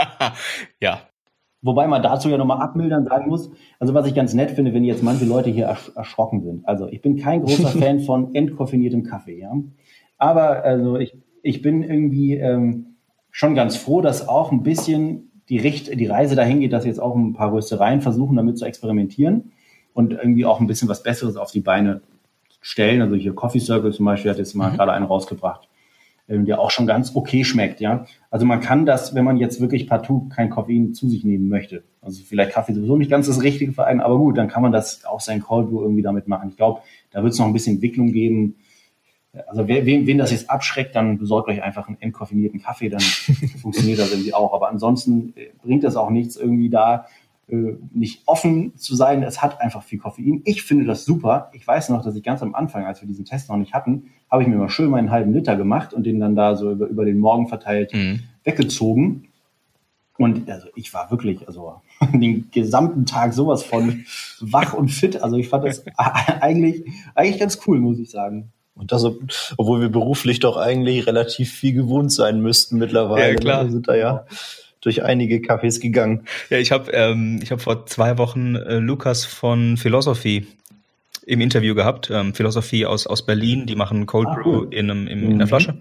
ja. 0.80 1.00
Wobei 1.62 1.86
man 1.86 2.02
dazu 2.02 2.28
ja 2.28 2.38
nochmal 2.38 2.60
abmildern 2.60 3.04
sagen 3.04 3.28
muss, 3.28 3.50
also 3.78 3.94
was 3.94 4.06
ich 4.06 4.14
ganz 4.14 4.34
nett 4.34 4.50
finde, 4.52 4.72
wenn 4.72 4.84
jetzt 4.84 5.02
manche 5.02 5.26
Leute 5.26 5.50
hier 5.50 5.66
ersch 5.66 5.92
erschrocken 5.94 6.42
sind. 6.42 6.66
Also 6.66 6.88
ich 6.88 7.02
bin 7.02 7.16
kein 7.16 7.42
großer 7.42 7.68
Fan 7.78 8.00
von 8.00 8.34
entkoffiniertem 8.34 9.04
Kaffee, 9.04 9.40
ja. 9.40 9.52
Aber 10.16 10.64
also 10.64 10.96
ich, 10.96 11.16
ich 11.42 11.62
bin 11.62 11.82
irgendwie 11.82 12.34
ähm, 12.34 12.96
schon 13.30 13.54
ganz 13.54 13.76
froh, 13.76 14.00
dass 14.00 14.26
auch 14.26 14.52
ein 14.52 14.62
bisschen 14.62 15.29
die, 15.50 15.58
Richt 15.58 15.88
die 15.98 16.06
Reise 16.06 16.36
dahin 16.36 16.60
geht, 16.60 16.72
dass 16.72 16.86
jetzt 16.86 17.00
auch 17.00 17.14
ein 17.14 17.34
paar 17.34 17.52
Röstereien 17.52 18.00
versuchen, 18.00 18.36
damit 18.36 18.56
zu 18.56 18.64
experimentieren 18.64 19.52
und 19.92 20.12
irgendwie 20.12 20.46
auch 20.46 20.60
ein 20.60 20.66
bisschen 20.66 20.88
was 20.88 21.02
Besseres 21.02 21.36
auf 21.36 21.50
die 21.50 21.60
Beine 21.60 22.00
stellen. 22.60 23.02
Also 23.02 23.16
hier 23.16 23.34
Coffee 23.34 23.58
Circle 23.58 23.92
zum 23.92 24.06
Beispiel 24.06 24.30
hat 24.30 24.38
jetzt 24.38 24.54
mal 24.54 24.70
mhm. 24.70 24.76
gerade 24.76 24.92
einen 24.92 25.06
rausgebracht, 25.06 25.68
ähm, 26.28 26.46
der 26.46 26.60
auch 26.60 26.70
schon 26.70 26.86
ganz 26.86 27.16
okay 27.16 27.44
schmeckt, 27.44 27.80
ja. 27.80 28.06
Also 28.30 28.46
man 28.46 28.60
kann 28.60 28.86
das, 28.86 29.14
wenn 29.14 29.24
man 29.24 29.38
jetzt 29.38 29.60
wirklich 29.60 29.88
partout 29.88 30.28
kein 30.28 30.50
Koffein 30.50 30.94
zu 30.94 31.08
sich 31.08 31.24
nehmen 31.24 31.48
möchte, 31.48 31.82
also 32.00 32.22
vielleicht 32.24 32.52
Kaffee 32.52 32.72
sowieso 32.72 32.96
nicht 32.96 33.10
ganz 33.10 33.26
das 33.26 33.42
Richtige 33.42 33.72
für 33.72 33.84
einen, 33.84 34.00
aber 34.00 34.18
gut, 34.18 34.38
dann 34.38 34.48
kann 34.48 34.62
man 34.62 34.72
das 34.72 35.04
auch 35.04 35.20
sein 35.20 35.40
Cold 35.40 35.68
Brew 35.68 35.82
irgendwie 35.82 36.02
damit 36.02 36.28
machen. 36.28 36.50
Ich 36.50 36.56
glaube, 36.56 36.80
da 37.10 37.22
wird 37.22 37.32
es 37.32 37.38
noch 37.38 37.46
ein 37.46 37.52
bisschen 37.52 37.74
Entwicklung 37.74 38.12
geben, 38.12 38.54
also 39.46 39.68
wer, 39.68 39.86
wen, 39.86 40.06
wen 40.06 40.18
das 40.18 40.32
jetzt 40.32 40.50
abschreckt, 40.50 40.96
dann 40.96 41.18
besorgt 41.18 41.48
euch 41.48 41.62
einfach 41.62 41.86
einen 41.86 42.00
entkoffinierten 42.00 42.60
Kaffee, 42.60 42.88
dann 42.88 43.00
funktioniert 43.62 43.98
das 43.98 44.10
irgendwie 44.10 44.34
auch. 44.34 44.52
Aber 44.52 44.68
ansonsten 44.68 45.32
äh, 45.36 45.50
bringt 45.62 45.84
das 45.84 45.96
auch 45.96 46.10
nichts 46.10 46.36
irgendwie 46.36 46.68
da 46.68 47.06
äh, 47.48 47.76
nicht 47.92 48.22
offen 48.26 48.76
zu 48.76 48.94
sein. 48.96 49.22
Es 49.22 49.42
hat 49.42 49.60
einfach 49.60 49.82
viel 49.82 49.98
Koffein. 49.98 50.42
Ich 50.44 50.62
finde 50.62 50.84
das 50.84 51.04
super. 51.04 51.50
Ich 51.52 51.66
weiß 51.66 51.90
noch, 51.90 52.04
dass 52.04 52.16
ich 52.16 52.22
ganz 52.22 52.42
am 52.42 52.54
Anfang, 52.54 52.84
als 52.86 53.00
wir 53.00 53.08
diesen 53.08 53.24
Test 53.24 53.48
noch 53.48 53.56
nicht 53.56 53.72
hatten, 53.72 54.10
habe 54.30 54.42
ich 54.42 54.48
mir 54.48 54.56
mal 54.56 54.68
schön 54.68 54.90
meinen 54.90 55.10
halben 55.10 55.32
Liter 55.32 55.56
gemacht 55.56 55.94
und 55.94 56.04
den 56.04 56.20
dann 56.20 56.34
da 56.34 56.56
so 56.56 56.72
über, 56.72 56.86
über 56.86 57.04
den 57.04 57.18
Morgen 57.18 57.48
verteilt 57.48 57.92
mhm. 57.94 58.20
weggezogen. 58.44 59.28
Und 60.16 60.50
also 60.50 60.68
ich 60.74 60.92
war 60.92 61.10
wirklich, 61.10 61.46
also 61.46 61.80
den 62.12 62.50
gesamten 62.50 63.06
Tag 63.06 63.32
sowas 63.32 63.62
von 63.62 64.04
wach 64.40 64.74
und 64.74 64.90
fit. 64.90 65.22
Also 65.22 65.36
ich 65.36 65.48
fand 65.48 65.64
das 65.64 65.84
eigentlich, 65.96 66.84
eigentlich 67.14 67.38
ganz 67.38 67.60
cool, 67.66 67.78
muss 67.78 67.98
ich 67.98 68.10
sagen. 68.10 68.52
Und 68.74 68.92
das, 68.92 69.04
obwohl 69.56 69.80
wir 69.80 69.88
beruflich 69.88 70.40
doch 70.40 70.56
eigentlich 70.56 71.06
relativ 71.06 71.52
viel 71.52 71.74
gewohnt 71.74 72.12
sein 72.12 72.40
müssten 72.40 72.78
mittlerweile. 72.78 73.26
Ja, 73.26 73.32
ne? 73.32 73.36
klar. 73.36 73.64
Wir 73.64 73.72
sind 73.72 73.88
da 73.88 73.94
ja 73.94 74.26
durch 74.80 75.02
einige 75.02 75.36
Cafés 75.38 75.80
gegangen. 75.80 76.26
Ja, 76.48 76.58
ich 76.58 76.72
habe 76.72 76.90
ähm, 76.92 77.40
ich 77.42 77.50
hab 77.50 77.60
vor 77.60 77.86
zwei 77.86 78.16
Wochen 78.18 78.56
äh, 78.56 78.78
Lukas 78.78 79.24
von 79.24 79.76
Philosophy 79.76 80.46
im 81.26 81.40
Interview 81.40 81.74
gehabt. 81.74 82.10
Ähm, 82.10 82.34
Philosophy 82.34 82.86
aus, 82.86 83.06
aus 83.06 83.26
Berlin, 83.26 83.66
die 83.66 83.76
machen 83.76 84.06
Cold 84.06 84.28
ah, 84.28 84.34
Brew 84.36 84.64
in, 84.64 84.90
einem, 84.90 85.06
in, 85.06 85.32
in 85.32 85.38
der 85.38 85.46
mhm. 85.46 85.48
Flasche. 85.48 85.78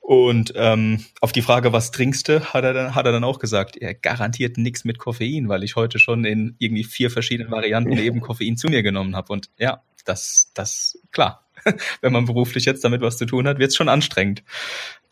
Und 0.00 0.52
ähm, 0.56 1.04
auf 1.20 1.30
die 1.30 1.42
Frage, 1.42 1.72
was 1.72 1.92
trinkst 1.92 2.28
du, 2.28 2.40
hat 2.52 2.64
er 2.64 2.72
dann, 2.72 2.94
hat 2.94 3.06
er 3.06 3.12
dann 3.12 3.22
auch 3.22 3.38
gesagt, 3.38 3.76
er 3.76 3.94
garantiert 3.94 4.58
nichts 4.58 4.84
mit 4.84 4.98
Koffein, 4.98 5.48
weil 5.48 5.62
ich 5.62 5.76
heute 5.76 6.00
schon 6.00 6.24
in 6.24 6.56
irgendwie 6.58 6.84
vier 6.84 7.10
verschiedenen 7.10 7.52
Varianten 7.52 7.92
eben 7.98 8.20
Koffein 8.20 8.56
zu 8.56 8.68
mir 8.68 8.82
genommen 8.82 9.14
habe. 9.14 9.32
Und 9.32 9.48
ja, 9.58 9.82
das, 10.04 10.50
das, 10.54 10.98
klar, 11.12 11.44
wenn 12.00 12.12
man 12.12 12.24
beruflich 12.24 12.64
jetzt 12.64 12.84
damit 12.84 13.00
was 13.00 13.18
zu 13.18 13.26
tun 13.26 13.46
hat, 13.46 13.58
wird 13.58 13.70
es 13.70 13.76
schon 13.76 13.88
anstrengend. 13.88 14.42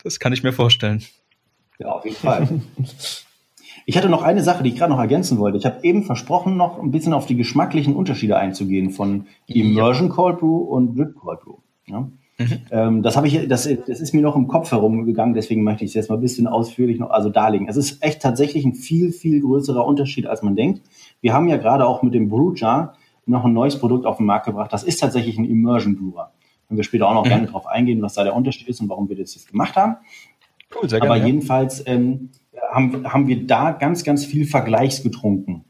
Das 0.02 0.18
kann 0.18 0.32
ich 0.32 0.42
mir 0.42 0.52
vorstellen. 0.52 1.02
Ja, 1.78 1.88
auf 1.88 2.04
jeden 2.04 2.16
Fall. 2.16 2.60
Ich 3.86 3.96
hatte 3.96 4.08
noch 4.08 4.22
eine 4.22 4.42
Sache, 4.42 4.62
die 4.62 4.70
ich 4.70 4.76
gerade 4.76 4.92
noch 4.92 5.00
ergänzen 5.00 5.38
wollte. 5.38 5.58
Ich 5.58 5.66
habe 5.66 5.82
eben 5.82 6.04
versprochen, 6.04 6.56
noch 6.56 6.78
ein 6.78 6.90
bisschen 6.90 7.12
auf 7.12 7.26
die 7.26 7.36
geschmacklichen 7.36 7.94
Unterschiede 7.96 8.36
einzugehen 8.36 8.90
von 8.90 9.26
Immersion 9.46 10.10
Cold 10.10 10.38
Brew 10.38 10.58
und 10.58 10.96
Drip 10.96 11.14
Cold 11.16 11.40
Brew. 11.40 11.56
Ja? 11.86 12.08
Mhm. 12.38 12.58
Ähm, 12.70 13.02
das 13.02 13.16
habe 13.16 13.26
ich, 13.26 13.48
das, 13.48 13.68
das 13.86 14.00
ist 14.00 14.14
mir 14.14 14.22
noch 14.22 14.36
im 14.36 14.48
Kopf 14.48 14.70
herumgegangen, 14.70 15.34
deswegen 15.34 15.62
möchte 15.62 15.84
ich 15.84 15.90
es 15.90 15.94
jetzt 15.94 16.08
mal 16.08 16.16
ein 16.16 16.20
bisschen 16.20 16.46
ausführlich 16.46 16.98
noch 16.98 17.10
also 17.10 17.28
darlegen. 17.28 17.68
Es 17.68 17.76
ist 17.76 18.02
echt 18.02 18.22
tatsächlich 18.22 18.64
ein 18.64 18.74
viel, 18.74 19.12
viel 19.12 19.40
größerer 19.40 19.84
Unterschied, 19.84 20.26
als 20.26 20.42
man 20.42 20.56
denkt. 20.56 20.82
Wir 21.20 21.34
haben 21.34 21.48
ja 21.48 21.56
gerade 21.56 21.86
auch 21.86 22.02
mit 22.02 22.14
dem 22.14 22.28
Brew 22.28 22.54
Jar 22.54 22.94
noch 23.26 23.44
ein 23.44 23.52
neues 23.52 23.78
Produkt 23.78 24.06
auf 24.06 24.16
den 24.16 24.26
Markt 24.26 24.46
gebracht. 24.46 24.72
Das 24.72 24.84
ist 24.84 25.00
tatsächlich 25.00 25.38
ein 25.38 25.44
Immersion 25.44 25.96
Brewer. 25.96 26.32
Wenn 26.70 26.76
wir 26.76 26.84
später 26.84 27.08
auch 27.08 27.14
noch 27.14 27.24
mhm. 27.24 27.28
gerne 27.28 27.46
darauf 27.46 27.66
eingehen, 27.66 28.00
was 28.00 28.14
da 28.14 28.24
der 28.24 28.34
Unterschied 28.34 28.68
ist 28.68 28.80
und 28.80 28.88
warum 28.88 29.08
wir 29.08 29.16
das 29.16 29.34
jetzt 29.34 29.50
gemacht 29.50 29.76
haben. 29.76 29.96
Cool, 30.74 30.88
sehr 30.88 31.00
gerne. 31.00 31.14
Aber 31.16 31.26
jedenfalls 31.26 31.84
ähm, 31.86 32.30
haben, 32.70 33.12
haben 33.12 33.26
wir 33.26 33.46
da 33.46 33.72
ganz, 33.72 34.04
ganz 34.04 34.24
viel 34.24 34.46
Vergleichs 34.46 35.02
getrunken. 35.02 35.64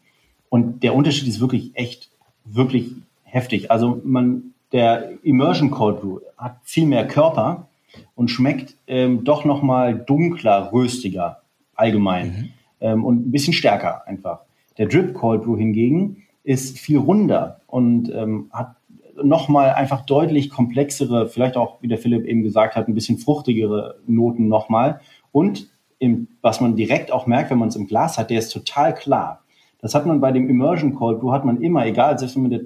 Und 0.51 0.83
der 0.83 0.95
Unterschied 0.95 1.27
ist 1.27 1.41
wirklich 1.41 1.71
echt, 1.75 2.11
wirklich 2.45 2.93
heftig. 3.23 3.71
Also 3.71 4.01
man, 4.05 4.55
der 4.73 5.13
Immersion 5.23 5.71
Cold 5.71 6.01
Brew 6.01 6.19
hat 6.37 6.59
viel 6.65 6.87
mehr 6.87 7.09
Körper 7.09 7.69
und 8.15 8.31
schmeckt 8.31 8.77
ähm, 8.87 9.25
doch 9.25 9.45
noch 9.45 9.63
mal 9.63 9.95
dunkler, 9.99 10.71
röstiger 10.73 11.43
allgemein 11.75 12.27
mhm. 12.27 12.49
ähm, 12.81 13.05
und 13.05 13.27
ein 13.27 13.31
bisschen 13.31 13.55
stärker 13.55 14.07
einfach. 14.07 14.41
Der 14.77 14.87
Drip 14.87 15.15
Cold 15.15 15.45
Brew 15.45 15.57
hingegen 15.57 16.25
ist 16.45 16.79
viel 16.79 16.99
runder 16.99 17.61
und 17.67 18.13
ähm, 18.13 18.51
hat 18.53 18.77
noch 19.23 19.49
mal 19.49 19.73
einfach 19.73 20.05
deutlich 20.07 20.51
komplexere, 20.51 21.29
vielleicht 21.29 21.57
auch, 21.57 21.83
wie 21.83 21.89
der 21.89 21.99
Philipp 21.99 22.27
eben 22.27 22.43
gesagt 22.43 22.77
hat, 22.77 22.89
ein 22.89 22.95
bisschen 22.95 23.19
fruchtigere 23.19 23.97
Noten 24.07 24.49
noch 24.49 24.69
mal. 24.69 25.01
Und 25.33 25.69
im, 25.99 26.29
was 26.41 26.61
man 26.61 26.77
direkt 26.77 27.13
auch 27.13 27.27
merkt, 27.27 27.51
wenn 27.51 27.59
man 27.59 27.69
es 27.69 27.77
im 27.77 27.87
Glas 27.87 28.19
hat, 28.19 28.31
der 28.31 28.39
ist 28.39 28.51
total 28.51 28.95
klar. 28.95 29.43
Das 29.81 29.95
hat 29.95 30.07
man 30.07 30.21
bei 30.21 30.33
dem 30.33 30.49
Immersion 30.49 30.95
Cold 30.95 31.21
Brew, 31.21 31.33
hat 31.33 31.45
man 31.45 31.61
immer, 31.61 31.87
egal, 31.87 32.19
selbst 32.19 32.37
wenn 32.37 32.43
man 32.43 32.51
der 32.51 32.63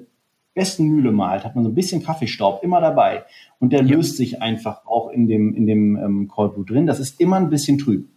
besten 0.53 0.87
Mühle 0.87 1.11
malt, 1.11 1.43
hat 1.43 1.55
man 1.55 1.63
so 1.63 1.69
ein 1.69 1.75
bisschen 1.75 2.01
Kaffeestaub 2.01 2.63
immer 2.63 2.81
dabei. 2.81 3.23
Und 3.59 3.73
der 3.73 3.83
ja. 3.83 3.95
löst 3.95 4.17
sich 4.17 4.41
einfach 4.41 4.85
auch 4.85 5.09
in 5.09 5.27
dem, 5.27 5.53
in 5.53 5.67
dem 5.67 5.97
ähm, 5.97 6.27
Cold 6.27 6.55
Brew 6.55 6.63
drin. 6.63 6.87
Das 6.87 6.99
ist 6.99 7.19
immer 7.19 7.35
ein 7.35 7.49
bisschen 7.49 7.77
trüb. 7.77 8.07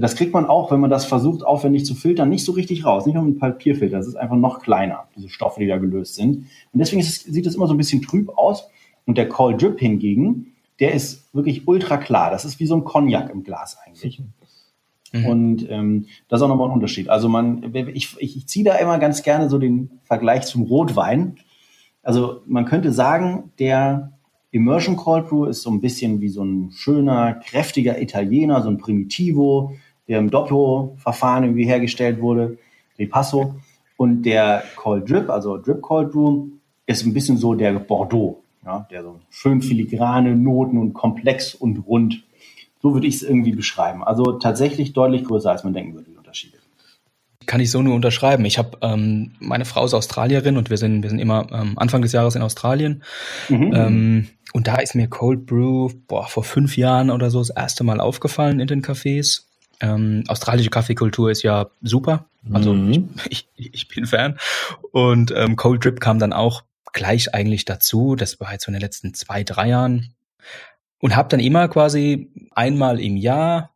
Das 0.00 0.16
kriegt 0.16 0.32
man 0.32 0.46
auch, 0.46 0.70
wenn 0.70 0.80
man 0.80 0.90
das 0.90 1.04
versucht, 1.04 1.44
aufwendig 1.44 1.84
zu 1.84 1.94
filtern, 1.94 2.28
nicht 2.28 2.44
so 2.44 2.52
richtig 2.52 2.84
raus. 2.84 3.06
Nicht 3.06 3.14
nur 3.14 3.24
mit 3.24 3.38
Papierfilter. 3.38 3.98
Das 3.98 4.06
ist 4.06 4.16
einfach 4.16 4.36
noch 4.36 4.60
kleiner, 4.60 5.08
diese 5.16 5.28
Stoffe, 5.28 5.60
die 5.60 5.66
da 5.66 5.78
gelöst 5.78 6.14
sind. 6.14 6.46
Und 6.72 6.78
deswegen 6.78 7.00
es, 7.00 7.22
sieht 7.24 7.46
es 7.46 7.54
immer 7.54 7.66
so 7.66 7.74
ein 7.74 7.78
bisschen 7.78 8.02
trüb 8.02 8.30
aus. 8.36 8.68
Und 9.06 9.18
der 9.18 9.28
Cold 9.28 9.60
Drip 9.60 9.78
hingegen, 9.80 10.54
der 10.78 10.92
ist 10.92 11.34
wirklich 11.34 11.66
ultra 11.66 11.96
klar. 11.96 12.30
Das 12.30 12.44
ist 12.44 12.60
wie 12.60 12.66
so 12.66 12.76
ein 12.76 12.84
Cognac 12.84 13.30
im 13.30 13.42
Glas 13.42 13.78
eigentlich. 13.84 14.22
Mhm. 15.12 15.26
Und 15.26 15.70
ähm, 15.70 16.06
das 16.28 16.38
ist 16.40 16.44
auch 16.44 16.48
nochmal 16.48 16.68
ein 16.68 16.74
Unterschied. 16.74 17.08
Also 17.08 17.28
man, 17.28 17.74
ich, 17.74 18.16
ich, 18.18 18.36
ich 18.36 18.46
ziehe 18.46 18.64
da 18.64 18.76
immer 18.76 18.98
ganz 18.98 19.22
gerne 19.22 19.48
so 19.48 19.58
den 19.58 19.90
Vergleich 20.04 20.42
zum 20.42 20.62
Rotwein. 20.62 21.36
Also 22.02 22.42
man 22.46 22.64
könnte 22.64 22.92
sagen, 22.92 23.52
der 23.58 24.12
Immersion 24.52 24.96
Cold 24.96 25.28
Brew 25.28 25.44
ist 25.44 25.62
so 25.62 25.70
ein 25.70 25.80
bisschen 25.80 26.20
wie 26.20 26.28
so 26.28 26.44
ein 26.44 26.70
schöner, 26.72 27.34
kräftiger 27.34 28.00
Italiener, 28.00 28.62
so 28.62 28.68
ein 28.68 28.78
Primitivo, 28.78 29.74
der 30.10 30.18
im 30.18 30.28
Doppio-Verfahren 30.28 31.44
irgendwie 31.44 31.66
hergestellt 31.66 32.20
wurde, 32.20 32.58
Ripasso. 32.98 33.54
Und 33.96 34.22
der 34.24 34.64
Cold 34.74 35.08
Drip, 35.08 35.30
also 35.30 35.56
Drip 35.56 35.80
Cold 35.80 36.10
Brew, 36.10 36.48
ist 36.86 37.06
ein 37.06 37.14
bisschen 37.14 37.36
so 37.36 37.54
der 37.54 37.72
Bordeaux, 37.74 38.42
ja, 38.64 38.88
der 38.90 39.04
so 39.04 39.20
schön 39.30 39.62
filigrane 39.62 40.34
Noten 40.34 40.78
und 40.78 40.94
komplex 40.94 41.54
und 41.54 41.86
rund. 41.86 42.24
So 42.82 42.92
würde 42.92 43.06
ich 43.06 43.16
es 43.16 43.22
irgendwie 43.22 43.52
beschreiben. 43.52 44.02
Also 44.02 44.32
tatsächlich 44.32 44.94
deutlich 44.94 45.24
größer, 45.24 45.50
als 45.50 45.62
man 45.62 45.74
denken 45.74 45.94
würde, 45.94 46.10
die 46.10 46.16
Unterschiede. 46.16 46.56
Kann 47.46 47.60
ich 47.60 47.70
so 47.70 47.80
nur 47.80 47.94
unterschreiben. 47.94 48.44
Ich 48.46 48.58
habe 48.58 48.78
ähm, 48.82 49.32
meine 49.38 49.64
Frau 49.64 49.84
ist 49.84 49.94
Australierin 49.94 50.56
und 50.56 50.70
wir 50.70 50.76
sind 50.76 51.02
wir 51.02 51.10
sind 51.10 51.20
immer 51.20 51.46
ähm, 51.52 51.74
Anfang 51.76 52.02
des 52.02 52.12
Jahres 52.12 52.34
in 52.34 52.42
Australien. 52.42 53.04
Mhm. 53.48 53.72
Ähm, 53.74 54.28
und 54.52 54.66
da 54.66 54.76
ist 54.76 54.96
mir 54.96 55.08
Cold 55.08 55.46
Brew 55.46 55.90
boah, 56.08 56.26
vor 56.26 56.42
fünf 56.42 56.76
Jahren 56.76 57.10
oder 57.10 57.30
so 57.30 57.38
das 57.38 57.50
erste 57.50 57.84
Mal 57.84 58.00
aufgefallen 58.00 58.58
in 58.58 58.66
den 58.66 58.82
Cafés. 58.82 59.49
Ähm, 59.80 60.24
australische 60.28 60.70
Kaffeekultur 60.70 61.30
ist 61.30 61.42
ja 61.42 61.70
super. 61.82 62.26
Also 62.52 62.74
mhm. 62.74 63.10
ich, 63.28 63.48
ich, 63.56 63.74
ich 63.74 63.88
bin 63.88 64.06
Fan. 64.06 64.38
Und 64.92 65.32
ähm, 65.36 65.56
Cold 65.56 65.84
Drip 65.84 66.00
kam 66.00 66.18
dann 66.18 66.32
auch 66.32 66.62
gleich 66.92 67.34
eigentlich 67.34 67.64
dazu. 67.64 68.16
Das 68.16 68.40
war 68.40 68.52
jetzt 68.52 68.64
so 68.64 68.70
in 68.70 68.74
den 68.74 68.82
letzten 68.82 69.14
zwei, 69.14 69.44
drei 69.44 69.68
Jahren. 69.68 70.14
Und 70.98 71.16
habe 71.16 71.28
dann 71.30 71.40
immer 71.40 71.68
quasi 71.68 72.30
einmal 72.50 73.00
im 73.00 73.16
Jahr, 73.16 73.70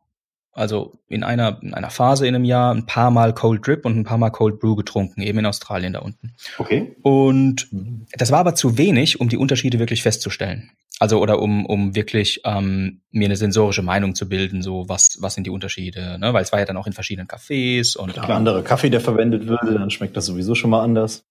also 0.51 0.93
in 1.07 1.23
einer, 1.23 1.59
in 1.63 1.73
einer 1.73 1.89
Phase 1.89 2.27
in 2.27 2.35
einem 2.35 2.45
Jahr, 2.45 2.73
ein 2.73 2.85
paar 2.85 3.09
Mal 3.09 3.33
Cold 3.33 3.65
Drip 3.65 3.83
und 3.83 3.97
ein 3.97 4.03
paar 4.03 4.19
Mal 4.19 4.29
Cold 4.29 4.59
Brew 4.59 4.75
getrunken, 4.75 5.21
eben 5.21 5.39
in 5.39 5.45
Australien 5.47 5.93
da 5.93 5.99
unten. 5.99 6.35
Okay. 6.59 6.95
Und 7.01 7.67
das 8.11 8.31
war 8.31 8.39
aber 8.39 8.53
zu 8.53 8.77
wenig, 8.77 9.19
um 9.19 9.29
die 9.29 9.37
Unterschiede 9.37 9.79
wirklich 9.79 10.03
festzustellen. 10.03 10.69
Also 10.99 11.19
oder 11.19 11.39
um, 11.39 11.65
um 11.65 11.93
wirklich 11.93 12.41
ähm, 12.45 13.01
mir 13.11 13.25
eine 13.25 13.35
sensorische 13.35 13.81
Meinung 13.81 14.15
zu 14.15 14.29
bilden, 14.29 14.61
so 14.61 14.87
was, 14.87 15.17
was 15.19 15.33
sind 15.33 15.45
die 15.45 15.49
Unterschiede, 15.49 16.17
ne? 16.19 16.33
Weil 16.33 16.43
es 16.43 16.51
war 16.53 16.59
ja 16.59 16.65
dann 16.65 16.77
auch 16.77 16.87
in 16.87 16.93
verschiedenen 16.93 17.27
Cafés 17.27 17.97
und. 17.97 18.13
Klar, 18.13 18.29
andere 18.29 18.63
Kaffee, 18.63 18.89
der 18.89 19.01
verwendet 19.01 19.47
würde, 19.47 19.73
dann 19.73 19.91
schmeckt 19.91 20.15
das 20.15 20.25
sowieso 20.25 20.55
schon 20.55 20.69
mal 20.69 20.81
anders. 20.83 21.25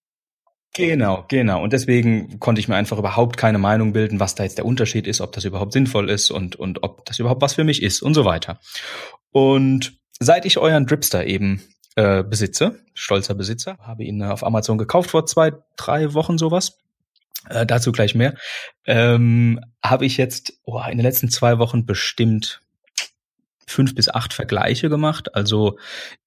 Genau, 0.75 1.23
genau. 1.29 1.63
Und 1.63 1.71
deswegen 1.71 2.37
konnte 2.39 2.59
ich 2.59 2.67
mir 2.67 2.75
einfach 2.75 2.97
überhaupt 2.97 3.37
keine 3.37 3.57
Meinung 3.57 3.93
bilden, 3.93 4.19
was 4.19 4.35
da 4.35 4.43
jetzt 4.43 4.57
der 4.57 4.65
Unterschied 4.65 5.07
ist, 5.07 5.21
ob 5.21 5.31
das 5.31 5.45
überhaupt 5.45 5.71
sinnvoll 5.71 6.09
ist 6.09 6.31
und, 6.31 6.57
und 6.57 6.83
ob 6.83 7.05
das 7.05 7.17
überhaupt 7.17 7.41
was 7.41 7.53
für 7.53 7.63
mich 7.63 7.81
ist 7.81 8.01
und 8.01 8.13
so 8.13 8.25
weiter. 8.25 8.59
Und 9.31 9.93
seit 10.19 10.45
ich 10.45 10.57
euren 10.57 10.85
Dripster 10.85 11.25
eben 11.25 11.61
äh, 11.95 12.23
besitze, 12.23 12.81
stolzer 12.93 13.35
Besitzer, 13.35 13.77
habe 13.79 14.03
ihn 14.03 14.21
auf 14.21 14.45
Amazon 14.45 14.77
gekauft 14.77 15.11
vor 15.11 15.25
zwei, 15.25 15.53
drei 15.77 16.13
Wochen 16.13 16.37
sowas. 16.37 16.77
Äh, 17.49 17.65
dazu 17.65 17.91
gleich 17.91 18.15
mehr. 18.15 18.35
Ähm, 18.85 19.59
habe 19.83 20.05
ich 20.05 20.17
jetzt 20.17 20.53
oh, 20.63 20.81
in 20.89 20.97
den 20.97 21.05
letzten 21.05 21.29
zwei 21.29 21.59
Wochen 21.59 21.85
bestimmt 21.85 22.61
fünf 23.67 23.95
bis 23.95 24.09
acht 24.09 24.33
Vergleiche 24.33 24.89
gemacht, 24.89 25.35
also 25.35 25.77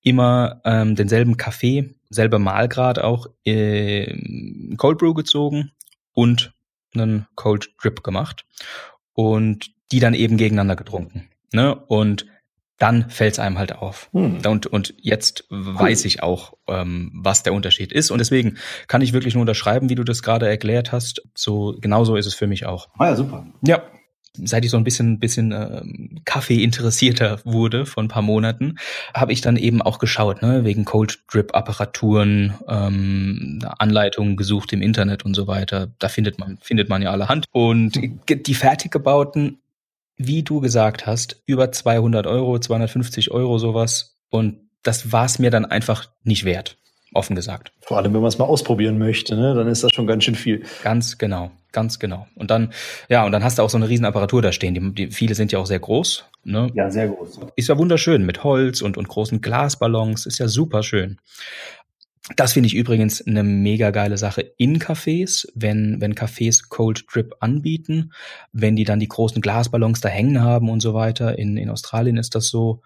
immer 0.02 0.60
ähm, 0.64 0.96
denselben 0.96 1.36
Kaffee, 1.36 1.94
selber 2.10 2.38
Mahlgrad 2.38 2.98
auch 2.98 3.28
äh, 3.44 4.12
Cold 4.76 4.98
Brew 4.98 5.14
gezogen 5.14 5.72
und 6.14 6.52
einen 6.94 7.26
Cold 7.36 7.70
Drip 7.80 8.02
gemacht 8.02 8.44
und 9.12 9.70
die 9.92 10.00
dann 10.00 10.14
eben 10.14 10.36
gegeneinander 10.36 10.76
getrunken. 10.76 11.28
Ne? 11.52 11.74
Und 11.74 12.26
dann 12.78 13.10
fällt 13.10 13.34
es 13.34 13.38
einem 13.38 13.58
halt 13.58 13.76
auf. 13.76 14.08
Hm. 14.12 14.38
Und, 14.46 14.66
und 14.66 14.94
jetzt 14.98 15.44
weiß 15.50 16.04
ich 16.04 16.22
auch, 16.22 16.54
ähm, 16.68 17.10
was 17.14 17.42
der 17.42 17.52
Unterschied 17.52 17.92
ist. 17.92 18.10
Und 18.10 18.18
deswegen 18.18 18.56
kann 18.86 19.02
ich 19.02 19.12
wirklich 19.12 19.34
nur 19.34 19.42
unterschreiben, 19.42 19.90
wie 19.90 19.96
du 19.96 20.04
das 20.04 20.22
gerade 20.22 20.48
erklärt 20.48 20.92
hast. 20.92 21.22
So 21.34 21.76
genauso 21.80 22.16
ist 22.16 22.26
es 22.26 22.34
für 22.34 22.46
mich 22.46 22.66
auch. 22.66 22.88
Ah 22.98 23.06
ja, 23.06 23.16
super. 23.16 23.46
Ja 23.62 23.82
seit 24.44 24.64
ich 24.64 24.70
so 24.70 24.76
ein 24.76 24.84
bisschen, 24.84 25.18
bisschen 25.18 25.52
äh, 25.52 25.82
Kaffee 26.24 26.62
interessierter 26.62 27.40
wurde 27.44 27.86
von 27.86 28.06
ein 28.06 28.08
paar 28.08 28.22
Monaten, 28.22 28.76
habe 29.14 29.32
ich 29.32 29.40
dann 29.40 29.56
eben 29.56 29.82
auch 29.82 29.98
geschaut, 29.98 30.42
ne, 30.42 30.64
wegen 30.64 30.84
Cold 30.84 31.20
Drip 31.30 31.54
Apparaturen, 31.54 32.54
ähm, 32.68 33.60
Anleitungen 33.78 34.36
gesucht 34.36 34.72
im 34.72 34.82
Internet 34.82 35.24
und 35.24 35.34
so 35.34 35.46
weiter. 35.46 35.88
Da 35.98 36.08
findet 36.08 36.38
man, 36.38 36.58
findet 36.60 36.88
man 36.88 37.02
ja 37.02 37.10
allerhand. 37.10 37.46
Und 37.52 37.98
die 38.28 38.54
fertig 38.54 38.90
gebauten, 38.90 39.58
wie 40.18 40.42
du 40.42 40.60
gesagt 40.60 41.06
hast, 41.06 41.42
über 41.46 41.72
200 41.72 42.26
Euro, 42.26 42.58
250 42.58 43.30
Euro 43.30 43.58
sowas. 43.58 44.18
Und 44.30 44.68
das 44.82 45.12
war 45.12 45.24
es 45.24 45.38
mir 45.38 45.50
dann 45.50 45.64
einfach 45.64 46.10
nicht 46.24 46.44
wert. 46.44 46.76
offen 47.14 47.34
gesagt. 47.34 47.72
Vor 47.80 47.96
allem, 47.96 48.12
wenn 48.12 48.20
man 48.20 48.28
es 48.28 48.38
mal 48.38 48.44
ausprobieren 48.44 48.98
möchte, 48.98 49.34
ne, 49.34 49.54
dann 49.54 49.66
ist 49.68 49.82
das 49.82 49.92
schon 49.92 50.06
ganz 50.06 50.24
schön 50.24 50.34
viel. 50.34 50.62
Ganz 50.82 51.16
genau, 51.16 51.50
ganz 51.72 51.98
genau. 51.98 52.26
Und 52.34 52.50
dann, 52.50 52.72
ja, 53.08 53.24
und 53.24 53.32
dann 53.32 53.42
hast 53.42 53.58
du 53.58 53.62
auch 53.62 53.70
so 53.70 53.78
eine 53.78 53.88
riesen 53.88 54.04
Apparatur 54.04 54.42
da 54.42 54.52
stehen. 54.52 54.74
Die, 54.74 54.94
die 54.94 55.10
viele 55.10 55.34
sind 55.34 55.50
ja 55.50 55.58
auch 55.58 55.66
sehr 55.66 55.78
groß. 55.78 56.26
Ne? 56.44 56.70
Ja, 56.74 56.90
sehr 56.90 57.08
groß. 57.08 57.40
Ist 57.56 57.68
ja 57.68 57.78
wunderschön 57.78 58.26
mit 58.26 58.44
Holz 58.44 58.82
und, 58.82 58.98
und 58.98 59.08
großen 59.08 59.40
Glasballons. 59.40 60.26
Ist 60.26 60.38
ja 60.38 60.48
super 60.48 60.82
schön. 60.82 61.18
Das 62.36 62.52
finde 62.52 62.66
ich 62.66 62.74
übrigens 62.74 63.26
eine 63.26 63.42
mega 63.42 63.90
geile 63.90 64.18
Sache 64.18 64.42
in 64.58 64.78
Cafés, 64.78 65.48
wenn, 65.54 66.00
wenn 66.00 66.14
Cafés 66.14 66.68
Cold 66.68 67.04
Drip 67.10 67.34
anbieten, 67.40 68.12
wenn 68.52 68.76
die 68.76 68.84
dann 68.84 69.00
die 69.00 69.08
großen 69.08 69.40
Glasballons 69.40 70.00
da 70.00 70.08
hängen 70.08 70.42
haben 70.42 70.68
und 70.68 70.80
so 70.80 70.94
weiter. 70.94 71.38
In, 71.38 71.56
in 71.56 71.70
Australien 71.70 72.16
ist 72.16 72.34
das 72.34 72.48
so. 72.48 72.82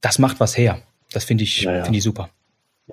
Das 0.00 0.18
macht 0.18 0.40
was 0.40 0.56
her. 0.56 0.82
Das 1.12 1.24
finde 1.24 1.44
ich, 1.44 1.62
ja, 1.62 1.76
ja. 1.76 1.84
finde 1.84 1.98
ich 1.98 2.04
super 2.04 2.30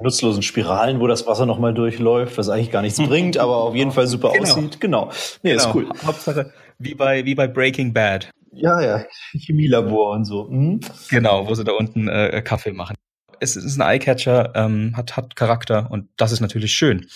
nutzlosen 0.02 0.44
Spiralen, 0.44 1.00
wo 1.00 1.08
das 1.08 1.28
Wasser 1.28 1.46
nochmal 1.46 1.74
durchläuft, 1.74 2.38
was 2.38 2.50
eigentlich 2.50 2.72
gar 2.72 2.82
nichts 2.82 3.02
bringt, 3.08 3.38
aber 3.38 3.58
auf 3.58 3.76
jeden 3.76 3.92
Fall 3.92 4.08
super 4.08 4.32
genau. 4.32 4.44
aussieht. 4.44 4.80
Genau. 4.80 5.12
Nee, 5.44 5.52
genau. 5.52 5.64
ist 5.64 5.76
cool. 5.76 5.90
Hauptsache, 6.06 6.54
wie 6.78 6.96
bei, 6.96 7.26
wie 7.26 7.36
bei 7.36 7.48
Breaking 7.48 7.94
Bad. 7.94 8.30
Ja, 8.52 8.82
ja, 8.82 9.06
Chemielabor 9.32 10.12
und 10.12 10.26
so. 10.26 10.48
Mhm. 10.50 10.80
Genau, 11.10 11.48
wo 11.48 11.54
sie 11.54 11.64
da 11.64 11.74
unten 11.74 12.08
äh, 12.08 12.42
Kaffee 12.44 12.72
machen. 12.72 12.96
Es 13.40 13.56
ist 13.56 13.80
ein 13.80 13.88
Eyecatcher, 13.88 14.54
ähm, 14.56 14.96
hat, 14.96 15.18
hat 15.18 15.36
Charakter 15.36 15.90
und 15.92 16.10
das 16.18 16.32
ist 16.32 16.40
natürlich 16.40 16.74
schön. 16.74 17.08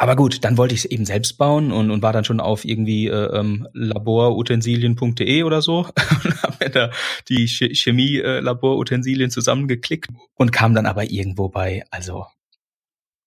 Aber 0.00 0.16
gut, 0.16 0.44
dann 0.44 0.56
wollte 0.56 0.74
ich 0.74 0.80
es 0.80 0.90
eben 0.90 1.04
selbst 1.04 1.36
bauen 1.36 1.72
und, 1.72 1.90
und 1.90 2.00
war 2.00 2.14
dann 2.14 2.24
schon 2.24 2.40
auf 2.40 2.64
irgendwie 2.64 3.08
äh, 3.08 3.38
ähm, 3.38 3.68
laborutensilien.de 3.74 5.42
oder 5.42 5.60
so 5.60 5.80
und 6.24 6.42
habe 6.42 6.56
mir 6.58 6.70
da 6.70 6.90
die 7.28 7.46
Chemie-Laborutensilien 7.46 9.28
äh, 9.28 9.30
zusammengeklickt 9.30 10.08
und 10.36 10.52
kam 10.52 10.74
dann 10.74 10.86
aber 10.86 11.10
irgendwo 11.10 11.50
bei, 11.50 11.84
also 11.90 12.24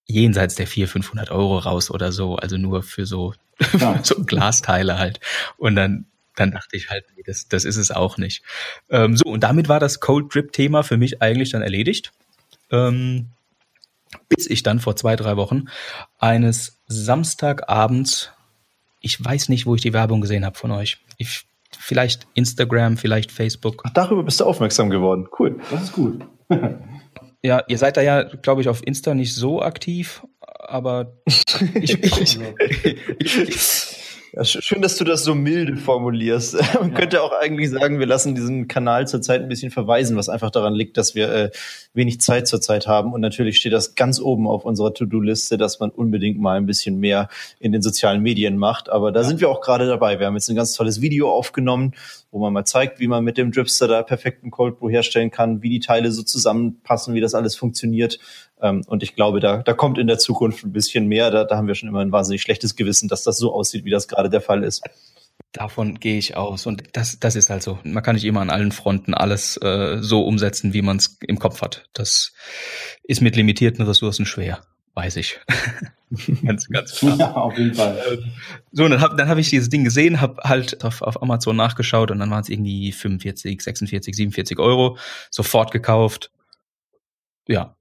jenseits 0.06 0.56
der 0.56 0.66
400, 0.66 0.92
500 0.92 1.32
Euro 1.32 1.60
raus 1.60 1.92
oder 1.92 2.12
so, 2.12 2.38
also 2.38 2.58
nur 2.58 2.82
für 2.82 3.06
so, 3.06 3.36
ja. 3.80 4.00
so 4.02 4.24
Glasteile 4.24 4.98
halt. 4.98 5.20
Und 5.58 5.76
dann 5.76 6.08
dann 6.36 6.52
dachte 6.52 6.76
ich 6.76 6.89
halt, 6.89 7.06
nee, 7.15 7.24
das, 7.26 7.48
das 7.48 7.65
ist 7.65 7.78
es 7.78 7.91
auch 7.91 8.17
nicht. 8.17 8.43
Ähm, 8.89 9.17
so, 9.17 9.26
und 9.26 9.43
damit 9.43 9.69
war 9.69 9.80
das 9.80 10.00
Cold 10.00 10.34
Drip-Thema 10.34 10.84
für 10.84 10.98
mich 10.98 11.22
eigentlich 11.22 11.52
dann 11.52 11.62
erledigt. 11.62 12.12
Ähm, 12.72 13.30
bis 14.30 14.50
ich 14.50 14.63
dann 14.63 14.80
vor 14.80 14.96
zwei, 14.96 15.15
drei 15.15 15.38
Wochen 15.38 15.65
eines 16.19 16.82
Samstagabends, 16.88 18.32
ich 19.00 19.24
weiß 19.24 19.50
nicht, 19.50 19.65
wo 19.65 19.76
ich 19.76 19.82
die 19.82 19.93
Werbung 19.93 20.22
gesehen 20.22 20.46
habe 20.46 20.58
von 20.58 20.72
euch. 20.72 20.98
Ich, 21.17 21.46
vielleicht 21.78 22.28
Instagram, 22.34 22.98
vielleicht 22.98 23.32
Facebook. 23.32 23.84
Ach, 23.86 23.91
darüber 23.93 24.24
bist 24.24 24.39
du 24.39 24.46
aufmerksam 24.46 24.89
geworden. 24.89 25.28
Cool. 25.38 25.60
Das 25.72 25.84
ist 25.84 25.93
gut. 25.93 26.26
ja, 27.43 27.63
ihr 27.67 27.78
seid 27.78 27.98
da 27.98 28.02
ja, 28.02 28.24
glaube 28.24 28.62
ich, 28.62 28.69
auf 28.69 28.86
Insta 28.86 29.13
nicht 29.13 29.36
so 29.36 29.62
aktiv, 29.62 30.24
aber 30.41 31.13
ich, 31.76 32.02
ich, 32.04 32.39
ich, 33.19 33.92
ja, 34.36 34.43
schön, 34.43 34.82
dass 34.82 34.98
du 34.98 35.04
das 35.04 35.24
so 35.24 35.36
milde 35.36 35.78
formulierst. 35.78 36.56
Man 36.74 36.91
ja. 36.91 36.98
könnte 36.98 37.22
auch 37.22 37.32
eigentlich 37.34 37.69
sagen, 37.69 38.00
wir 38.00 38.08
lassen 38.08 38.34
diesen 38.34 38.67
Kanal 38.67 39.08
zurzeit 39.08 39.43
ein 39.43 39.48
bisschen 39.48 39.69
verweisen, 39.69 40.17
was 40.17 40.28
einfach 40.28 40.50
daran 40.50 40.74
liegt, 40.74 40.98
dass 40.98 41.13
wir 41.13 41.32
äh, 41.32 41.52
wenig 41.93 42.19
Zeit 42.19 42.48
zurzeit 42.48 42.88
haben. 42.88 43.13
Und 43.13 43.22
natürlich 43.22 43.58
steht 43.58 43.74
das 43.74 43.93
ganz 43.93 44.19
oben 44.19 44.48
auf 44.48 44.65
unserer 44.65 44.91
To-Do-Liste, 44.91 45.60
dass 45.60 45.80
man 45.80 45.91
unbedingt 45.91 46.39
mal 46.39 46.58
ein 46.58 46.65
bisschen 46.65 47.00
mehr 47.00 47.30
in 47.60 47.72
den 47.72 47.84
sozialen 47.84 48.24
Medien 48.24 48.58
macht. 48.58 48.89
Aber 48.89 49.12
da 49.12 49.22
ja. 49.22 49.28
sind 49.28 49.39
wir 49.39 49.50
auch 49.50 49.62
gerade 49.62 49.86
dabei. 49.86 50.17
Wir 50.19 50.26
haben 50.26 50.34
jetzt 50.34 50.50
ein 50.50 50.56
ganz 50.56 50.74
tolles 50.74 51.00
Video 51.00 51.32
aufgenommen, 51.32 51.93
wo 52.32 52.39
man 52.39 52.54
mal 52.54 52.65
zeigt, 52.65 53.00
wie 53.00 53.08
man 53.08 53.24
mit 53.24 53.38
dem 53.38 53.52
Dripster 53.52 53.88
da 53.88 54.02
perfekten 54.02 54.50
Cold 54.50 54.80
Brew 54.80 54.89
herstellen 54.89 55.30
kann, 55.30 55.62
wie 55.62 55.69
die 55.69 55.80
Teile 55.80 56.12
so 56.12 56.24
zusammenpassen, 56.24 57.13
wie 57.13 57.22
das 57.22 57.36
alles 57.36 57.56
funktioniert. 57.56 58.17
Ähm, 58.63 58.82
und 58.88 59.04
ich 59.04 59.15
glaube, 59.15 59.41
da, 59.41 59.58
da 59.58 59.73
kommt 59.73 59.97
in 59.97 60.08
der 60.08 60.17
Zukunft 60.17 60.63
ein 60.63 60.71
bisschen 60.71 61.06
mehr. 61.08 61.30
Da, 61.30 61.43
da 61.43 61.58
haben 61.58 61.67
wir 61.67 61.76
schon 61.76 61.89
immer 61.89 61.99
ein 61.99 62.13
wahnsinnig 62.13 62.41
schlechtes 62.41 62.76
Gewissen, 62.76 63.10
dass 63.10 63.23
das 63.23 63.38
so 63.38 63.54
aussieht, 63.54 63.84
wie 63.84 63.91
das 63.91 64.08
gerade 64.08 64.30
der 64.30 64.41
Fall 64.41 64.63
ist. 64.63 64.82
Davon 65.52 65.99
gehe 65.99 66.17
ich 66.17 66.38
aus. 66.38 66.65
Und 66.65 66.84
das, 66.93 67.19
das 67.19 67.36
ist 67.36 67.49
halt 67.49 67.62
so. 67.62 67.78
Man 67.84 68.02
kann 68.02 68.15
nicht 68.15 68.23
immer 68.23 68.39
an 68.39 68.49
allen 68.49 68.71
Fronten 68.71 69.13
alles 69.13 69.58
äh, 69.58 69.97
so 69.99 70.23
umsetzen, 70.23 70.73
wie 70.73 70.82
man 70.82 70.97
es 70.97 71.17
im 71.28 71.39
Kopf 71.39 71.62
hat. 71.62 71.89
Das 71.93 72.34
ist 73.04 73.21
mit 73.21 73.36
limitierten 73.36 73.86
Ressourcen 73.86 74.26
schwer, 74.26 74.62
weiß 74.95 75.17
ich. 75.17 75.41
ganz, 76.45 76.69
ganz 76.69 76.95
klar. 76.95 77.19
Ja, 77.19 77.34
auf 77.34 77.58
jeden 77.58 77.73
Fall. 77.73 78.02
Ähm, 78.10 78.32
so, 78.71 78.88
dann 78.88 79.02
habe 79.02 79.17
dann 79.17 79.28
hab 79.28 79.38
ich 79.38 79.49
dieses 79.49 79.69
Ding 79.69 79.84
gesehen, 79.84 80.21
habe 80.21 80.41
halt 80.43 80.86
auf, 80.86 81.02
auf 81.02 81.21
Amazon 81.21 81.58
nachgeschaut 81.58 82.12
und 82.12 82.19
dann 82.19 82.32
waren 82.32 82.41
es 82.41 82.49
irgendwie 82.49 82.93
45, 82.93 83.62
46, 83.62 84.15
47 84.15 84.58
Euro. 84.58 84.97
Sofort 85.30 85.71
gekauft. 85.71 86.32
Ja, 87.47 87.76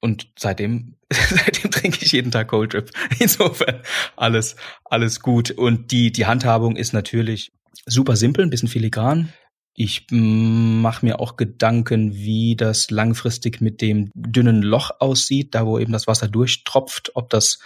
und 0.00 0.30
seitdem, 0.38 0.96
seitdem 1.12 1.70
trinke 1.70 2.04
ich 2.04 2.12
jeden 2.12 2.30
Tag 2.30 2.48
Cold 2.48 2.72
Drip. 2.72 2.90
Insofern 3.18 3.82
alles, 4.16 4.56
alles 4.84 5.20
gut. 5.20 5.50
Und 5.50 5.90
die, 5.90 6.12
die 6.12 6.26
Handhabung 6.26 6.76
ist 6.76 6.92
natürlich 6.92 7.52
super 7.86 8.16
simpel, 8.16 8.44
ein 8.44 8.50
bisschen 8.50 8.68
filigran. 8.68 9.32
Ich 9.74 10.06
mache 10.10 11.06
mir 11.06 11.20
auch 11.20 11.36
Gedanken, 11.36 12.12
wie 12.12 12.56
das 12.56 12.90
langfristig 12.90 13.60
mit 13.60 13.80
dem 13.80 14.10
dünnen 14.14 14.60
Loch 14.60 14.90
aussieht, 14.98 15.54
da 15.54 15.66
wo 15.66 15.78
eben 15.78 15.92
das 15.92 16.08
Wasser 16.08 16.26
durchtropft, 16.26 17.12
ob 17.14 17.30
das 17.30 17.60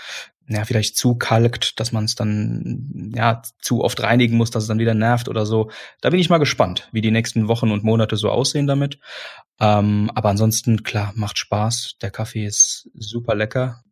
ja, 0.49 0.65
vielleicht 0.65 0.97
zu 0.97 1.15
kalkt, 1.17 1.79
dass 1.81 1.93
man 1.93 2.05
es 2.05 2.15
dann 2.15 3.13
ja 3.15 3.43
zu 3.61 3.83
oft 3.83 4.03
reinigen 4.03 4.37
muss, 4.37 4.51
dass 4.51 4.65
es 4.65 4.69
dann 4.69 4.79
wieder 4.79 4.95
nervt 4.95 5.29
oder 5.29 5.47
so. 5.47 5.71
Da 6.01 6.11
bin 6.11 6.21
ich 6.21 6.31
mal 6.31 6.39
gespannt, 6.39 6.89
wie 6.93 7.01
die 7.01 7.11
nächsten 7.11 7.49
Wochen 7.49 7.71
und 7.71 7.85
Monate 7.85 8.17
so 8.17 8.31
aussehen 8.31 8.67
damit. 8.67 8.99
Ähm, 9.61 10.11
aber 10.15 10.31
ansonsten, 10.31 10.83
klar, 10.83 11.13
macht 11.15 11.39
Spaß. 11.39 11.97
Der 12.03 12.11
Kaffee 12.11 12.45
ist 12.45 12.91
super 12.95 13.35
lecker. 13.35 13.83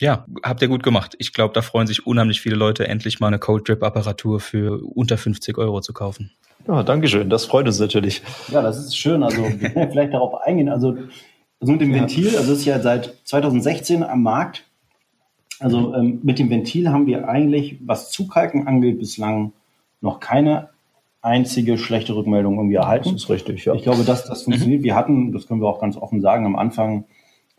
Ja, 0.00 0.26
habt 0.42 0.62
ihr 0.62 0.68
gut 0.68 0.82
gemacht. 0.82 1.14
Ich 1.18 1.32
glaube, 1.32 1.54
da 1.54 1.62
freuen 1.62 1.86
sich 1.86 2.06
unheimlich 2.06 2.40
viele 2.40 2.56
Leute, 2.56 2.88
endlich 2.88 3.20
mal 3.20 3.28
eine 3.28 3.38
Cold 3.38 3.68
Drip 3.68 3.82
Apparatur 3.82 4.40
für 4.40 4.82
unter 4.84 5.16
50 5.16 5.58
Euro 5.58 5.80
zu 5.80 5.92
kaufen. 5.92 6.32
Ja, 6.66 6.82
danke 6.82 7.08
schön. 7.08 7.30
Das 7.30 7.44
freut 7.44 7.66
uns 7.66 7.78
natürlich. 7.78 8.22
Ja, 8.48 8.62
das 8.62 8.78
ist 8.78 8.96
schön. 8.96 9.22
Also, 9.22 9.42
wir 9.60 9.70
können 9.70 9.90
vielleicht 9.90 10.12
darauf 10.12 10.34
eingehen. 10.42 10.68
Also, 10.68 10.96
also 11.60 11.72
mit 11.72 11.80
dem 11.80 11.92
Ventil, 11.92 12.36
also 12.36 12.52
ist 12.52 12.64
ja 12.64 12.80
seit 12.80 13.14
2016 13.24 14.02
am 14.02 14.22
Markt. 14.22 14.64
Also 15.62 15.94
ähm, 15.94 16.20
mit 16.22 16.38
dem 16.38 16.50
Ventil 16.50 16.90
haben 16.90 17.06
wir 17.06 17.28
eigentlich, 17.28 17.78
was 17.84 18.10
Zukalken 18.10 18.66
angeht, 18.66 18.98
bislang 18.98 19.52
noch 20.00 20.20
keine 20.20 20.70
einzige 21.20 21.78
schlechte 21.78 22.16
Rückmeldung 22.16 22.56
irgendwie 22.56 22.74
erhalten. 22.74 23.12
Das 23.12 23.24
ist 23.24 23.30
richtig, 23.30 23.64
ja. 23.64 23.74
Ich 23.74 23.84
glaube, 23.84 24.02
dass 24.02 24.24
das 24.26 24.42
funktioniert. 24.42 24.80
Mhm. 24.80 24.84
Wir 24.84 24.96
hatten, 24.96 25.32
das 25.32 25.46
können 25.46 25.60
wir 25.60 25.68
auch 25.68 25.80
ganz 25.80 25.96
offen 25.96 26.20
sagen, 26.20 26.44
am 26.44 26.56
Anfang 26.56 27.04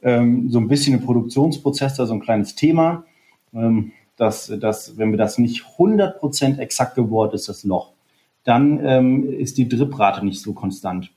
ähm, 0.01 0.49
so 0.49 0.59
ein 0.59 0.67
bisschen 0.67 0.95
ein 0.95 1.01
Produktionsprozess, 1.01 1.95
da 1.95 2.05
so 2.05 2.13
ein 2.13 2.19
kleines 2.19 2.55
Thema, 2.55 3.05
ähm, 3.53 3.93
dass, 4.17 4.47
dass, 4.59 4.97
wenn 4.97 5.11
wir 5.11 5.17
das 5.17 5.37
nicht 5.37 5.63
100% 5.77 6.59
exakt 6.59 6.95
gebohrt 6.95 7.33
ist, 7.33 7.47
das 7.47 7.63
Loch, 7.63 7.93
dann 8.43 8.85
ähm, 8.85 9.31
ist 9.31 9.57
die 9.57 9.69
Driprate 9.69 10.25
nicht 10.25 10.41
so 10.41 10.53
konstant. 10.53 11.11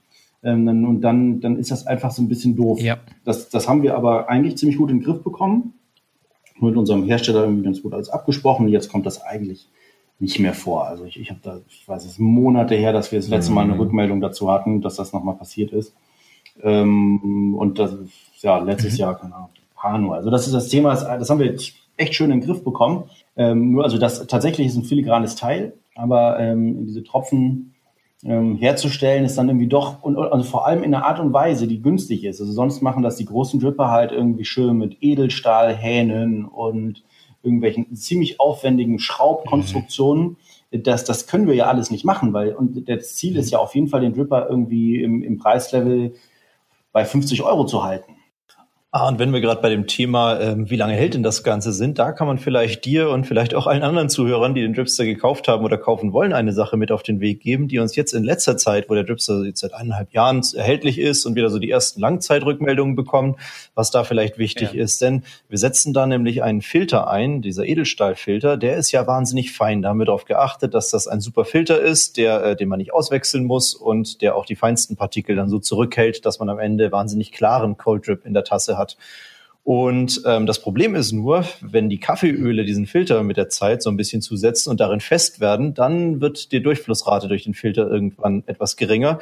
Ähm, 0.44 0.68
und 0.68 1.00
dann, 1.00 1.40
dann 1.40 1.58
ist 1.58 1.72
das 1.72 1.86
einfach 1.86 2.12
so 2.12 2.22
ein 2.22 2.28
bisschen 2.28 2.54
doof. 2.54 2.80
Ja. 2.80 2.98
Das, 3.24 3.48
das 3.48 3.68
haben 3.68 3.82
wir 3.82 3.96
aber 3.96 4.28
eigentlich 4.28 4.56
ziemlich 4.56 4.78
gut 4.78 4.90
in 4.90 5.00
den 5.00 5.04
Griff 5.04 5.22
bekommen. 5.24 5.74
Mit 6.58 6.76
unserem 6.76 7.04
Hersteller 7.04 7.42
irgendwie 7.42 7.64
ganz 7.64 7.82
gut 7.82 7.92
alles 7.92 8.08
abgesprochen. 8.08 8.68
Jetzt 8.68 8.90
kommt 8.90 9.06
das 9.06 9.22
eigentlich 9.22 9.68
nicht 10.18 10.38
mehr 10.38 10.54
vor. 10.54 10.86
Also 10.86 11.04
ich, 11.04 11.18
ich 11.20 11.30
habe 11.30 11.40
da, 11.42 11.60
ich 11.68 11.86
weiß, 11.86 12.04
es 12.04 12.18
Monate 12.18 12.74
her, 12.74 12.92
dass 12.92 13.12
wir 13.12 13.18
das 13.18 13.28
letzte 13.28 13.52
Mal 13.52 13.64
eine 13.64 13.74
mhm. 13.74 13.80
Rückmeldung 13.80 14.20
dazu 14.20 14.50
hatten, 14.50 14.80
dass 14.80 14.96
das 14.96 15.12
nochmal 15.12 15.36
passiert 15.36 15.72
ist. 15.72 15.94
Ähm, 16.62 17.54
und 17.54 17.78
das 17.78 17.92
ist 17.92 18.42
ja 18.42 18.58
letztes 18.58 18.94
mhm. 18.94 18.98
Jahr, 18.98 19.18
keine 19.18 19.34
Ahnung, 19.34 19.50
Pano. 19.74 20.12
Also 20.12 20.30
das 20.30 20.46
ist 20.46 20.54
das 20.54 20.68
Thema, 20.68 20.94
das 20.94 21.28
haben 21.28 21.40
wir 21.40 21.54
echt 21.96 22.14
schön 22.14 22.30
in 22.30 22.40
den 22.40 22.46
Griff 22.46 22.64
bekommen. 22.64 23.04
Ähm, 23.36 23.72
nur, 23.72 23.84
also 23.84 23.98
das 23.98 24.26
tatsächlich 24.26 24.68
ist 24.68 24.76
ein 24.76 24.84
filigranes 24.84 25.36
Teil, 25.36 25.74
aber 25.94 26.38
ähm, 26.38 26.86
diese 26.86 27.04
Tropfen 27.04 27.74
ähm, 28.26 28.56
herzustellen 28.56 29.24
ist 29.24 29.38
dann 29.38 29.48
irgendwie 29.48 29.68
doch, 29.68 30.02
und, 30.02 30.16
also 30.16 30.44
vor 30.44 30.66
allem 30.66 30.82
in 30.82 30.94
einer 30.94 31.06
Art 31.06 31.20
und 31.20 31.32
Weise, 31.32 31.68
die 31.68 31.80
günstig 31.80 32.24
ist. 32.24 32.40
Also 32.40 32.52
sonst 32.52 32.82
machen 32.82 33.02
das 33.02 33.16
die 33.16 33.24
großen 33.24 33.60
Dripper 33.60 33.90
halt 33.90 34.10
irgendwie 34.10 34.44
schön 34.44 34.76
mit 34.76 34.96
Edelstahlhähnen 35.00 36.44
und 36.44 37.04
irgendwelchen 37.42 37.94
ziemlich 37.94 38.40
aufwendigen 38.40 38.98
Schraubkonstruktionen. 38.98 40.36
Mhm. 40.72 40.82
Das, 40.82 41.04
das 41.04 41.28
können 41.28 41.46
wir 41.46 41.54
ja 41.54 41.66
alles 41.66 41.90
nicht 41.92 42.04
machen, 42.04 42.32
weil 42.32 42.52
und 42.54 42.88
das 42.88 43.14
Ziel 43.14 43.36
ist 43.36 43.50
ja 43.52 43.58
auf 43.58 43.74
jeden 43.76 43.86
Fall, 43.86 44.00
den 44.00 44.14
Dripper 44.14 44.48
irgendwie 44.50 45.00
im, 45.00 45.22
im 45.22 45.38
Preislevel 45.38 46.14
bei 46.92 47.04
50 47.04 47.42
Euro 47.42 47.64
zu 47.64 47.84
halten. 47.84 48.15
Ah, 48.98 49.08
und 49.08 49.18
wenn 49.18 49.30
wir 49.34 49.42
gerade 49.42 49.60
bei 49.60 49.68
dem 49.68 49.86
Thema, 49.86 50.40
ähm, 50.40 50.70
wie 50.70 50.76
lange 50.76 50.94
hält 50.94 51.12
denn 51.12 51.22
das 51.22 51.44
Ganze 51.44 51.74
sind, 51.74 51.98
da 51.98 52.12
kann 52.12 52.26
man 52.26 52.38
vielleicht 52.38 52.86
dir 52.86 53.10
und 53.10 53.26
vielleicht 53.26 53.54
auch 53.54 53.66
allen 53.66 53.82
anderen 53.82 54.08
Zuhörern, 54.08 54.54
die 54.54 54.62
den 54.62 54.72
Dripster 54.72 55.04
gekauft 55.04 55.48
haben 55.48 55.66
oder 55.66 55.76
kaufen 55.76 56.14
wollen, 56.14 56.32
eine 56.32 56.54
Sache 56.54 56.78
mit 56.78 56.90
auf 56.90 57.02
den 57.02 57.20
Weg 57.20 57.40
geben, 57.40 57.68
die 57.68 57.78
uns 57.78 57.94
jetzt 57.94 58.14
in 58.14 58.24
letzter 58.24 58.56
Zeit, 58.56 58.88
wo 58.88 58.94
der 58.94 59.04
Dripster 59.04 59.44
jetzt 59.44 59.60
seit 59.60 59.74
eineinhalb 59.74 60.14
Jahren 60.14 60.40
erhältlich 60.54 60.98
ist 60.98 61.26
und 61.26 61.34
wieder 61.34 61.50
so 61.50 61.58
die 61.58 61.68
ersten 61.68 62.00
Langzeitrückmeldungen 62.00 62.96
bekommen, 62.96 63.36
was 63.74 63.90
da 63.90 64.02
vielleicht 64.02 64.38
wichtig 64.38 64.72
ja. 64.72 64.82
ist. 64.82 65.02
Denn 65.02 65.24
wir 65.50 65.58
setzen 65.58 65.92
da 65.92 66.06
nämlich 66.06 66.42
einen 66.42 66.62
Filter 66.62 67.10
ein, 67.10 67.42
dieser 67.42 67.66
Edelstahlfilter, 67.66 68.56
der 68.56 68.78
ist 68.78 68.92
ja 68.92 69.06
wahnsinnig 69.06 69.52
fein. 69.52 69.82
Da 69.82 69.90
haben 69.90 69.98
wir 69.98 70.06
darauf 70.06 70.24
geachtet, 70.24 70.72
dass 70.72 70.88
das 70.88 71.06
ein 71.06 71.20
super 71.20 71.44
Filter 71.44 71.82
ist, 71.82 72.16
der, 72.16 72.42
äh, 72.42 72.56
den 72.56 72.70
man 72.70 72.78
nicht 72.78 72.94
auswechseln 72.94 73.44
muss 73.44 73.74
und 73.74 74.22
der 74.22 74.36
auch 74.36 74.46
die 74.46 74.56
feinsten 74.56 74.96
Partikel 74.96 75.36
dann 75.36 75.50
so 75.50 75.58
zurückhält, 75.58 76.24
dass 76.24 76.38
man 76.38 76.48
am 76.48 76.58
Ende 76.58 76.90
wahnsinnig 76.92 77.30
klaren 77.30 77.76
Cold 77.76 78.08
Drip 78.08 78.24
in 78.24 78.32
der 78.32 78.44
Tasse 78.44 78.78
hat 78.78 78.85
hat. 78.86 78.96
Und 79.64 80.22
ähm, 80.24 80.46
das 80.46 80.60
Problem 80.60 80.94
ist 80.94 81.10
nur, 81.10 81.44
wenn 81.60 81.88
die 81.88 81.98
Kaffeeöle 81.98 82.64
diesen 82.64 82.86
Filter 82.86 83.24
mit 83.24 83.36
der 83.36 83.48
Zeit 83.48 83.82
so 83.82 83.90
ein 83.90 83.96
bisschen 83.96 84.22
zusetzen 84.22 84.70
und 84.70 84.78
darin 84.78 85.00
fest 85.00 85.40
werden, 85.40 85.74
dann 85.74 86.20
wird 86.20 86.52
die 86.52 86.62
Durchflussrate 86.62 87.26
durch 87.26 87.42
den 87.42 87.54
Filter 87.54 87.90
irgendwann 87.90 88.44
etwas 88.46 88.76
geringer. 88.76 89.18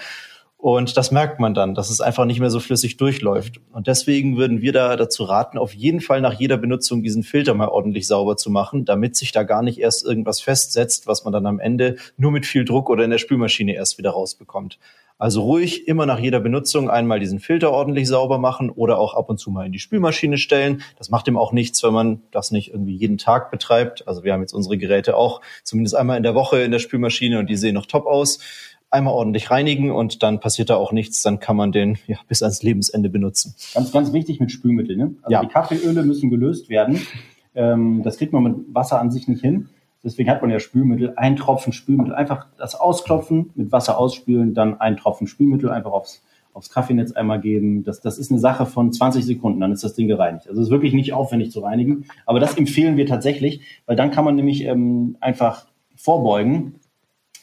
Und 0.58 0.98
das 0.98 1.10
merkt 1.10 1.40
man 1.40 1.54
dann, 1.54 1.74
dass 1.74 1.88
es 1.88 2.02
einfach 2.02 2.26
nicht 2.26 2.40
mehr 2.40 2.50
so 2.50 2.60
flüssig 2.60 2.98
durchläuft. 2.98 3.60
Und 3.72 3.86
deswegen 3.86 4.36
würden 4.36 4.60
wir 4.60 4.72
da 4.72 4.96
dazu 4.96 5.24
raten, 5.24 5.56
auf 5.56 5.74
jeden 5.74 6.02
Fall 6.02 6.20
nach 6.20 6.34
jeder 6.34 6.58
Benutzung 6.58 7.02
diesen 7.02 7.22
Filter 7.22 7.54
mal 7.54 7.68
ordentlich 7.68 8.06
sauber 8.06 8.36
zu 8.36 8.50
machen, 8.50 8.84
damit 8.84 9.16
sich 9.16 9.32
da 9.32 9.44
gar 9.44 9.62
nicht 9.62 9.78
erst 9.78 10.04
irgendwas 10.04 10.42
festsetzt, 10.42 11.06
was 11.06 11.24
man 11.24 11.32
dann 11.32 11.46
am 11.46 11.58
Ende 11.58 11.96
nur 12.18 12.32
mit 12.32 12.44
viel 12.44 12.66
Druck 12.66 12.90
oder 12.90 13.04
in 13.04 13.10
der 13.10 13.18
Spülmaschine 13.18 13.74
erst 13.74 13.96
wieder 13.96 14.10
rausbekommt. 14.10 14.78
Also 15.16 15.42
ruhig 15.42 15.86
immer 15.86 16.06
nach 16.06 16.18
jeder 16.18 16.40
Benutzung 16.40 16.90
einmal 16.90 17.20
diesen 17.20 17.38
Filter 17.38 17.70
ordentlich 17.70 18.08
sauber 18.08 18.38
machen 18.38 18.68
oder 18.68 18.98
auch 18.98 19.14
ab 19.14 19.30
und 19.30 19.38
zu 19.38 19.50
mal 19.50 19.64
in 19.64 19.72
die 19.72 19.78
Spülmaschine 19.78 20.38
stellen. 20.38 20.82
Das 20.98 21.08
macht 21.08 21.28
ihm 21.28 21.36
auch 21.36 21.52
nichts, 21.52 21.82
wenn 21.84 21.92
man 21.92 22.22
das 22.32 22.50
nicht 22.50 22.70
irgendwie 22.72 22.96
jeden 22.96 23.16
Tag 23.16 23.50
betreibt. 23.50 24.08
Also 24.08 24.24
wir 24.24 24.32
haben 24.32 24.40
jetzt 24.40 24.52
unsere 24.52 24.76
Geräte 24.76 25.16
auch 25.16 25.40
zumindest 25.62 25.94
einmal 25.94 26.16
in 26.16 26.24
der 26.24 26.34
Woche 26.34 26.62
in 26.62 26.72
der 26.72 26.80
Spülmaschine 26.80 27.38
und 27.38 27.48
die 27.48 27.56
sehen 27.56 27.74
noch 27.74 27.86
top 27.86 28.06
aus 28.06 28.40
einmal 28.90 29.12
ordentlich 29.12 29.50
reinigen 29.50 29.90
und 29.90 30.22
dann 30.22 30.40
passiert 30.40 30.70
da 30.70 30.76
auch 30.76 30.92
nichts. 30.92 31.20
Dann 31.22 31.40
kann 31.40 31.56
man 31.56 31.72
den 31.72 31.98
ja, 32.06 32.16
bis 32.28 32.42
ans 32.42 32.62
Lebensende 32.62 33.10
benutzen. 33.10 33.54
Ganz, 33.74 33.92
ganz 33.92 34.12
wichtig 34.12 34.40
mit 34.40 34.52
Spülmittel. 34.52 34.96
Ne? 34.96 35.14
Also 35.22 35.32
ja. 35.32 35.42
die 35.42 35.48
Kaffeeöle 35.48 36.04
müssen 36.04 36.30
gelöst 36.30 36.68
werden. 36.68 37.00
Ähm, 37.54 38.02
das 38.02 38.18
kriegt 38.18 38.32
man 38.32 38.42
mit 38.42 38.54
Wasser 38.72 39.00
an 39.00 39.10
sich 39.10 39.28
nicht 39.28 39.40
hin. 39.40 39.68
Deswegen 40.04 40.28
hat 40.30 40.42
man 40.42 40.50
ja 40.50 40.60
Spülmittel, 40.60 41.14
ein 41.16 41.36
Tropfen 41.36 41.72
Spülmittel, 41.72 42.14
einfach 42.14 42.46
das 42.58 42.74
ausklopfen, 42.74 43.50
mit 43.54 43.72
Wasser 43.72 43.98
ausspülen, 43.98 44.54
dann 44.54 44.80
ein 44.80 44.96
Tropfen 44.96 45.26
Spülmittel 45.26 45.70
einfach 45.70 45.92
aufs, 45.92 46.22
aufs 46.52 46.70
Kaffeenetz 46.70 47.12
einmal 47.12 47.40
geben. 47.40 47.84
Das, 47.84 48.00
das 48.00 48.18
ist 48.18 48.30
eine 48.30 48.38
Sache 48.38 48.66
von 48.66 48.92
20 48.92 49.24
Sekunden, 49.24 49.60
dann 49.60 49.72
ist 49.72 49.82
das 49.82 49.94
Ding 49.94 50.06
gereinigt. 50.06 50.48
Also 50.48 50.60
es 50.60 50.68
ist 50.68 50.72
wirklich 50.72 50.92
nicht 50.92 51.14
aufwendig 51.14 51.50
zu 51.50 51.60
reinigen, 51.60 52.04
aber 52.26 52.38
das 52.38 52.56
empfehlen 52.56 52.96
wir 52.96 53.06
tatsächlich, 53.06 53.62
weil 53.86 53.96
dann 53.96 54.10
kann 54.10 54.24
man 54.24 54.36
nämlich 54.36 54.64
ähm, 54.64 55.16
einfach 55.20 55.66
vorbeugen, 55.96 56.74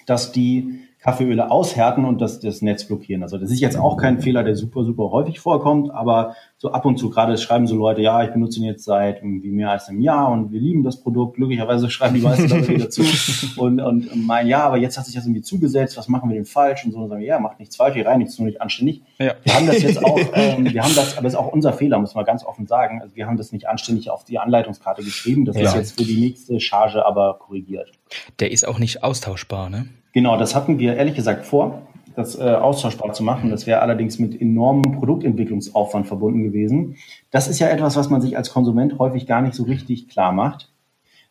dass 0.06 0.32
die 0.32 0.82
Kaffeeöle 1.02 1.50
aushärten 1.50 2.06
und 2.06 2.21
das, 2.21 2.39
das 2.39 2.62
Netz 2.62 2.86
blockieren. 2.86 3.24
Also 3.24 3.39
das 3.39 3.50
ist 3.50 3.60
jetzt 3.60 3.78
auch 3.78 3.97
kein 3.97 4.19
Fehler, 4.19 4.43
der 4.43 4.56
super, 4.56 4.84
super 4.84 5.10
häufig 5.10 5.39
vorkommt, 5.39 5.89
aber 5.89 6.36
so 6.62 6.71
ab 6.71 6.86
und 6.86 6.97
zu 6.97 7.10
gerade 7.10 7.39
schreiben 7.39 7.65
so 7.65 7.76
Leute, 7.76 8.02
ja, 8.02 8.24
ich 8.24 8.30
benutze 8.30 8.60
ihn 8.60 8.65
jetzt 8.65 8.84
seit 8.84 9.24
irgendwie 9.24 9.50
mehr 9.50 9.71
als 9.71 9.89
einem 9.89 10.00
Jahr 10.00 10.32
und 10.32 10.52
wir 10.52 10.60
lieben 10.60 10.84
das 10.84 11.02
Produkt. 11.02 11.38
Glücklicherweise 11.38 11.89
schreiben 11.89 12.13
die 12.13 12.21
meisten 12.21 12.47
Leute 12.50 12.67
wieder 12.67 12.88
zu 12.88 13.02
und, 13.60 13.82
und 13.82 14.28
meinen, 14.28 14.47
ja, 14.47 14.63
aber 14.65 14.78
jetzt 14.78 14.95
hat 14.95 15.08
sich 15.08 15.15
das 15.15 15.26
irgendwie 15.26 15.41
zugesetzt, 15.41 15.97
was 15.97 16.08
machen 16.08 16.30
wir 16.30 16.36
denn 16.36 16.45
falsch? 16.45 16.86
Und 16.86 16.91
so 16.91 17.00
und 17.00 17.10
sagen, 17.10 17.24
ja, 17.24 17.39
macht 17.39 17.58
nichts 17.58 17.78
falsch, 17.78 17.95
ihr 17.95 18.06
reinigt 18.06 18.30
es 18.30 18.38
nur 18.38 18.45
nicht 18.45 18.62
anständig. 18.62 19.02
Ja. 19.17 19.34
Wir 19.41 19.56
haben 19.56 19.65
das 19.65 19.82
jetzt 19.82 20.06
auch, 20.06 20.19
ähm, 20.36 20.71
wir 20.71 20.84
haben 20.84 20.93
das, 20.93 21.17
aber 21.17 21.24
das 21.24 21.34
ist 21.34 21.39
auch 21.39 21.52
unser 21.52 21.74
Fehler, 21.74 21.97
muss 21.97 22.13
man 22.13 22.26
ganz 22.26 22.45
offen 22.45 22.67
sagen. 22.67 23.02
Also 23.02 23.15
wir 23.15 23.26
haben 23.26 23.38
das 23.38 23.52
nicht 23.52 23.67
anständig 23.67 24.12
auf 24.12 24.24
die 24.24 24.38
Anleitungskarte 24.38 25.04
geschrieben. 25.04 25.45
Das 25.45 25.56
ja. 25.58 25.63
ist 25.63 25.74
jetzt 25.74 25.97
für 25.97 26.06
die 26.06 26.19
nächste 26.19 26.60
Charge 26.60 27.04
aber 27.04 27.39
korrigiert. 27.39 27.91
Der 28.39 28.52
ist 28.52 28.67
auch 28.67 28.78
nicht 28.78 29.04
austauschbar, 29.04 29.71
ne? 29.71 29.88
Genau, 30.13 30.38
das 30.38 30.54
hatten 30.54 30.78
wir 30.78 30.95
ehrlich 30.95 31.15
gesagt 31.15 31.43
vor, 31.43 31.88
das 32.22 32.40
äh, 32.40 32.44
austauschbar 32.44 33.14
zu 33.14 33.24
machen. 33.24 33.50
Das 33.50 33.68
wäre 33.68 33.82
allerdings 33.82 34.20
mit 34.20 34.40
enormem 34.40 34.94
Produktentwicklungsaufwand 34.94 36.08
verbunden 36.08 36.44
gewesen. 36.44 36.96
Das 37.32 37.48
ist 37.48 37.60
ja 37.60 37.68
etwas, 37.68 37.96
was 37.96 38.10
man 38.10 38.22
sich 38.22 38.38
als 38.38 38.52
Konsument 38.52 39.00
häufig 39.00 39.28
gar 39.28 39.42
nicht 39.42 39.54
so 39.54 39.64
richtig 39.64 40.08
klar 40.08 40.32
macht, 40.32 40.72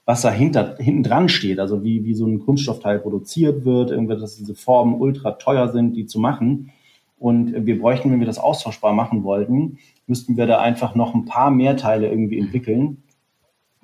was 0.04 0.22
da 0.22 0.30
hinten 0.30 1.02
dran 1.02 1.28
steht. 1.28 1.58
Also 1.58 1.82
wie, 1.82 2.04
wie 2.04 2.14
so 2.14 2.26
ein 2.26 2.40
Kunststoffteil 2.40 2.98
produziert 2.98 3.64
wird, 3.64 3.90
irgendwie, 3.90 4.18
dass 4.18 4.36
diese 4.36 4.54
Formen 4.54 5.00
ultra 5.00 5.32
teuer 5.32 5.68
sind, 5.68 5.94
die 5.94 6.06
zu 6.06 6.18
machen. 6.20 6.72
Und 7.18 7.66
wir 7.66 7.78
bräuchten, 7.78 8.10
wenn 8.10 8.20
wir 8.20 8.26
das 8.26 8.38
austauschbar 8.38 8.92
machen 8.92 9.24
wollten, 9.24 9.78
müssten 10.06 10.36
wir 10.36 10.46
da 10.46 10.60
einfach 10.60 10.94
noch 10.94 11.14
ein 11.14 11.26
paar 11.26 11.50
mehr 11.50 11.76
Teile 11.76 12.08
irgendwie 12.08 12.38
entwickeln, 12.38 13.02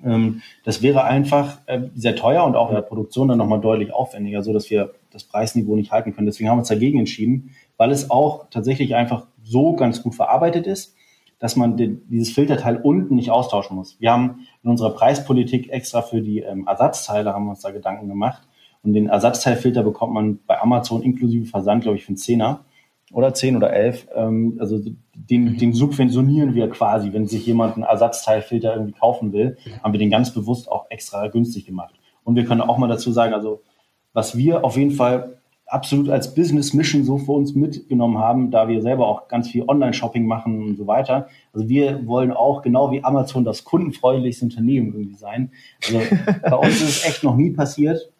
ähm, 0.03 0.41
das 0.63 0.81
wäre 0.81 1.03
einfach 1.03 1.59
äh, 1.65 1.81
sehr 1.95 2.15
teuer 2.15 2.43
und 2.43 2.55
auch 2.55 2.69
in 2.69 2.75
der 2.75 2.81
Produktion 2.81 3.27
dann 3.27 3.37
nochmal 3.37 3.61
deutlich 3.61 3.93
aufwendiger, 3.93 4.43
so 4.43 4.53
dass 4.53 4.69
wir 4.69 4.93
das 5.11 5.23
Preisniveau 5.23 5.75
nicht 5.75 5.91
halten 5.91 6.13
können. 6.13 6.27
Deswegen 6.27 6.49
haben 6.49 6.57
wir 6.57 6.61
uns 6.61 6.69
dagegen 6.69 6.99
entschieden, 6.99 7.51
weil 7.77 7.91
es 7.91 8.09
auch 8.09 8.49
tatsächlich 8.49 8.95
einfach 8.95 9.27
so 9.43 9.73
ganz 9.75 10.03
gut 10.03 10.15
verarbeitet 10.15 10.67
ist, 10.67 10.95
dass 11.39 11.55
man 11.55 11.77
den, 11.77 12.01
dieses 12.09 12.33
Filterteil 12.33 12.77
unten 12.77 13.15
nicht 13.15 13.29
austauschen 13.29 13.75
muss. 13.75 13.99
Wir 13.99 14.11
haben 14.11 14.47
in 14.63 14.69
unserer 14.69 14.91
Preispolitik 14.91 15.69
extra 15.69 16.01
für 16.01 16.21
die 16.21 16.39
ähm, 16.39 16.65
Ersatzteile 16.67 17.33
haben 17.33 17.45
wir 17.45 17.51
uns 17.51 17.61
da 17.61 17.71
Gedanken 17.71 18.07
gemacht. 18.07 18.47
Und 18.83 18.93
den 18.93 19.07
Ersatzteilfilter 19.07 19.83
bekommt 19.83 20.13
man 20.13 20.39
bei 20.47 20.59
Amazon 20.59 21.03
inklusive 21.03 21.45
Versand, 21.45 21.83
glaube 21.83 21.97
ich, 21.97 22.05
für 22.05 22.09
einen 22.09 22.17
Zehner 22.17 22.65
oder 23.11 23.33
zehn 23.33 23.55
oder 23.55 23.71
elf. 23.71 24.07
Ähm, 24.15 24.57
also 24.59 24.79
den, 25.13 25.43
mhm. 25.43 25.57
den 25.57 25.73
subventionieren 25.73 26.55
wir 26.55 26.69
quasi, 26.69 27.13
wenn 27.13 27.27
sich 27.27 27.45
jemand 27.45 27.75
einen 27.75 27.83
Ersatzteilfilter 27.83 28.73
irgendwie 28.73 28.93
kaufen 28.93 29.33
will, 29.33 29.57
haben 29.83 29.93
wir 29.93 29.99
den 29.99 30.09
ganz 30.09 30.33
bewusst 30.33 30.69
auch 30.69 30.85
extra 30.89 31.27
günstig 31.27 31.65
gemacht. 31.65 31.95
Und 32.23 32.35
wir 32.35 32.45
können 32.45 32.61
auch 32.61 32.77
mal 32.77 32.87
dazu 32.87 33.11
sagen, 33.11 33.33
also 33.33 33.61
was 34.17 34.35
wir 34.35 34.65
auf 34.65 34.77
jeden 34.77 34.89
Fall 34.89 35.37
absolut 35.67 36.09
als 36.09 36.33
Business 36.33 36.73
Mission 36.73 37.03
so 37.03 37.19
für 37.19 37.33
uns 37.33 37.53
mitgenommen 37.53 38.17
haben, 38.17 38.49
da 38.49 38.67
wir 38.67 38.81
selber 38.81 39.07
auch 39.07 39.27
ganz 39.27 39.47
viel 39.47 39.63
Online-Shopping 39.67 40.25
machen 40.25 40.63
und 40.63 40.75
so 40.75 40.87
weiter. 40.87 41.27
Also 41.53 41.69
wir 41.69 42.07
wollen 42.07 42.31
auch 42.31 42.63
genau 42.63 42.89
wie 42.89 43.03
Amazon 43.03 43.45
das 43.45 43.63
kundenfreundlichste 43.63 44.45
Unternehmen 44.45 44.87
irgendwie 44.87 45.13
sein. 45.13 45.51
Also 45.85 46.01
bei 46.41 46.55
uns 46.57 46.81
ist 46.81 46.89
es 46.89 47.05
echt 47.05 47.23
noch 47.23 47.35
nie 47.35 47.51
passiert, 47.51 48.11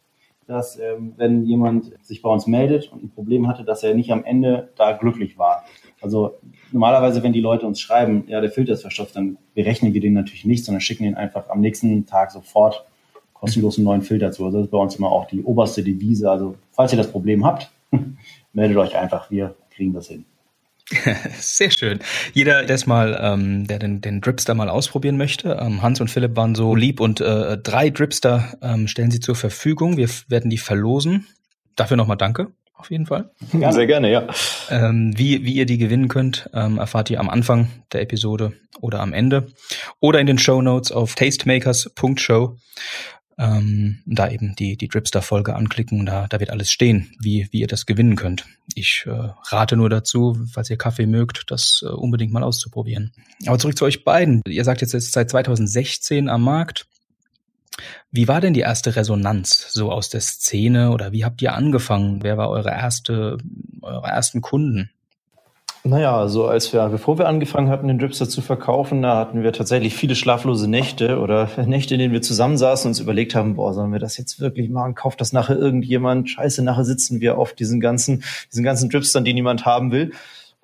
dass 0.45 0.77
ähm, 0.77 1.13
wenn 1.17 1.45
jemand 1.45 1.91
sich 2.05 2.21
bei 2.21 2.29
uns 2.29 2.45
meldet 2.45 2.91
und 2.91 3.03
ein 3.03 3.09
Problem 3.09 3.47
hatte, 3.47 3.63
dass 3.63 3.81
er 3.81 3.95
nicht 3.95 4.11
am 4.11 4.23
Ende 4.23 4.69
da 4.75 4.91
glücklich 4.91 5.39
war. 5.39 5.63
Also 5.99 6.35
normalerweise, 6.71 7.23
wenn 7.23 7.33
die 7.33 7.41
Leute 7.41 7.65
uns 7.65 7.81
schreiben, 7.81 8.25
ja, 8.27 8.39
der 8.39 8.51
Filter 8.51 8.73
ist 8.73 8.81
verstopft, 8.81 9.15
dann 9.15 9.39
berechnen 9.55 9.95
wir 9.95 10.01
den 10.01 10.13
natürlich 10.13 10.45
nicht, 10.45 10.63
sondern 10.63 10.81
schicken 10.81 11.05
den 11.05 11.15
einfach 11.15 11.49
am 11.49 11.59
nächsten 11.59 12.05
Tag 12.05 12.29
sofort 12.29 12.85
kostenlos 13.39 13.77
einen 13.77 13.85
neuen 13.85 14.01
Filter 14.01 14.31
zu. 14.31 14.45
Also 14.45 14.57
das 14.57 14.65
ist 14.65 14.71
bei 14.71 14.77
uns 14.77 14.95
immer 14.95 15.11
auch 15.11 15.27
die 15.27 15.43
oberste 15.43 15.83
Devise. 15.83 16.29
Also 16.29 16.55
falls 16.71 16.91
ihr 16.91 16.97
das 16.97 17.11
Problem 17.11 17.45
habt, 17.45 17.69
meldet 18.53 18.77
euch 18.77 18.95
einfach, 18.95 19.29
wir 19.31 19.55
kriegen 19.71 19.93
das 19.93 20.07
hin. 20.07 20.25
Sehr 21.39 21.71
schön. 21.71 21.99
Jeder, 22.33 22.63
der 22.63 22.79
mal, 22.85 23.19
ähm, 23.21 23.67
der 23.67 23.79
den, 23.79 24.01
den 24.01 24.21
Dripster 24.21 24.53
mal 24.53 24.69
ausprobieren 24.69 25.17
möchte, 25.17 25.57
ähm, 25.59 25.81
Hans 25.81 25.99
und 25.99 26.09
Philipp 26.09 26.35
waren 26.35 26.55
so 26.55 26.75
lieb 26.75 26.99
und 26.99 27.19
äh, 27.19 27.57
drei 27.57 27.89
Dripster 27.89 28.57
ähm, 28.61 28.87
stellen 28.87 29.11
sie 29.11 29.19
zur 29.19 29.35
Verfügung. 29.35 29.97
Wir 29.97 30.07
werden 30.29 30.49
die 30.49 30.57
verlosen. 30.57 31.27
Dafür 31.75 31.97
nochmal 31.97 32.17
danke, 32.17 32.53
auf 32.73 32.89
jeden 32.89 33.05
Fall. 33.05 33.31
Ja, 33.51 33.71
sehr 33.71 33.85
gerne, 33.85 34.11
ja. 34.11 34.27
Ähm, 34.69 35.13
wie, 35.17 35.43
wie 35.43 35.53
ihr 35.53 35.65
die 35.65 35.77
gewinnen 35.77 36.07
könnt, 36.07 36.49
ähm, 36.53 36.77
erfahrt 36.77 37.09
ihr 37.09 37.19
am 37.19 37.29
Anfang 37.29 37.67
der 37.91 38.01
Episode 38.01 38.53
oder 38.79 39.01
am 39.01 39.13
Ende 39.13 39.47
oder 39.99 40.19
in 40.21 40.27
den 40.27 40.39
Show 40.39 40.61
Notes 40.61 40.91
auf 40.91 41.15
tastemakers.show 41.15 42.55
ähm, 43.37 43.99
da 44.05 44.29
eben 44.29 44.55
die, 44.55 44.77
die 44.77 44.87
Dripster-Folge 44.87 45.55
anklicken. 45.55 46.05
Da, 46.05 46.27
da 46.27 46.39
wird 46.39 46.49
alles 46.49 46.71
stehen, 46.71 47.11
wie, 47.19 47.47
wie 47.51 47.59
ihr 47.61 47.67
das 47.67 47.85
gewinnen 47.85 48.15
könnt. 48.15 48.45
Ich 48.73 49.05
äh, 49.05 49.29
rate 49.43 49.77
nur 49.77 49.89
dazu, 49.89 50.37
falls 50.51 50.69
ihr 50.69 50.77
Kaffee 50.77 51.05
mögt, 51.05 51.51
das 51.51 51.83
äh, 51.85 51.89
unbedingt 51.89 52.33
mal 52.33 52.43
auszuprobieren. 52.43 53.11
Aber 53.45 53.59
zurück 53.59 53.77
zu 53.77 53.85
euch 53.85 54.03
beiden. 54.03 54.41
Ihr 54.47 54.63
sagt 54.63 54.81
jetzt, 54.81 54.93
jetzt 54.93 55.11
seit 55.11 55.29
2016 55.29 56.29
am 56.29 56.43
Markt. 56.43 56.87
Wie 58.11 58.27
war 58.27 58.41
denn 58.41 58.53
die 58.53 58.61
erste 58.61 58.95
Resonanz 58.95 59.71
so 59.71 59.91
aus 59.91 60.09
der 60.09 60.21
Szene 60.21 60.91
oder 60.91 61.11
wie 61.11 61.23
habt 61.23 61.41
ihr 61.43 61.53
angefangen? 61.53 62.23
Wer 62.23 62.37
war 62.37 62.49
eure 62.49 62.69
erste, 62.69 63.37
eure 63.81 64.07
ersten 64.07 64.41
Kunden? 64.41 64.89
Naja, 65.83 66.17
also 66.17 66.47
als 66.47 66.73
wir, 66.73 66.87
bevor 66.89 67.17
wir 67.17 67.27
angefangen 67.27 67.69
hatten, 67.69 67.87
den 67.87 67.99
Dripster 67.99 68.27
zu 68.27 68.41
verkaufen, 68.41 69.01
da 69.01 69.17
hatten 69.17 69.43
wir 69.43 69.53
tatsächlich 69.53 69.95
viele 69.95 70.15
schlaflose 70.15 70.69
Nächte 70.69 71.19
oder 71.19 71.49
Nächte, 71.65 71.93
in 71.93 71.99
denen 71.99 72.13
wir 72.13 72.21
zusammensaßen 72.21 72.87
und 72.87 72.91
uns 72.91 72.99
überlegt 72.99 73.35
haben, 73.35 73.55
boah, 73.55 73.73
sollen 73.73 73.91
wir 73.91 73.99
das 73.99 74.17
jetzt 74.17 74.39
wirklich 74.39 74.69
machen? 74.69 74.95
Kauft 74.95 75.21
das 75.21 75.33
nachher 75.33 75.57
irgendjemand? 75.57 76.29
Scheiße, 76.29 76.63
nachher 76.63 76.85
sitzen 76.85 77.21
wir 77.21 77.37
auf 77.37 77.53
diesen 77.53 77.79
ganzen, 77.79 78.23
diesen 78.51 78.63
ganzen 78.63 78.89
Dripstern, 78.89 79.23
die 79.23 79.33
niemand 79.33 79.65
haben 79.65 79.91
will. 79.91 80.11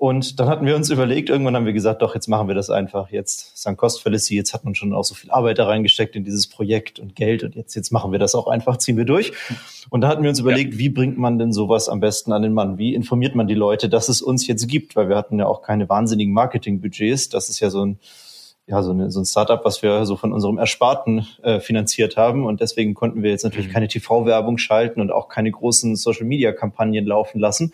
Und 0.04 0.42
dann 0.42 0.50
hatten 0.50 0.66
wir 0.66 0.76
uns 0.76 0.89
überlegt, 0.89 1.30
irgendwann 1.30 1.56
haben 1.56 1.66
wir 1.66 1.72
gesagt, 1.72 2.02
doch, 2.02 2.13
jetzt 2.13 2.28
machen 2.28 2.50
wir 2.50 2.56
das 2.56 2.70
einfach. 2.70 3.10
Jetzt 3.10 3.58
St. 3.58 3.78
Fallacy, 3.80 4.36
jetzt 4.36 4.54
hat 4.54 4.66
man 4.66 4.76
schon 4.76 4.92
auch 4.92 5.06
so 5.06 5.16
viel 5.16 5.32
Arbeit 5.32 5.60
da 5.60 5.66
reingesteckt 5.66 6.18
in 6.18 6.26
dieses 6.26 6.48
Projekt 6.48 7.00
und 7.00 7.16
Geld 7.16 7.42
und 7.42 7.56
jetzt, 7.56 7.74
jetzt 7.74 7.89
machen 7.89 8.12
wir 8.12 8.20
das 8.20 8.36
auch 8.36 8.48
einfach, 8.48 8.76
ziehen 8.76 8.98
wir 8.98 9.06
durch. 9.06 9.32
Und 9.89 10.02
da 10.02 10.10
hatten 10.10 10.22
wir 10.22 10.30
uns 10.30 10.42
überlegt, 10.42 10.74
ja. 10.74 10.80
wie 10.80 10.89
bringt 10.89 11.18
man 11.18 11.39
denn 11.39 11.54
sowas 11.54 11.88
am 11.88 12.02
besten 12.02 12.34
an 12.34 12.42
den 12.42 12.52
Mann? 12.52 12.78
Wie 12.78 12.94
informiert 12.94 13.34
man 13.34 13.48
die 13.48 13.54
Leute, 13.54 13.88
dass 13.88 14.10
es 14.10 14.22
uns 14.22 14.46
jetzt 14.46 14.68
gibt? 14.68 14.98
Weil 14.98 15.08
wir 15.08 15.16
hatten 15.16 15.39
ja 15.39 15.46
auch 15.46 15.62
keine 15.62 15.88
wahnsinnigen 15.88 16.34
Marketingbudgets. 16.34 17.30
Das 17.30 17.48
ist 17.48 17.62
ja 17.62 17.70
so 17.70 17.86
ein, 17.86 18.00
ja, 18.68 18.84
so, 18.84 18.92
eine, 18.92 19.10
so 19.10 19.22
ein 19.22 19.26
Startup, 19.26 19.63
was 19.63 19.84
wir 19.84 20.06
so 20.06 20.18
von 20.18 20.34
unserem 20.34 20.58
Ersparten 20.58 21.26
äh, 21.44 21.62
finanziert 21.62 22.18
haben. 22.18 22.46
Und 22.46 22.60
deswegen 22.60 22.94
konnten 22.94 23.24
wir 23.24 23.30
jetzt 23.30 23.46
natürlich 23.46 23.70
mhm. 23.70 23.74
keine 23.74 23.88
TV-Werbung 23.88 24.58
schalten 24.58 25.00
und 25.00 25.13
auch 25.13 25.30
keine 25.30 25.50
großen 25.50 25.96
Social-Media-Kampagnen 25.96 27.06
laufen 27.06 27.39
lassen 27.39 27.72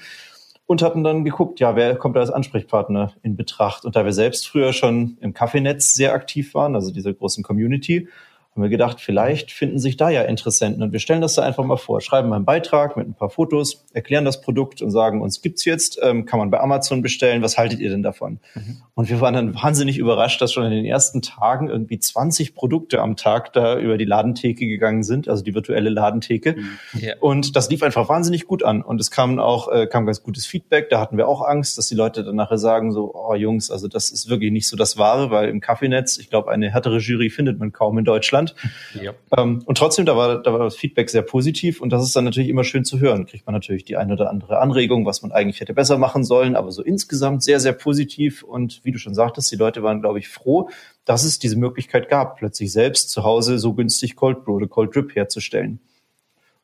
und 0.70 0.84
hatten 0.84 1.04
dann 1.04 1.24
geguckt, 1.26 1.60
ja, 1.60 1.76
wer 1.76 1.96
kommt 1.96 2.16
da 2.16 2.20
als 2.20 2.30
Ansprechpartner 2.30 3.14
in 3.24 3.36
Betracht? 3.36 3.86
Und 3.86 3.96
da 3.96 4.06
wir 4.06 4.14
selbst 4.14 4.48
früher 4.48 4.72
schon 4.72 5.18
im 5.20 5.34
Kaffeenetz 5.34 5.96
sehr 5.96 6.14
aktiv 6.14 6.54
waren, 6.54 6.76
also 6.76 6.94
dieser 6.94 7.12
großen 7.12 7.44
Community, 7.44 8.08
haben 8.56 8.64
wir 8.64 8.70
gedacht, 8.70 9.00
vielleicht 9.00 9.52
finden 9.52 9.80
sich 9.80 9.96
da 9.96 10.10
ja 10.10 10.24
Interessenten 10.24 10.84
und 10.84 10.92
wir 10.92 11.00
stellen 11.00 11.22
das 11.22 11.36
da 11.36 11.44
einfach 11.44 11.64
mal 11.64 11.78
vor, 11.78 12.02
schreiben 12.02 12.30
mal 12.30 12.36
einen 12.36 12.46
Beitrag 12.46 12.98
mit 12.98 13.08
ein 13.08 13.14
paar 13.14 13.30
Fotos, 13.30 13.86
erklären 13.94 14.26
das 14.26 14.42
Produkt 14.42 14.82
und 14.82 14.92
sagen 14.92 15.22
uns, 15.22 15.42
gibt's 15.42 15.66
jetzt, 15.66 16.00
ähm, 16.02 16.26
kann 16.26 16.40
man 16.40 16.50
bei 16.50 16.60
Amazon 16.60 17.02
bestellen, 17.02 17.42
was 17.42 17.58
haltet 17.58 17.80
ihr 17.80 17.90
denn 17.90 18.04
davon? 18.04 18.40
Mhm. 18.56 18.82
Und 18.96 19.10
wir 19.10 19.22
waren 19.22 19.34
dann 19.34 19.56
wahnsinnig 19.56 19.98
überrascht, 19.98 20.42
dass 20.42 20.52
schon 20.52 20.66
in 20.66 20.72
den 20.72 20.86
ersten 20.86 21.22
Tagen 21.22 21.70
irgendwie 21.70 22.00
20 22.00 22.54
Produkte 22.54 23.02
am 23.02 23.16
Tag 23.16 23.54
da 23.54 23.80
über 23.80 23.98
die 23.98 24.06
Ladentheke 24.06 24.68
gegangen 24.68 25.04
sind, 25.04 25.30
also 25.30 25.44
die 25.44 25.56
virtuelle 25.56 25.90
Ladentheke. 25.90 26.58
Mhm. 26.58 27.00
Yeah. 27.02 27.16
Und 27.22 27.56
das 27.56 27.70
lief 27.70 27.84
einfach 27.84 28.10
wahnsinnig 28.10 28.46
gut 28.46 28.64
an 28.64 28.82
und 28.82 29.00
es 29.00 29.10
kam 29.12 29.40
auch, 29.40 29.72
äh, 29.72 29.88
kam 29.88 30.06
ganz 30.06 30.22
gutes 30.22 30.46
Feedback, 30.46 30.90
da 30.90 31.00
hatten 31.00 31.18
wir 31.18 31.28
auch 31.28 31.48
Angst, 31.48 31.78
dass 31.78 31.88
die 31.88 31.96
Leute 31.96 32.24
dann 32.24 32.36
nachher 32.36 32.58
sagen 32.58 32.92
so, 32.92 33.14
oh 33.14 33.36
Jungs, 33.36 33.72
also 33.72 33.88
das 33.88 34.10
ist 34.10 34.30
wirklich 34.30 34.52
nicht 34.52 34.68
so 34.68 34.76
das 34.76 34.98
Wahre, 34.98 35.32
weil 35.32 35.50
im 35.50 35.62
Kaffeenetz, 35.62 36.18
ich 36.18 36.30
glaube, 36.30 36.52
eine 36.52 36.72
härtere 36.72 36.98
Jury 36.98 37.30
findet 37.30 37.60
man 37.60 37.72
kaum 37.72 37.98
in 37.98 38.06
Deutschland. 38.06 38.49
Ja. 39.02 39.14
Ähm, 39.38 39.62
und 39.66 39.78
trotzdem, 39.78 40.06
da 40.06 40.18
war, 40.18 40.42
da 40.42 40.52
war 40.52 40.60
das 40.60 40.76
Feedback 40.76 41.10
sehr 41.10 41.22
positiv 41.22 41.80
und 41.80 41.92
das 41.92 42.04
ist 42.04 42.16
dann 42.16 42.26
natürlich 42.26 42.50
immer 42.50 42.64
schön 42.64 42.84
zu 42.84 43.00
hören. 43.00 43.26
Kriegt 43.26 43.46
man 43.46 43.54
natürlich 43.54 43.84
die 43.86 43.98
eine 43.98 44.14
oder 44.14 44.30
andere 44.30 44.60
Anregung, 44.60 45.06
was 45.06 45.22
man 45.22 45.32
eigentlich 45.32 45.60
hätte 45.62 45.74
besser 45.74 45.98
machen 45.98 46.24
sollen, 46.24 46.56
aber 46.56 46.72
so 46.72 46.82
insgesamt 46.82 47.44
sehr, 47.44 47.60
sehr 47.60 47.74
positiv 47.74 48.44
und 48.44 48.82
wie 48.84 48.92
du 48.92 48.98
schon 48.98 49.14
sagtest, 49.14 49.52
die 49.52 49.56
Leute 49.56 49.84
waren, 49.84 50.02
glaube 50.02 50.20
ich, 50.20 50.28
froh, 50.28 50.70
dass 51.06 51.24
es 51.24 51.40
diese 51.40 51.58
Möglichkeit 51.58 52.10
gab, 52.10 52.38
plötzlich 52.38 52.72
selbst 52.72 53.12
zu 53.12 53.24
Hause 53.24 53.60
so 53.60 53.74
günstig 53.74 54.16
Cold 54.16 54.44
Brew 54.44 54.56
oder 54.56 54.68
Cold 54.68 54.96
Drip 54.96 55.16
herzustellen. 55.16 55.80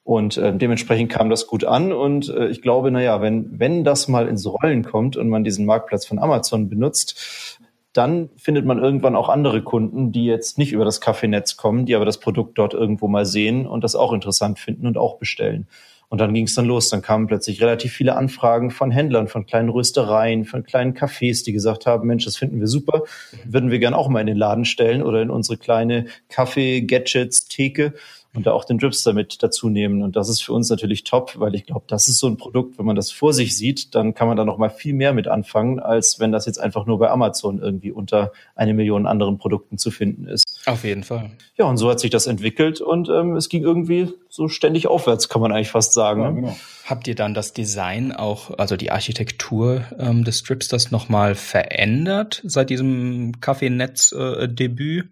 Und 0.06 0.38
äh, 0.38 0.56
dementsprechend 0.56 1.12
kam 1.12 1.32
das 1.32 1.48
gut 1.48 1.64
an. 1.64 1.92
Und 1.92 2.30
äh, 2.30 2.48
ich 2.50 2.62
glaube, 2.62 2.92
naja, 2.92 3.22
wenn, 3.22 3.60
wenn 3.60 3.84
das 3.84 4.08
mal 4.08 4.28
ins 4.28 4.46
Rollen 4.46 4.84
kommt 4.84 5.18
und 5.18 5.30
man 5.30 5.44
diesen 5.44 5.66
Marktplatz 5.66 6.06
von 6.06 6.20
Amazon 6.20 6.70
benutzt, 6.70 7.60
dann 7.96 8.30
findet 8.36 8.66
man 8.66 8.78
irgendwann 8.78 9.16
auch 9.16 9.30
andere 9.30 9.62
Kunden, 9.64 10.12
die 10.12 10.26
jetzt 10.26 10.58
nicht 10.58 10.74
über 10.74 10.84
das 10.84 11.00
Kaffeenetz 11.00 11.56
kommen, 11.56 11.86
die 11.86 11.96
aber 11.96 12.04
das 12.04 12.20
Produkt 12.20 12.58
dort 12.58 12.74
irgendwo 12.74 13.08
mal 13.08 13.26
sehen 13.26 13.66
und 13.66 13.86
das 13.86 13.96
auch 13.96 14.12
interessant 14.12 14.60
finden 14.60 14.86
und 14.86 14.98
auch 14.98 15.18
bestellen. 15.18 15.68
Und 16.10 16.20
dann 16.20 16.34
ging 16.34 16.46
es 16.46 16.56
dann 16.56 16.66
los. 16.66 16.90
Dann 16.90 17.02
kamen 17.02 17.28
plötzlich 17.28 17.62
relativ 17.62 17.94
viele 17.94 18.16
Anfragen 18.16 18.70
von 18.70 18.92
Händlern, 18.92 19.28
von 19.28 19.46
kleinen 19.46 19.70
Röstereien, 19.70 20.46
von 20.46 20.64
kleinen 20.64 20.94
Cafés, 20.94 21.46
die 21.46 21.54
gesagt 21.54 21.86
haben, 21.86 22.08
Mensch, 22.08 22.26
das 22.26 22.36
finden 22.36 22.60
wir 22.60 22.68
super, 22.68 23.04
würden 23.46 23.72
wir 23.72 23.80
gern 23.80 23.94
auch 23.94 24.10
mal 24.10 24.20
in 24.20 24.28
den 24.28 24.38
Laden 24.38 24.66
stellen 24.66 25.02
oder 25.02 25.22
in 25.22 25.30
unsere 25.30 25.58
kleine 25.58 26.06
Kaffee-Gadgets-Theke 26.30 27.94
und 28.36 28.46
da 28.46 28.52
auch 28.52 28.66
den 28.66 28.78
Dripster 28.78 29.14
mit 29.14 29.42
dazu 29.42 29.70
nehmen. 29.70 30.02
Und 30.02 30.16
das 30.16 30.30
ist 30.30 30.42
für 30.42 30.54
uns 30.54 30.70
natürlich 30.70 31.04
top, 31.04 31.40
weil 31.40 31.56
ich 31.56 31.66
glaube, 31.66 31.86
das 31.88 32.08
ist 32.08 32.20
so 32.20 32.28
ein 32.28 32.38
Produkt, 32.38 32.78
wenn 32.78 32.86
man 32.86 32.96
das 32.96 33.12
vor 33.12 33.34
sich 33.34 33.56
sieht, 33.56 33.96
dann 33.96 34.14
kann 34.14 34.28
man 34.28 34.38
da 34.38 34.46
noch 34.46 34.58
mal 34.58 34.70
viel 34.70 34.94
mehr 34.94 35.14
mit 35.14 35.28
anfangen, 35.28 35.80
als 35.80 36.20
wenn 36.20 36.32
das 36.32 36.46
jetzt 36.46 36.60
einfach 36.60 36.86
nur 36.86 37.00
bei 37.00 37.10
Amazon 37.10 37.62
irgendwie 37.62 37.92
unter 37.92 38.32
eine 38.56 38.74
Million 38.74 39.06
anderen 39.06 39.38
Produkten 39.38 39.78
zu 39.78 39.92
finden 39.92 40.28
ist. 40.28 40.44
Auf 40.66 40.84
jeden 40.84 41.04
Fall. 41.04 41.32
Ja, 41.58 41.66
und 41.66 41.78
so 41.78 41.90
hat 41.90 42.00
sich 42.00 42.12
das 42.12 42.28
entwickelt 42.28 42.82
und 42.82 43.10
ähm, 43.10 43.36
es 43.36 43.50
ging 43.50 43.64
irgendwie 43.64 44.10
so 44.30 44.48
ständig 44.48 44.88
aufwärts, 44.88 45.30
kann 45.30 45.42
man 45.42 45.52
eigentlich 45.52 45.70
fast 45.70 45.94
sagen. 45.94 46.22
Ja, 46.22 46.32
ne? 46.32 46.42
genau. 46.42 46.56
Habt 46.86 47.08
ihr 47.08 47.16
dann 47.16 47.34
das 47.34 47.54
Design 47.54 48.12
auch, 48.12 48.58
also 48.58 48.76
die 48.76 48.92
Architektur 48.92 49.86
ähm, 49.98 50.24
des 50.24 50.40
Stripsters 50.40 50.92
nochmal 50.92 51.36
verändert 51.36 52.42
seit 52.44 52.70
diesem 52.70 53.40
Kaffeenetz-Debüt? 53.40 55.06
Äh, 55.06 55.10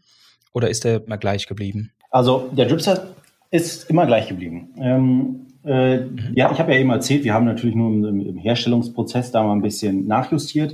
oder 0.54 0.70
ist 0.70 0.84
der 0.84 1.02
mal 1.08 1.18
gleich 1.18 1.48
geblieben? 1.48 1.92
Also 2.14 2.48
der 2.52 2.68
Dripster 2.68 3.08
ist 3.50 3.90
immer 3.90 4.06
gleich 4.06 4.28
geblieben. 4.28 4.70
Ähm, 4.78 5.48
äh, 5.66 6.06
ja, 6.36 6.52
ich 6.52 6.60
habe 6.60 6.72
ja 6.72 6.80
eben 6.80 6.92
erzählt, 6.92 7.24
wir 7.24 7.34
haben 7.34 7.46
natürlich 7.46 7.76
nur 7.76 7.90
im, 7.90 8.22
im, 8.22 8.38
Herstellungsprozess 8.38 9.32
da 9.32 9.42
mal 9.42 9.54
ein 9.54 9.64
bisschen 9.64 10.06
nachjustiert. 10.06 10.74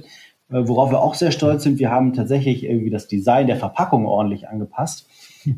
Äh, 0.49 0.67
worauf 0.67 0.91
wir 0.91 0.99
auch 0.99 1.13
sehr 1.13 1.31
stolz 1.31 1.63
sind, 1.63 1.79
wir 1.79 1.91
haben 1.91 2.11
tatsächlich 2.11 2.65
irgendwie 2.65 2.89
das 2.89 3.07
Design 3.07 3.47
der 3.47 3.55
Verpackung 3.55 4.05
ordentlich 4.05 4.49
angepasst. 4.49 5.07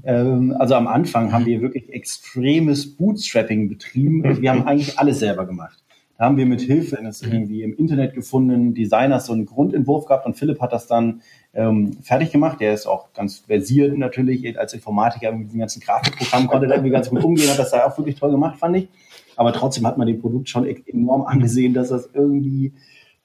Ähm, 0.03 0.55
also 0.59 0.75
am 0.75 0.85
Anfang 0.85 1.33
haben 1.33 1.47
wir 1.47 1.59
wirklich 1.61 1.89
extremes 1.89 2.95
Bootstrapping 2.95 3.67
betrieben. 3.67 4.39
Wir 4.39 4.51
haben 4.51 4.67
eigentlich 4.67 4.99
alles 4.99 5.17
selber 5.17 5.47
gemacht. 5.47 5.83
Da 6.19 6.25
haben 6.25 6.37
wir 6.37 6.45
mit 6.45 6.61
Hilfe 6.61 6.99
eines 6.99 7.23
irgendwie 7.23 7.63
im 7.63 7.73
Internet 7.73 8.13
gefundenen 8.13 8.75
Designers 8.75 9.25
so 9.25 9.33
einen 9.33 9.47
Grundentwurf 9.47 10.05
gehabt 10.05 10.27
und 10.27 10.35
Philipp 10.35 10.61
hat 10.61 10.71
das 10.71 10.85
dann 10.85 11.21
ähm, 11.53 11.93
fertig 12.01 12.31
gemacht. 12.31 12.59
Der 12.59 12.73
ist 12.73 12.85
auch 12.85 13.13
ganz 13.13 13.39
versiert 13.39 13.97
natürlich 13.97 14.57
als 14.57 14.73
Informatiker 14.73 15.31
mit 15.31 15.51
dem 15.51 15.59
ganzen 15.59 15.81
Grafikprogramm, 15.81 16.47
konnte 16.47 16.67
da 16.67 16.75
irgendwie 16.75 16.91
ganz 16.91 17.09
gut 17.09 17.23
umgehen, 17.23 17.49
hat 17.49 17.59
das 17.59 17.71
da 17.71 17.85
auch 17.85 17.97
wirklich 17.97 18.15
toll 18.15 18.31
gemacht, 18.31 18.57
fand 18.57 18.77
ich. 18.77 18.87
Aber 19.35 19.53
trotzdem 19.53 19.85
hat 19.87 19.97
man 19.97 20.07
dem 20.07 20.21
Produkt 20.21 20.49
schon 20.49 20.65
e- 20.65 20.83
enorm 20.85 21.23
angesehen, 21.23 21.73
dass 21.73 21.89
das 21.89 22.09
irgendwie 22.13 22.73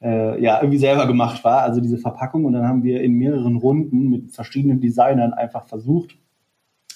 äh, 0.03 0.41
ja 0.43 0.61
irgendwie 0.61 0.79
selber 0.79 1.07
gemacht 1.07 1.45
war, 1.45 1.63
also 1.63 1.81
diese 1.81 1.99
Verpackung. 1.99 2.45
Und 2.45 2.53
dann 2.53 2.67
haben 2.67 2.83
wir 2.83 3.01
in 3.03 3.13
mehreren 3.15 3.57
Runden 3.57 4.11
mit 4.11 4.33
verschiedenen 4.33 4.81
Designern 4.81 5.33
einfach 5.33 5.67
versucht, 5.67 6.17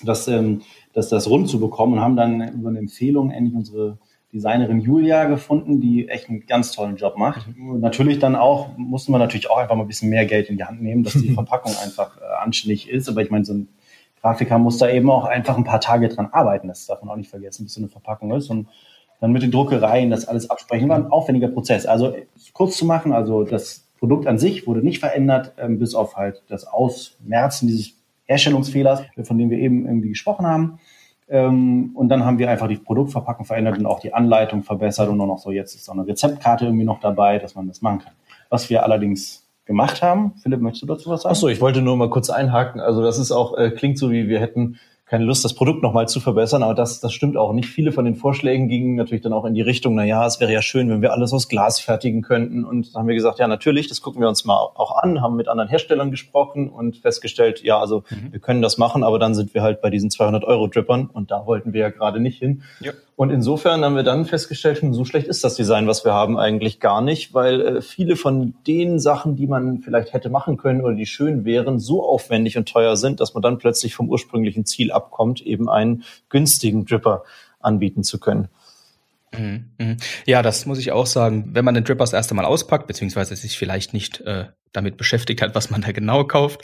das, 0.03 0.29
ähm, 0.29 0.63
das, 0.93 1.09
das 1.09 1.29
rund 1.29 1.49
zu 1.49 1.61
bekommen 1.61 1.95
und 1.95 2.01
haben 2.01 2.17
dann 2.17 2.55
über 2.55 2.71
eine 2.71 2.79
Empfehlung 2.79 3.31
endlich 3.31 3.55
unsere 3.55 3.99
Designerin 4.33 4.81
Julia 4.81 5.25
gefunden, 5.25 5.81
die 5.81 6.09
echt 6.09 6.29
einen 6.29 6.47
ganz 6.47 6.73
tollen 6.73 6.97
Job 6.97 7.17
macht. 7.17 7.49
Und 7.59 7.81
natürlich 7.81 8.21
dann 8.21 8.37
auch, 8.37 8.77
mussten 8.77 9.13
wir 9.13 9.19
natürlich 9.19 9.51
auch 9.51 9.59
einfach 9.59 9.75
mal 9.75 9.83
ein 9.83 9.89
bisschen 9.89 10.09
mehr 10.09 10.25
Geld 10.25 10.49
in 10.49 10.57
die 10.57 10.65
Hand 10.65 10.83
nehmen, 10.83 11.03
dass 11.03 11.15
die 11.15 11.31
Verpackung 11.35 11.73
einfach 11.83 12.17
äh, 12.19 12.25
anständig 12.43 12.89
ist. 12.89 13.09
Aber 13.09 13.23
ich 13.23 13.31
meine, 13.31 13.45
so 13.45 13.55
ein 13.55 13.69
Grafiker 14.21 14.59
muss 14.59 14.79
da 14.79 14.89
eben 14.89 15.11
auch 15.11 15.25
einfach 15.25 15.57
ein 15.57 15.65
paar 15.65 15.81
Tage 15.81 16.09
dran 16.09 16.29
arbeiten. 16.31 16.69
Das 16.69 16.87
darf 16.87 17.03
man 17.03 17.11
auch 17.11 17.17
nicht 17.17 17.31
vergessen, 17.31 17.65
bis 17.65 17.75
so 17.75 17.81
eine 17.81 17.89
Verpackung 17.89 18.33
ist. 18.33 18.51
Und 18.51 18.69
dann 19.21 19.33
mit 19.33 19.43
den 19.43 19.51
Druckereien 19.51 20.11
das 20.11 20.29
alles 20.29 20.49
absprechen. 20.49 20.89
War 20.89 20.97
ein 20.97 21.11
aufwendiger 21.11 21.49
Prozess. 21.49 21.87
Also 21.87 22.15
kurz 22.53 22.77
zu 22.77 22.87
machen, 22.87 23.13
also 23.13 23.45
das 23.45 23.89
Produkt 23.99 24.27
an 24.27 24.39
sich 24.39 24.67
wurde 24.67 24.81
nicht 24.81 25.01
verändert, 25.01 25.53
ähm, 25.59 25.79
bis 25.79 25.95
auf 25.95 26.17
halt 26.17 26.43
das 26.49 26.67
Ausmerzen 26.67 27.67
dieses 27.67 27.95
Herstellungsfehlers, 28.27 29.03
von 29.25 29.39
dem 29.39 29.51
wir 29.51 29.59
eben 29.59 29.87
irgendwie 29.87 30.11
gesprochen 30.11 30.47
haben. 30.47 30.79
Ähm, 31.31 31.93
und 31.95 32.09
dann 32.09 32.25
haben 32.25 32.39
wir 32.39 32.51
einfach 32.51 32.67
die 32.67 32.77
Produktverpackung 32.77 33.47
verändert 33.47 33.79
und 33.79 33.87
auch 33.87 34.01
die 34.01 34.13
Anleitung 34.13 34.65
verbessert 34.65 35.09
und 35.09 35.17
nur 35.17 35.29
noch 35.29 35.39
so, 35.39 35.53
jetzt 35.53 35.75
ist 35.77 35.85
so 35.85 35.93
eine 35.93 36.07
Rezeptkarte 36.07 36.65
irgendwie 36.67 36.85
noch 36.85 37.01
dabei, 37.01 37.39
dass 37.39 37.55
man 37.55 37.69
das 37.69 37.81
machen 37.83 38.01
kann. 38.01 38.13
Was 38.49 38.69
wir 38.69 38.83
allerdings 38.83 39.49
gemacht 39.65 40.03
haben, 40.03 40.33
Philipp, 40.43 40.61
möchtest 40.61 40.83
du 40.83 40.87
dazu 40.87 41.09
was 41.09 41.23
sagen? 41.23 41.31
Achso, 41.31 41.47
ich 41.47 41.61
wollte 41.61 41.83
nur 41.83 41.97
mal 41.97 42.11
kurz 42.11 42.29
einhaken. 42.31 42.81
Also 42.81 43.03
das 43.03 43.19
ist 43.19 43.31
auch, 43.31 43.57
äh, 43.57 43.71
klingt 43.71 43.97
so, 43.97 44.11
wie 44.11 44.29
wir 44.29 44.41
hätten 44.41 44.79
keine 45.11 45.25
Lust, 45.25 45.45
das 45.45 45.55
Produkt 45.55 45.83
nochmal 45.83 46.07
zu 46.07 46.21
verbessern, 46.21 46.63
aber 46.63 46.73
das, 46.73 47.01
das 47.01 47.13
stimmt 47.13 47.37
auch 47.37 47.53
nicht. 47.53 47.69
Viele 47.69 47.91
von 47.91 48.05
den 48.05 48.15
Vorschlägen 48.15 48.69
gingen 48.69 48.95
natürlich 48.95 49.23
dann 49.23 49.33
auch 49.33 49.45
in 49.45 49.55
die 49.55 49.61
Richtung, 49.61 49.97
na 49.97 50.05
ja, 50.05 50.25
es 50.25 50.39
wäre 50.39 50.53
ja 50.53 50.63
schön, 50.63 50.89
wenn 50.89 51.03
wir 51.03 51.13
alles 51.13 51.33
aus 51.33 51.49
Glas 51.49 51.81
fertigen 51.81 52.23
könnten. 52.23 52.65
Und 52.65 52.95
dann 52.95 53.01
haben 53.01 53.09
wir 53.09 53.17
gesagt, 53.17 53.41
ja, 53.41 53.49
natürlich, 53.49 53.89
das 53.89 54.03
gucken 54.03 54.21
wir 54.21 54.29
uns 54.29 54.45
mal 54.45 54.55
auch 54.55 55.03
an, 55.03 55.21
haben 55.21 55.35
mit 55.35 55.49
anderen 55.49 55.69
Herstellern 55.69 56.13
gesprochen 56.13 56.71
und 56.71 56.99
festgestellt, 56.99 57.61
ja, 57.65 57.81
also 57.81 58.05
mhm. 58.09 58.33
wir 58.33 58.39
können 58.39 58.63
das 58.63 58.79
machen, 58.79 59.03
aber 59.03 59.19
dann 59.19 59.35
sind 59.35 59.53
wir 59.53 59.63
halt 59.63 59.81
bei 59.81 59.91
diesen 59.91 60.11
200 60.11 60.45
Euro 60.45 60.69
Drippern 60.69 61.11
und 61.13 61.33
da 61.33 61.45
wollten 61.45 61.73
wir 61.73 61.81
ja 61.81 61.91
gerade 61.91 62.21
nicht 62.21 62.39
hin. 62.39 62.63
Ja. 62.79 62.93
Und 63.21 63.29
insofern 63.29 63.85
haben 63.85 63.97
wir 63.97 64.03
dann 64.03 64.25
festgestellt, 64.25 64.81
hm, 64.81 64.95
so 64.95 65.05
schlecht 65.05 65.27
ist 65.27 65.45
das 65.45 65.55
Design, 65.55 65.87
was 65.87 66.07
wir 66.07 66.15
haben, 66.15 66.39
eigentlich 66.39 66.81
gar 66.81 67.03
nicht, 67.03 67.35
weil 67.35 67.61
äh, 67.61 67.83
viele 67.83 68.17
von 68.17 68.55
den 68.67 68.99
Sachen, 68.99 69.37
die 69.37 69.47
man 69.47 69.83
vielleicht 69.83 70.15
hätte 70.15 70.31
machen 70.31 70.57
können 70.57 70.81
oder 70.81 70.95
die 70.95 71.05
schön 71.05 71.45
wären, 71.45 71.79
so 71.79 72.03
aufwendig 72.03 72.57
und 72.57 72.67
teuer 72.67 72.97
sind, 72.97 73.21
dass 73.21 73.35
man 73.35 73.43
dann 73.43 73.59
plötzlich 73.59 73.95
vom 73.95 74.09
ursprünglichen 74.09 74.65
Ziel 74.65 74.91
abkommt, 74.91 75.43
eben 75.43 75.69
einen 75.69 76.05
günstigen 76.31 76.87
Dripper 76.87 77.25
anbieten 77.59 78.05
zu 78.05 78.19
können. 78.19 78.49
Mhm, 79.37 79.67
mhm. 79.77 79.97
Ja, 80.25 80.41
das 80.41 80.65
muss 80.65 80.79
ich 80.79 80.91
auch 80.91 81.05
sagen. 81.05 81.51
Wenn 81.53 81.67
man 81.67 81.75
den 81.75 81.85
Dripper 81.85 82.05
das 82.05 82.15
erste 82.15 82.33
Mal 82.33 82.47
auspackt, 82.47 82.87
beziehungsweise 82.87 83.37
sich 83.37 83.59
vielleicht 83.59 83.93
nicht 83.93 84.23
äh, 84.23 84.47
damit 84.73 84.97
beschäftigt 84.97 85.43
hat, 85.43 85.55
was 85.55 85.69
man 85.69 85.83
da 85.83 85.93
genau 85.93 86.25
kauft, 86.25 86.63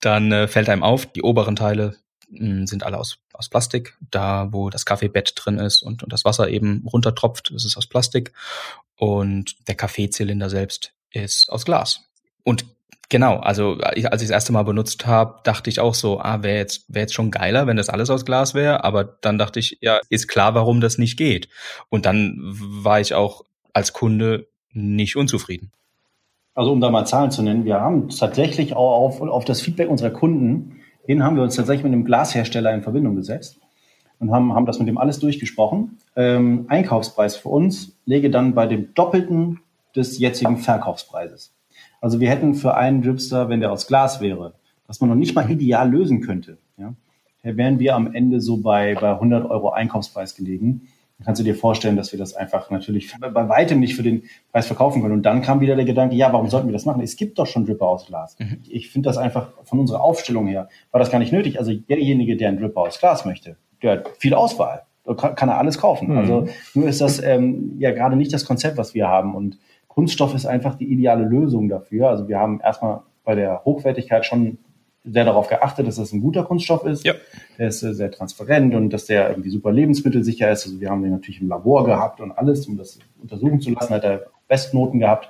dann 0.00 0.32
äh, 0.32 0.48
fällt 0.48 0.70
einem 0.70 0.84
auf, 0.84 1.04
die 1.04 1.20
oberen 1.20 1.54
Teile 1.54 1.96
sind 2.30 2.82
alle 2.82 2.98
aus, 2.98 3.18
aus 3.32 3.48
Plastik. 3.48 3.96
Da, 4.10 4.48
wo 4.52 4.70
das 4.70 4.84
Kaffeebett 4.84 5.32
drin 5.36 5.58
ist 5.58 5.82
und, 5.82 6.02
und 6.02 6.12
das 6.12 6.24
Wasser 6.24 6.48
eben 6.48 6.86
runtertropft, 6.86 7.52
das 7.54 7.64
ist 7.64 7.76
aus 7.76 7.86
Plastik. 7.86 8.32
Und 8.96 9.56
der 9.68 9.74
Kaffeezylinder 9.74 10.50
selbst 10.50 10.92
ist 11.10 11.50
aus 11.50 11.64
Glas. 11.64 12.04
Und 12.44 12.66
genau, 13.08 13.36
also 13.38 13.74
als 13.74 13.96
ich 13.96 14.28
das 14.28 14.30
erste 14.30 14.52
Mal 14.52 14.64
benutzt 14.64 15.06
habe, 15.06 15.40
dachte 15.44 15.70
ich 15.70 15.80
auch 15.80 15.94
so, 15.94 16.20
ah, 16.20 16.42
wäre 16.42 16.58
jetzt, 16.58 16.84
wäre 16.88 17.02
jetzt 17.02 17.14
schon 17.14 17.30
geiler, 17.30 17.66
wenn 17.66 17.76
das 17.76 17.88
alles 17.88 18.10
aus 18.10 18.24
Glas 18.24 18.54
wäre. 18.54 18.84
Aber 18.84 19.04
dann 19.04 19.38
dachte 19.38 19.60
ich, 19.60 19.78
ja, 19.80 20.00
ist 20.08 20.28
klar, 20.28 20.54
warum 20.54 20.80
das 20.80 20.98
nicht 20.98 21.16
geht. 21.16 21.48
Und 21.88 22.06
dann 22.06 22.36
war 22.40 23.00
ich 23.00 23.14
auch 23.14 23.44
als 23.72 23.92
Kunde 23.92 24.48
nicht 24.72 25.16
unzufrieden. 25.16 25.72
Also 26.54 26.72
um 26.72 26.80
da 26.80 26.90
mal 26.90 27.06
Zahlen 27.06 27.30
zu 27.30 27.42
nennen, 27.42 27.64
wir 27.64 27.80
haben 27.80 28.08
tatsächlich 28.08 28.74
auch 28.74 28.96
auf, 28.96 29.20
auf 29.20 29.44
das 29.44 29.60
Feedback 29.60 29.88
unserer 29.88 30.10
Kunden 30.10 30.77
hin 31.08 31.24
haben 31.24 31.36
wir 31.36 31.42
uns 31.42 31.56
tatsächlich 31.56 31.84
mit 31.84 31.94
einem 31.94 32.04
Glashersteller 32.04 32.74
in 32.74 32.82
Verbindung 32.82 33.16
gesetzt 33.16 33.58
und 34.18 34.30
haben, 34.30 34.52
haben 34.52 34.66
das 34.66 34.78
mit 34.78 34.88
dem 34.88 34.98
alles 34.98 35.18
durchgesprochen. 35.18 35.96
Ähm, 36.14 36.66
Einkaufspreis 36.68 37.34
für 37.34 37.48
uns 37.48 37.96
läge 38.04 38.28
dann 38.28 38.54
bei 38.54 38.66
dem 38.66 38.92
Doppelten 38.92 39.60
des 39.96 40.18
jetzigen 40.18 40.58
Verkaufspreises. 40.58 41.54
Also 42.02 42.20
wir 42.20 42.28
hätten 42.28 42.54
für 42.54 42.74
einen 42.74 43.00
Dripster, 43.00 43.48
wenn 43.48 43.60
der 43.60 43.72
aus 43.72 43.86
Glas 43.86 44.20
wäre, 44.20 44.52
was 44.86 45.00
man 45.00 45.08
noch 45.08 45.16
nicht 45.16 45.34
mal 45.34 45.50
ideal 45.50 45.90
lösen 45.90 46.20
könnte, 46.20 46.58
ja, 46.76 46.92
wären 47.42 47.78
wir 47.78 47.94
am 47.94 48.14
Ende 48.14 48.42
so 48.42 48.58
bei, 48.58 48.94
bei 48.94 49.12
100 49.12 49.50
Euro 49.50 49.70
Einkaufspreis 49.70 50.34
gelegen. 50.34 50.88
Kannst 51.24 51.40
du 51.40 51.44
dir 51.44 51.54
vorstellen, 51.54 51.96
dass 51.96 52.12
wir 52.12 52.18
das 52.18 52.34
einfach 52.34 52.70
natürlich 52.70 53.12
bei 53.20 53.48
weitem 53.48 53.80
nicht 53.80 53.96
für 53.96 54.02
den 54.02 54.22
Preis 54.52 54.66
verkaufen 54.66 55.02
können. 55.02 55.14
Und 55.14 55.22
dann 55.22 55.42
kam 55.42 55.60
wieder 55.60 55.74
der 55.74 55.84
Gedanke, 55.84 56.14
ja, 56.14 56.32
warum 56.32 56.48
sollten 56.48 56.68
wir 56.68 56.72
das 56.72 56.84
machen? 56.84 57.02
Es 57.02 57.16
gibt 57.16 57.38
doch 57.38 57.46
schon 57.46 57.66
Dripper 57.66 57.86
aus 57.86 58.06
Glas. 58.06 58.36
Mhm. 58.38 58.58
Ich 58.68 58.90
finde 58.90 59.08
das 59.08 59.18
einfach 59.18 59.50
von 59.64 59.80
unserer 59.80 60.02
Aufstellung 60.02 60.46
her, 60.46 60.68
war 60.92 61.00
das 61.00 61.10
gar 61.10 61.18
nicht 61.18 61.32
nötig. 61.32 61.58
Also 61.58 61.72
derjenige, 61.74 62.36
der 62.36 62.48
einen 62.48 62.58
Dripper 62.58 62.82
aus 62.82 63.00
Glas 63.00 63.24
möchte, 63.24 63.56
der 63.82 63.92
hat 63.92 64.08
viel 64.18 64.34
Auswahl. 64.34 64.82
Da 65.04 65.14
kann, 65.14 65.48
er 65.48 65.58
alles 65.58 65.78
kaufen. 65.78 66.10
Mhm. 66.10 66.18
Also 66.18 66.48
nur 66.74 66.86
ist 66.86 67.00
das 67.00 67.20
ähm, 67.22 67.76
ja 67.78 67.90
gerade 67.92 68.14
nicht 68.14 68.32
das 68.32 68.44
Konzept, 68.44 68.76
was 68.76 68.94
wir 68.94 69.08
haben. 69.08 69.34
Und 69.34 69.58
Kunststoff 69.88 70.34
ist 70.34 70.46
einfach 70.46 70.76
die 70.76 70.92
ideale 70.92 71.24
Lösung 71.24 71.68
dafür. 71.68 72.10
Also 72.10 72.28
wir 72.28 72.38
haben 72.38 72.60
erstmal 72.60 73.00
bei 73.24 73.34
der 73.34 73.64
Hochwertigkeit 73.64 74.24
schon 74.24 74.58
sehr 75.10 75.24
darauf 75.24 75.48
geachtet, 75.48 75.86
dass 75.86 75.96
das 75.96 76.12
ein 76.12 76.20
guter 76.20 76.44
Kunststoff 76.44 76.84
ist. 76.84 77.04
Ja. 77.04 77.14
Der 77.58 77.68
ist 77.68 77.82
äh, 77.82 77.94
sehr 77.94 78.10
transparent 78.10 78.74
und 78.74 78.90
dass 78.90 79.06
der 79.06 79.30
irgendwie 79.30 79.50
super 79.50 79.72
lebensmittelsicher 79.72 80.50
ist. 80.50 80.66
Also 80.66 80.80
wir 80.80 80.90
haben 80.90 81.02
den 81.02 81.12
natürlich 81.12 81.40
im 81.40 81.48
Labor 81.48 81.84
gehabt 81.84 82.20
und 82.20 82.32
alles, 82.32 82.66
um 82.66 82.76
das 82.76 82.98
untersuchen 83.20 83.60
zu 83.60 83.70
lassen, 83.70 83.94
hat 83.94 84.04
er 84.04 84.26
Bestnoten 84.48 85.00
gehabt. 85.00 85.28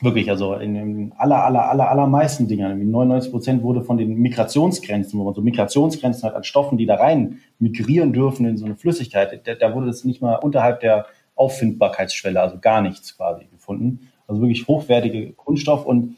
Wirklich, 0.00 0.30
also 0.30 0.54
in 0.54 0.74
den 0.74 1.12
aller, 1.16 1.44
aller, 1.44 1.68
aller, 1.70 1.90
allermeisten 1.90 2.46
Dingern, 2.46 2.78
99 2.78 3.32
Prozent 3.32 3.62
wurde 3.64 3.82
von 3.82 3.98
den 3.98 4.14
Migrationsgrenzen, 4.14 5.18
wo 5.18 5.24
man 5.24 5.34
so 5.34 5.40
Migrationsgrenzen 5.40 6.22
hat 6.22 6.36
an 6.36 6.44
Stoffen, 6.44 6.78
die 6.78 6.86
da 6.86 6.94
rein 6.94 7.40
migrieren 7.58 8.12
dürfen 8.12 8.46
in 8.46 8.56
so 8.56 8.64
eine 8.64 8.76
Flüssigkeit, 8.76 9.40
da, 9.44 9.54
da 9.54 9.74
wurde 9.74 9.86
das 9.86 10.04
nicht 10.04 10.22
mal 10.22 10.36
unterhalb 10.36 10.80
der 10.80 11.06
Auffindbarkeitsschwelle, 11.34 12.40
also 12.40 12.58
gar 12.60 12.80
nichts 12.80 13.16
quasi 13.16 13.46
gefunden. 13.46 14.08
Also 14.28 14.40
wirklich 14.40 14.68
hochwertige 14.68 15.32
Kunststoff 15.32 15.84
und 15.84 16.16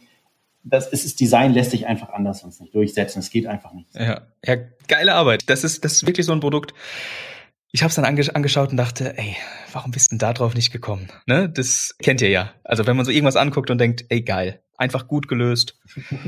das 0.62 0.88
ist, 0.88 1.04
das 1.04 1.14
Design 1.16 1.52
lässt 1.52 1.70
sich 1.70 1.86
einfach 1.86 2.10
anders 2.10 2.40
sonst 2.40 2.60
nicht 2.60 2.74
durchsetzen. 2.74 3.20
Es 3.20 3.30
geht 3.30 3.46
einfach 3.46 3.72
nicht. 3.72 3.88
Ja, 3.94 4.22
ja 4.44 4.56
geile 4.88 5.14
Arbeit. 5.14 5.48
Das 5.48 5.64
ist, 5.64 5.84
das 5.84 5.94
ist 5.94 6.06
wirklich 6.06 6.26
so 6.26 6.32
ein 6.32 6.40
Produkt. 6.40 6.74
Ich 7.72 7.82
habe 7.82 7.90
es 7.90 7.94
dann 7.94 8.04
ange 8.04 8.34
angeschaut 8.34 8.70
und 8.72 8.76
dachte, 8.76 9.16
ey, 9.16 9.36
warum 9.72 9.92
bist 9.92 10.10
du 10.10 10.14
denn 10.14 10.18
da 10.18 10.32
drauf 10.32 10.54
nicht 10.54 10.72
gekommen? 10.72 11.08
Ne? 11.26 11.48
Das 11.48 11.94
kennt 12.02 12.20
ihr 12.20 12.28
ja. 12.28 12.52
Also 12.64 12.86
wenn 12.86 12.96
man 12.96 13.06
so 13.06 13.12
irgendwas 13.12 13.36
anguckt 13.36 13.70
und 13.70 13.78
denkt, 13.78 14.06
ey, 14.08 14.22
geil, 14.22 14.60
einfach 14.76 15.06
gut 15.06 15.28
gelöst, 15.28 15.78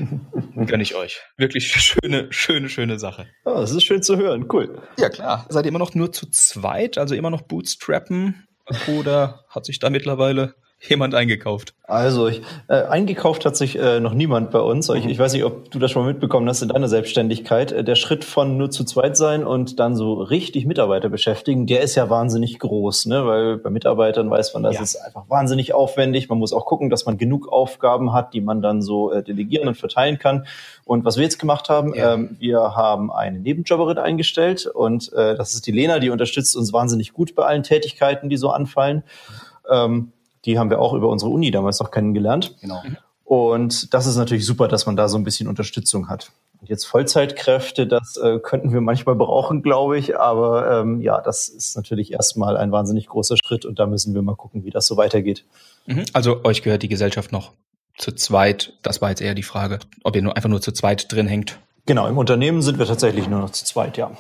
gönne 0.67 0.85
ich 0.85 0.95
euch. 0.95 1.21
Wirklich 1.37 1.67
schöne, 1.69 2.29
schöne, 2.31 2.69
schöne 2.69 2.99
Sache. 3.01 3.27
Oh, 3.45 3.55
das 3.57 3.73
ist 3.73 3.83
schön 3.83 4.03
zu 4.03 4.17
hören. 4.17 4.47
Cool. 4.53 4.81
Ja, 4.99 5.09
klar. 5.09 5.47
Seid 5.49 5.65
ihr 5.65 5.71
immer 5.71 5.81
noch 5.81 5.97
nur 5.97 6.13
zu 6.13 6.31
zweit, 6.31 6.97
also 6.97 7.17
immer 7.17 7.31
noch 7.31 7.43
Bootstrappen? 7.43 8.47
Oder 8.87 9.45
hat 9.49 9.67
sich 9.67 9.81
da 9.81 9.91
mittlerweile 9.91 10.55
jemand 10.89 11.15
eingekauft? 11.15 11.75
Also, 11.85 12.29
ich, 12.29 12.43
äh, 12.69 12.75
eingekauft 12.75 13.45
hat 13.45 13.57
sich 13.57 13.79
äh, 13.79 14.01
noch 14.01 14.15
niemand 14.15 14.51
bei 14.51 14.61
uns. 14.61 14.89
Ich, 14.89 15.05
ich 15.07 15.19
weiß 15.19 15.33
nicht, 15.35 15.45
ob 15.45 15.71
du 15.71 15.79
das 15.79 15.91
schon 15.91 16.03
mal 16.03 16.09
mitbekommen 16.09 16.49
hast 16.49 16.63
in 16.63 16.71
deiner 16.71 16.89
Selbstständigkeit. 16.89 17.71
Äh, 17.71 17.85
der 17.85 17.95
Schritt 17.95 18.25
von 18.25 18.57
nur 18.57 18.71
zu 18.71 18.85
zweit 18.85 19.17
sein 19.17 19.45
und 19.45 19.79
dann 19.79 19.95
so 19.95 20.15
richtig 20.15 20.67
Mitarbeiter 20.67 21.09
beschäftigen, 21.09 21.67
der 21.67 21.83
ist 21.83 21.95
ja 21.95 22.09
wahnsinnig 22.11 22.59
groß, 22.59 23.07
ne? 23.07 23.27
Weil 23.27 23.59
bei 23.59 23.71
Mitarbeitern 23.71 24.31
weiß 24.31 24.55
man, 24.55 24.63
das 24.63 24.77
ja. 24.77 24.83
ist 24.83 24.97
einfach 24.97 25.29
wahnsinnig 25.29 25.75
aufwendig. 25.75 26.29
Man 26.29 26.39
muss 26.39 26.53
auch 26.53 26.67
gucken, 26.67 26.91
dass 26.91 27.07
man 27.07 27.19
genug 27.19 27.49
Aufgaben 27.53 28.13
hat, 28.13 28.35
die 28.35 28.41
man 28.41 28.63
dann 28.63 28.83
so 28.83 29.13
äh, 29.13 29.23
delegieren 29.23 29.69
und 29.69 29.77
verteilen 29.77 30.19
kann. 30.19 30.47
Und 30.85 31.05
was 31.05 31.17
wir 31.17 31.25
jetzt 31.25 31.39
gemacht 31.39 31.69
haben, 31.69 31.95
ja. 31.95 32.15
ähm, 32.15 32.37
wir 32.41 32.59
haben 32.59 33.13
eine 33.13 33.39
Nebenjobberin 33.39 33.99
eingestellt 33.99 34.67
und 34.67 35.13
äh, 35.13 35.37
das 35.37 35.55
ist 35.55 35.67
die 35.67 35.73
Lena, 35.73 36.01
die 36.01 36.11
unterstützt 36.11 36.57
uns 36.57 36.73
wahnsinnig 36.73 37.13
gut 37.13 37.35
bei 37.35 37.45
allen 37.45 37.63
Tätigkeiten, 37.63 38.29
die 38.29 38.37
so 38.37 38.51
anfallen. 38.51 39.05
Ähm, 39.71 40.13
die 40.45 40.59
haben 40.59 40.71
wir 40.71 40.81
auch 40.81 40.93
über 40.93 41.09
unsere 41.09 41.31
Uni 41.31 41.51
damals 41.51 41.81
noch 41.81 41.91
kennengelernt. 41.91 42.57
Genau. 42.61 42.83
Und 43.25 43.95
das 43.95 44.07
ist 44.07 44.17
natürlich 44.17 44.45
super, 44.45 44.69
dass 44.69 44.87
man 44.87 44.97
da 44.97 45.09
so 45.09 45.17
ein 45.17 45.25
bisschen 45.25 45.49
Unterstützung 45.49 46.09
hat. 46.09 46.33
Und 46.61 46.69
jetzt 46.69 46.85
Vollzeitkräfte, 46.85 47.87
das 47.87 48.17
äh, 48.17 48.39
könnten 48.39 48.73
wir 48.73 48.81
manchmal 48.81 49.15
brauchen, 49.15 49.63
glaube 49.63 49.99
ich. 49.99 50.19
Aber 50.19 50.81
ähm, 50.81 51.01
ja, 51.01 51.21
das 51.21 51.49
ist 51.49 51.77
natürlich 51.77 52.13
erstmal 52.13 52.57
ein 52.57 52.71
wahnsinnig 52.73 53.07
großer 53.07 53.37
Schritt 53.43 53.65
und 53.65 53.79
da 53.79 53.87
müssen 53.87 54.15
wir 54.15 54.23
mal 54.23 54.37
gucken, 54.37 54.65
wie 54.65 54.71
das 54.71 54.87
so 54.87 54.97
weitergeht. 54.97 55.45
Mhm. 55.87 56.05
Also 56.13 56.45
euch 56.45 56.63
gehört 56.63 56.83
die 56.83 56.89
Gesellschaft 56.89 57.33
noch 57.33 57.53
zu 57.97 58.13
zweit. 58.13 58.75
Das 58.83 59.01
war 59.01 59.11
jetzt 59.11 59.23
eher 59.23 59.35
die 59.35 59.43
Frage, 59.43 59.79
ob 60.05 60.15
ihr 60.15 60.23
nur 60.23 60.37
einfach 60.37 60.49
nur 60.49 60.61
zu 60.61 60.73
zweit 60.73 61.11
drin 61.13 61.27
hängt. 61.27 61.59
Genau, 61.87 62.07
im 62.07 62.19
Unternehmen 62.19 62.63
sind 62.63 62.79
wir 62.79 62.87
tatsächlich 62.87 63.29
nur 63.29 63.41
noch 63.41 63.51
zu 63.51 63.65
zweit, 63.65 63.97
ja. 63.97 64.13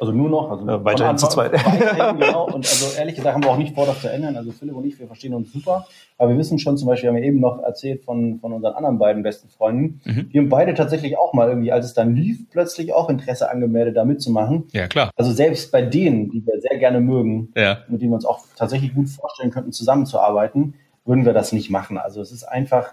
Also 0.00 0.12
nur 0.12 0.28
noch, 0.28 0.50
also 0.50 0.66
ja, 0.66 0.84
weiterhin 0.84 1.18
zu 1.18 1.28
zweit. 1.28 1.52
Weiterhin, 1.52 2.20
genau. 2.20 2.46
Und 2.46 2.66
also 2.66 2.96
ehrlich 2.96 3.16
gesagt 3.16 3.34
haben 3.34 3.42
wir 3.42 3.50
auch 3.50 3.56
nicht 3.56 3.74
vor, 3.74 3.86
das 3.86 4.00
zu 4.00 4.10
ändern. 4.10 4.36
Also 4.36 4.52
Philipp 4.52 4.76
und 4.76 4.84
ich, 4.84 4.98
wir 4.98 5.06
verstehen 5.06 5.34
uns 5.34 5.52
super. 5.52 5.86
Aber 6.16 6.30
wir 6.30 6.38
wissen 6.38 6.58
schon 6.58 6.76
zum 6.76 6.86
Beispiel, 6.86 7.08
haben 7.08 7.16
wir 7.16 7.22
eben 7.22 7.40
noch 7.40 7.62
erzählt 7.62 8.04
von, 8.04 8.38
von 8.40 8.52
unseren 8.52 8.74
anderen 8.74 8.98
beiden 8.98 9.22
besten 9.22 9.48
Freunden. 9.48 10.00
Mhm. 10.04 10.30
Die 10.32 10.38
haben 10.38 10.48
beide 10.48 10.74
tatsächlich 10.74 11.18
auch 11.18 11.32
mal 11.32 11.48
irgendwie, 11.48 11.72
als 11.72 11.86
es 11.86 11.94
dann 11.94 12.14
lief, 12.14 12.48
plötzlich 12.50 12.92
auch 12.92 13.10
Interesse 13.10 13.50
angemeldet, 13.50 13.96
da 13.96 14.04
mitzumachen. 14.04 14.68
Ja, 14.72 14.86
klar. 14.86 15.10
Also 15.16 15.32
selbst 15.32 15.72
bei 15.72 15.82
denen, 15.82 16.30
die 16.30 16.46
wir 16.46 16.60
sehr 16.60 16.78
gerne 16.78 17.00
mögen, 17.00 17.52
ja. 17.56 17.78
mit 17.88 18.00
denen 18.00 18.12
wir 18.12 18.16
uns 18.16 18.24
auch 18.24 18.40
tatsächlich 18.56 18.94
gut 18.94 19.08
vorstellen 19.08 19.50
könnten, 19.50 19.72
zusammenzuarbeiten, 19.72 20.74
würden 21.04 21.24
wir 21.24 21.32
das 21.32 21.52
nicht 21.52 21.70
machen. 21.70 21.98
Also 21.98 22.20
es 22.20 22.30
ist 22.30 22.44
einfach 22.44 22.92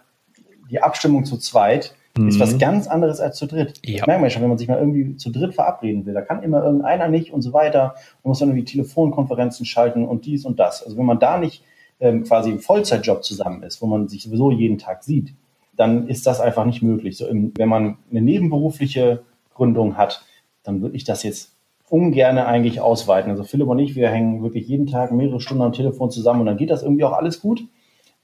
die 0.72 0.82
Abstimmung 0.82 1.26
zu 1.26 1.38
zweit 1.38 1.94
mhm. 2.18 2.28
ist 2.28 2.40
was 2.40 2.54
mhm. 2.54 2.60
ganz 2.60 2.88
anderes 2.88 3.20
als 3.20 3.38
zu 3.38 3.46
dritt. 3.46 3.80
Ja. 3.86 4.00
Das 4.00 4.08
merkt 4.08 4.22
man 4.22 4.30
schon, 4.30 4.42
wenn 4.42 4.50
man 4.50 4.58
sich 4.58 4.68
mal 4.68 4.80
irgendwie 4.80 5.16
zu 5.18 5.32
dritt 5.32 5.54
verabreden 5.54 6.06
will. 6.06 6.14
Da 6.14 6.22
kann 6.22 6.44
immer 6.44 6.64
irgendeiner 6.64 7.08
nicht 7.08 7.32
und 7.32 7.42
so 7.42 7.54
weiter. 7.54 7.96
Man 8.24 8.30
muss 8.30 8.40
dann 8.40 8.50
irgendwie 8.50 8.66
Telefonkonferenzen 8.66 9.66
schalten 9.66 10.06
und 10.06 10.26
dies 10.26 10.46
und 10.46 10.60
das. 10.60 10.84
Also 10.84 10.98
wenn 10.98 11.06
man 11.06 11.20
da 11.20 11.38
nicht 11.38 11.64
ähm, 12.00 12.24
quasi 12.24 12.52
im 12.52 12.60
Vollzeitjob 12.60 13.24
zusammen 13.24 13.64
ist, 13.64 13.82
wo 13.82 13.88
man 13.88 14.08
sich 14.08 14.24
sowieso 14.24 14.52
jeden 14.52 14.78
Tag 14.78 15.04
sieht, 15.04 15.34
dann 15.76 16.08
ist 16.08 16.26
das 16.26 16.40
einfach 16.40 16.66
nicht 16.66 16.82
möglich. 16.82 17.18
So 17.18 17.28
im, 17.28 17.52
wenn 17.58 17.70
man 17.70 17.98
eine 18.10 18.22
nebenberufliche 18.22 19.24
Gründung 19.54 19.98
hat, 19.98 20.26
dann 20.64 20.82
würde 20.82 20.96
ich 20.96 21.04
das 21.04 21.24
jetzt 21.24 21.54
ungern 21.90 22.38
eigentlich 22.38 22.82
ausweiten. 22.82 23.32
Also 23.32 23.44
Philipp 23.44 23.68
und 23.68 23.80
ich, 23.80 23.96
wir 23.96 24.10
hängen 24.10 24.42
wirklich 24.42 24.68
jeden 24.68 24.88
Tag 24.88 25.12
mehrere 25.12 25.40
Stunden 25.40 25.64
am 25.64 25.74
Telefon 25.74 26.12
zusammen 26.12 26.42
und 26.42 26.46
dann 26.48 26.58
geht 26.58 26.70
das 26.70 26.84
irgendwie 26.84 27.04
auch 27.04 27.14
alles 27.14 27.42
gut. 27.42 27.64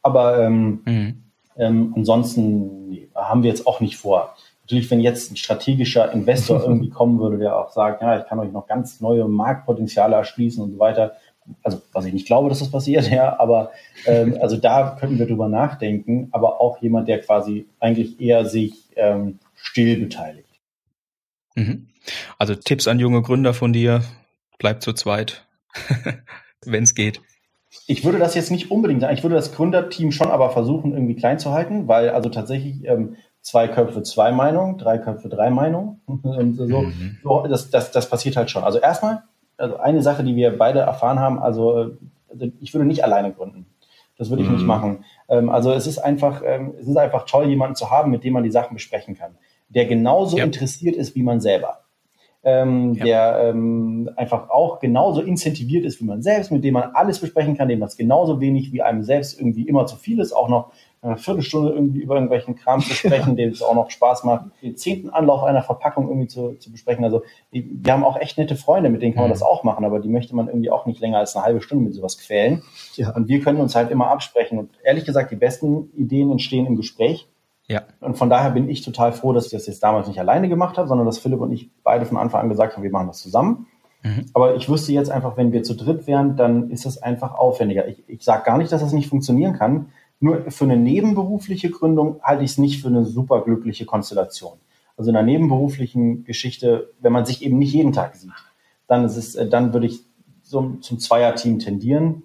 Aber 0.01 0.43
ähm, 0.43 0.81
mhm. 0.85 1.20
Ähm, 1.57 1.93
ansonsten 1.95 2.89
nee, 2.89 3.09
haben 3.15 3.43
wir 3.43 3.49
jetzt 3.49 3.67
auch 3.67 3.79
nicht 3.79 3.97
vor. 3.97 4.35
Natürlich, 4.63 4.89
wenn 4.89 4.99
jetzt 4.99 5.31
ein 5.31 5.37
strategischer 5.37 6.11
Investor 6.11 6.61
irgendwie 6.65 6.89
kommen 6.89 7.19
würde, 7.19 7.37
der 7.37 7.57
auch 7.57 7.71
sagt, 7.71 8.01
ja, 8.01 8.19
ich 8.19 8.25
kann 8.25 8.39
euch 8.39 8.51
noch 8.51 8.67
ganz 8.67 9.01
neue 9.01 9.27
Marktpotenziale 9.27 10.15
erschließen 10.15 10.63
und 10.63 10.71
so 10.71 10.79
weiter. 10.79 11.13
Also, 11.63 11.81
was 11.91 12.05
ich 12.05 12.13
nicht 12.13 12.27
glaube, 12.27 12.49
dass 12.49 12.59
das 12.59 12.71
passiert, 12.71 13.09
ja, 13.09 13.37
aber 13.39 13.71
ähm, 14.05 14.37
also 14.39 14.57
da 14.57 14.95
könnten 14.99 15.17
wir 15.17 15.25
drüber 15.25 15.49
nachdenken, 15.49 16.29
aber 16.31 16.61
auch 16.61 16.77
jemand, 16.81 17.07
der 17.07 17.19
quasi 17.19 17.65
eigentlich 17.79 18.21
eher 18.21 18.45
sich 18.45 18.73
ähm, 18.95 19.39
still 19.55 19.99
beteiligt. 19.99 20.47
Mhm. 21.55 21.87
Also 22.37 22.55
Tipps 22.55 22.87
an 22.87 22.99
junge 22.99 23.21
Gründer 23.21 23.53
von 23.53 23.73
dir, 23.73 24.03
bleibt 24.59 24.83
zu 24.83 24.93
zweit, 24.93 25.45
wenn 26.65 26.83
es 26.83 26.95
geht. 26.95 27.21
Ich 27.88 28.03
würde 28.03 28.19
das 28.19 28.36
jetzt 28.36 28.51
nicht 28.51 28.69
unbedingt 28.69 29.01
sagen. 29.01 29.13
Ich 29.13 29.24
würde 29.24 29.36
das 29.36 29.53
Gründerteam 29.53 30.11
schon 30.11 30.30
aber 30.30 30.49
versuchen, 30.49 30.93
irgendwie 30.93 31.15
klein 31.15 31.39
zu 31.39 31.51
halten, 31.51 31.88
weil 31.88 32.09
also 32.09 32.30
tatsächlich 32.30 32.86
ähm, 32.86 33.15
zwei 33.41 33.67
Köpfe, 33.67 34.03
zwei 34.03 34.32
Meinungen, 34.32 34.78
drei 34.78 34.97
Köpfe, 34.97 35.30
drei 35.30 35.49
Meinungen. 35.49 36.01
Und 36.05 36.55
so, 36.55 36.82
mhm. 36.82 37.17
so 37.24 37.47
das, 37.47 37.69
das, 37.69 37.91
das 37.91 38.09
passiert 38.09 38.36
halt 38.36 38.51
schon. 38.51 38.63
Also 38.63 38.80
erstmal, 38.80 39.24
also 39.57 39.78
eine 39.78 40.01
Sache, 40.01 40.24
die 40.24 40.36
wir 40.36 40.57
beide 40.57 40.80
erfahren 40.80 41.19
haben, 41.19 41.39
also, 41.39 41.97
also 42.30 42.47
ich 42.59 42.74
würde 42.74 42.86
nicht 42.86 43.03
alleine 43.03 43.32
gründen. 43.32 43.65
Das 44.17 44.30
würde 44.30 44.43
ich 44.43 44.49
mhm. 44.49 44.55
nicht 44.55 44.65
machen. 44.65 45.05
Ähm, 45.30 45.49
also 45.49 45.72
es 45.72 45.88
ist 45.88 45.97
einfach, 45.97 46.41
ähm, 46.45 46.74
es 46.80 46.88
ist 46.88 46.97
einfach 46.97 47.26
toll, 47.26 47.47
jemanden 47.47 47.76
zu 47.76 47.89
haben, 47.89 48.11
mit 48.11 48.24
dem 48.24 48.34
man 48.34 48.43
die 48.43 48.51
Sachen 48.51 48.74
besprechen 48.74 49.17
kann, 49.17 49.36
der 49.69 49.86
genauso 49.86 50.38
ja. 50.38 50.43
interessiert 50.43 50.95
ist 50.95 51.15
wie 51.15 51.24
man 51.24 51.39
selber 51.39 51.80
ähm, 52.43 52.93
ja. 52.93 53.03
der 53.03 53.49
ähm, 53.49 54.09
einfach 54.15 54.49
auch 54.49 54.79
genauso 54.79 55.21
incentiviert 55.21 55.85
ist 55.85 56.01
wie 56.01 56.05
man 56.05 56.23
selbst, 56.23 56.51
mit 56.51 56.63
dem 56.63 56.73
man 56.73 56.91
alles 56.95 57.19
besprechen 57.19 57.55
kann, 57.55 57.67
dem 57.67 57.79
das 57.79 57.97
genauso 57.97 58.41
wenig 58.41 58.71
wie 58.73 58.81
einem 58.81 59.03
selbst 59.03 59.39
irgendwie 59.39 59.67
immer 59.67 59.85
zu 59.85 59.95
viel 59.95 60.19
ist, 60.19 60.33
auch 60.33 60.49
noch 60.49 60.71
eine 61.03 61.17
Viertelstunde 61.17 61.71
irgendwie 61.71 61.99
über 61.99 62.15
irgendwelchen 62.15 62.55
Kram 62.55 62.79
zu 62.79 62.93
sprechen, 62.93 63.35
dem 63.37 63.49
es 63.49 63.61
auch 63.61 63.73
noch 63.73 63.89
Spaß 63.89 64.23
macht, 64.23 64.45
den 64.61 64.77
zehnten 64.77 65.09
Anlauf 65.09 65.43
einer 65.43 65.63
Verpackung 65.63 66.07
irgendwie 66.07 66.27
zu, 66.27 66.53
zu 66.53 66.71
besprechen. 66.71 67.03
Also 67.03 67.23
wir 67.51 67.93
haben 67.93 68.03
auch 68.03 68.19
echt 68.19 68.37
nette 68.37 68.55
Freunde, 68.55 68.89
mit 68.89 69.01
denen 69.01 69.13
kann 69.13 69.23
man 69.23 69.29
mhm. 69.29 69.33
das 69.33 69.43
auch 69.43 69.63
machen, 69.63 69.85
aber 69.85 69.99
die 69.99 70.09
möchte 70.09 70.35
man 70.35 70.47
irgendwie 70.47 70.69
auch 70.71 70.85
nicht 70.85 70.99
länger 70.99 71.17
als 71.17 71.35
eine 71.35 71.45
halbe 71.45 71.61
Stunde 71.61 71.85
mit 71.85 71.93
sowas 71.93 72.17
quälen. 72.17 72.61
Ja. 72.95 73.15
Und 73.15 73.27
wir 73.27 73.41
können 73.41 73.59
uns 73.59 73.75
halt 73.75 73.89
immer 73.89 74.09
absprechen. 74.09 74.59
Und 74.59 74.69
ehrlich 74.83 75.05
gesagt, 75.05 75.31
die 75.31 75.35
besten 75.35 75.91
Ideen 75.95 76.31
entstehen 76.31 76.67
im 76.67 76.75
Gespräch. 76.75 77.27
Ja. 77.72 77.84
Und 78.01 78.17
von 78.17 78.30
daher 78.30 78.51
bin 78.51 78.67
ich 78.67 78.82
total 78.82 79.13
froh, 79.13 79.32
dass 79.32 79.45
ich 79.45 79.51
das 79.51 79.65
jetzt 79.65 79.82
damals 79.82 80.09
nicht 80.09 80.19
alleine 80.19 80.49
gemacht 80.49 80.78
habe, 80.78 80.89
sondern 80.89 81.05
dass 81.05 81.19
Philipp 81.19 81.39
und 81.39 81.53
ich 81.53 81.72
beide 81.84 82.05
von 82.05 82.17
Anfang 82.17 82.41
an 82.41 82.49
gesagt 82.49 82.76
haben, 82.76 82.84
wir 82.84 82.91
machen 82.91 83.07
das 83.07 83.19
zusammen. 83.19 83.67
Mhm. 84.03 84.26
Aber 84.34 84.55
ich 84.55 84.67
wüsste 84.67 84.91
jetzt 84.91 85.09
einfach, 85.09 85.38
wenn 85.38 85.53
wir 85.53 85.63
zu 85.63 85.76
dritt 85.76 86.05
wären, 86.05 86.36
dann 86.36 86.69
ist 86.69 86.86
es 86.86 87.01
einfach 87.01 87.34
aufwendiger. 87.34 87.88
Ich, 87.88 88.03
ich 88.07 88.24
sage 88.26 88.43
gar 88.43 88.57
nicht, 88.57 88.74
dass 88.74 88.82
das 88.82 88.91
nicht 88.91 89.07
funktionieren 89.07 89.53
kann. 89.53 89.88
Nur 90.19 90.51
für 90.51 90.65
eine 90.65 90.76
nebenberufliche 90.76 91.69
Gründung 91.69 92.19
halte 92.22 92.43
ich 92.43 92.51
es 92.51 92.57
nicht 92.57 92.82
für 92.82 92.89
eine 92.89 93.05
super 93.05 93.41
glückliche 93.41 93.86
Konstellation. 93.86 94.57
Also 94.97 95.09
in 95.09 95.15
einer 95.15 95.26
nebenberuflichen 95.26 96.26
Geschichte, 96.26 96.91
wenn 96.99 97.13
man 97.13 97.26
sich 97.26 97.41
eben 97.41 97.57
nicht 97.57 97.74
jeden 97.74 97.93
Tag 97.93 98.15
sieht, 98.15 98.32
dann 98.88 99.05
ist 99.05 99.15
es, 99.15 99.49
dann 99.49 99.72
würde 99.72 99.88
ich 99.88 100.01
so 100.43 100.76
zum 100.82 100.99
Zweierteam 100.99 101.59
tendieren. 101.59 102.24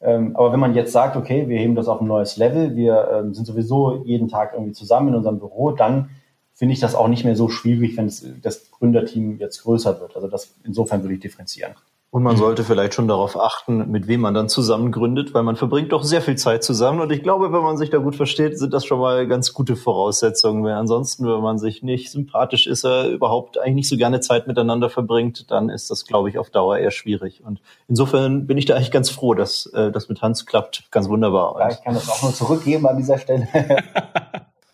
Ähm, 0.00 0.36
aber 0.36 0.52
wenn 0.52 0.60
man 0.60 0.74
jetzt 0.74 0.92
sagt, 0.92 1.16
okay, 1.16 1.48
wir 1.48 1.58
heben 1.58 1.74
das 1.74 1.88
auf 1.88 2.00
ein 2.00 2.06
neues 2.06 2.36
Level, 2.36 2.76
wir 2.76 3.08
ähm, 3.12 3.34
sind 3.34 3.46
sowieso 3.46 4.04
jeden 4.04 4.28
Tag 4.28 4.52
irgendwie 4.52 4.72
zusammen 4.72 5.08
in 5.08 5.14
unserem 5.16 5.38
Büro, 5.38 5.72
dann 5.72 6.10
finde 6.54 6.74
ich 6.74 6.80
das 6.80 6.94
auch 6.94 7.08
nicht 7.08 7.24
mehr 7.24 7.36
so 7.36 7.48
schwierig, 7.48 7.96
wenn 7.96 8.06
es, 8.06 8.26
das 8.42 8.70
Gründerteam 8.70 9.38
jetzt 9.38 9.62
größer 9.62 10.00
wird. 10.00 10.16
Also 10.16 10.28
das 10.28 10.54
insofern 10.64 11.02
würde 11.02 11.14
ich 11.14 11.20
differenzieren. 11.20 11.74
Und 12.10 12.22
man 12.22 12.36
mhm. 12.36 12.38
sollte 12.38 12.64
vielleicht 12.64 12.94
schon 12.94 13.06
darauf 13.06 13.38
achten, 13.38 13.90
mit 13.90 14.08
wem 14.08 14.22
man 14.22 14.32
dann 14.32 14.48
zusammen 14.48 14.92
gründet, 14.92 15.34
weil 15.34 15.42
man 15.42 15.56
verbringt 15.56 15.92
doch 15.92 16.02
sehr 16.02 16.22
viel 16.22 16.36
Zeit 16.36 16.64
zusammen. 16.64 17.00
Und 17.00 17.12
ich 17.12 17.22
glaube, 17.22 17.52
wenn 17.52 17.60
man 17.60 17.76
sich 17.76 17.90
da 17.90 17.98
gut 17.98 18.16
versteht, 18.16 18.58
sind 18.58 18.72
das 18.72 18.86
schon 18.86 18.98
mal 18.98 19.26
ganz 19.26 19.52
gute 19.52 19.76
Voraussetzungen. 19.76 20.64
Weil 20.64 20.72
ansonsten, 20.72 21.26
wenn 21.26 21.42
man 21.42 21.58
sich 21.58 21.82
nicht 21.82 22.10
sympathisch 22.10 22.66
ist, 22.66 22.84
er 22.84 23.10
überhaupt 23.10 23.58
eigentlich 23.58 23.74
nicht 23.74 23.88
so 23.90 23.98
gerne 23.98 24.20
Zeit 24.20 24.46
miteinander 24.46 24.88
verbringt, 24.88 25.50
dann 25.50 25.68
ist 25.68 25.90
das, 25.90 26.06
glaube 26.06 26.30
ich, 26.30 26.38
auf 26.38 26.48
Dauer 26.48 26.78
eher 26.78 26.92
schwierig. 26.92 27.42
Und 27.44 27.60
insofern 27.88 28.46
bin 28.46 28.56
ich 28.56 28.64
da 28.64 28.76
eigentlich 28.76 28.90
ganz 28.90 29.10
froh, 29.10 29.34
dass 29.34 29.66
äh, 29.74 29.92
das 29.92 30.08
mit 30.08 30.22
Hans 30.22 30.46
klappt. 30.46 30.90
Ganz 30.90 31.10
wunderbar. 31.10 31.56
Ja, 31.60 31.68
ich 31.68 31.84
kann 31.84 31.92
das 31.92 32.08
auch 32.08 32.22
nur 32.22 32.32
zurückgeben 32.32 32.86
an 32.86 32.96
dieser 32.96 33.18
Stelle. 33.18 33.48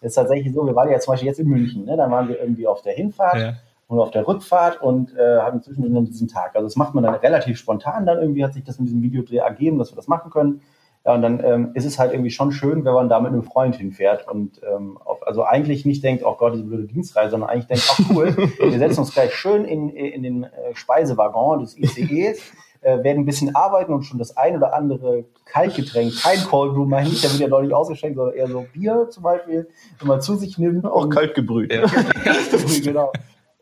Es 0.01 0.03
ist 0.03 0.15
tatsächlich 0.15 0.55
so, 0.55 0.65
wir 0.65 0.77
waren 0.77 0.89
ja 0.89 1.01
zum 1.01 1.15
Beispiel 1.15 1.27
jetzt 1.27 1.41
in 1.41 1.49
München, 1.49 1.85
ne? 1.85 1.97
dann 1.97 2.13
waren 2.13 2.29
wir 2.29 2.39
irgendwie 2.39 2.69
auf 2.69 2.83
der 2.83 2.93
Hinfahrt. 2.93 3.37
Ja 3.37 3.55
und 3.95 4.01
auf 4.01 4.11
der 4.11 4.27
Rückfahrt 4.27 4.83
und 4.83 5.17
äh, 5.17 5.39
hatten 5.39 5.63
zwischendurch 5.63 6.11
diesen 6.11 6.29
Tag. 6.29 6.55
Also 6.55 6.67
das 6.67 6.77
macht 6.77 6.95
man 6.95 7.05
dann 7.05 7.15
relativ 7.15 7.59
spontan 7.59 8.07
dann 8.07 8.19
irgendwie, 8.21 8.45
hat 8.45 8.55
sich 8.55 8.65
das 8.65 8.79
mit 8.79 8.89
diesem 8.89 9.03
Videodreh 9.03 9.39
ergeben, 9.39 9.79
dass 9.79 9.93
wir 9.93 9.97
das 9.97 10.09
machen 10.09 10.31
können. 10.31 10.61
Ja, 11.07 11.15
und 11.15 11.21
dann 11.21 11.45
ähm, 11.45 11.71
ist 11.75 11.85
es 11.85 11.99
halt 11.99 12.13
irgendwie 12.13 12.31
schon 12.31 12.51
schön, 12.51 12.85
wenn 12.87 12.95
man 12.95 13.11
da 13.11 13.21
mit 13.21 13.31
einem 13.31 13.43
Freund 13.43 13.77
hinfährt 13.77 14.27
und 14.27 14.63
ähm, 14.63 14.97
auf, 15.05 15.27
also 15.27 15.45
eigentlich 15.45 15.85
nicht 15.85 16.03
denkt, 16.03 16.25
oh 16.25 16.35
Gott, 16.35 16.55
diese 16.55 16.65
blöde 16.65 16.85
Dienstreise, 16.85 17.33
sondern 17.33 17.51
eigentlich 17.51 17.67
denkt, 17.67 17.85
ach 17.91 18.01
cool, 18.11 18.35
wir 18.59 18.79
setzen 18.79 19.01
uns 19.01 19.13
gleich 19.13 19.35
schön 19.35 19.67
in, 19.67 19.91
in 19.91 20.23
den 20.23 20.45
äh, 20.45 20.49
Speisewaggon 20.73 21.61
des 21.61 21.77
ICEs, 21.79 22.41
äh, 22.81 23.05
werden 23.05 23.19
ein 23.19 23.27
bisschen 23.27 23.55
arbeiten 23.55 23.93
und 23.93 24.05
schon 24.05 24.19
das 24.19 24.39
ein 24.39 24.57
oder 24.57 24.75
andere 24.75 25.27
Kaltgetränk, 25.45 26.19
kein 26.23 26.39
Cold 26.39 26.73
Brew, 26.73 26.87
meine 26.87 27.11
ich, 27.11 27.21
der 27.21 27.33
wird 27.33 27.41
ja 27.41 27.49
deutlich 27.49 27.75
ausgeschenkt, 27.75 28.17
sondern 28.17 28.35
eher 28.35 28.49
so 28.49 28.65
Bier 28.73 29.09
zum 29.11 29.25
Beispiel, 29.25 29.69
wenn 29.99 30.09
man 30.09 30.23
zu 30.23 30.37
sich 30.37 30.57
nimmt. 30.57 30.87
Auch 30.87 31.11
kalt 31.11 31.35
gebrüht. 31.35 31.71
Ja. 31.71 31.85
genau 32.83 33.13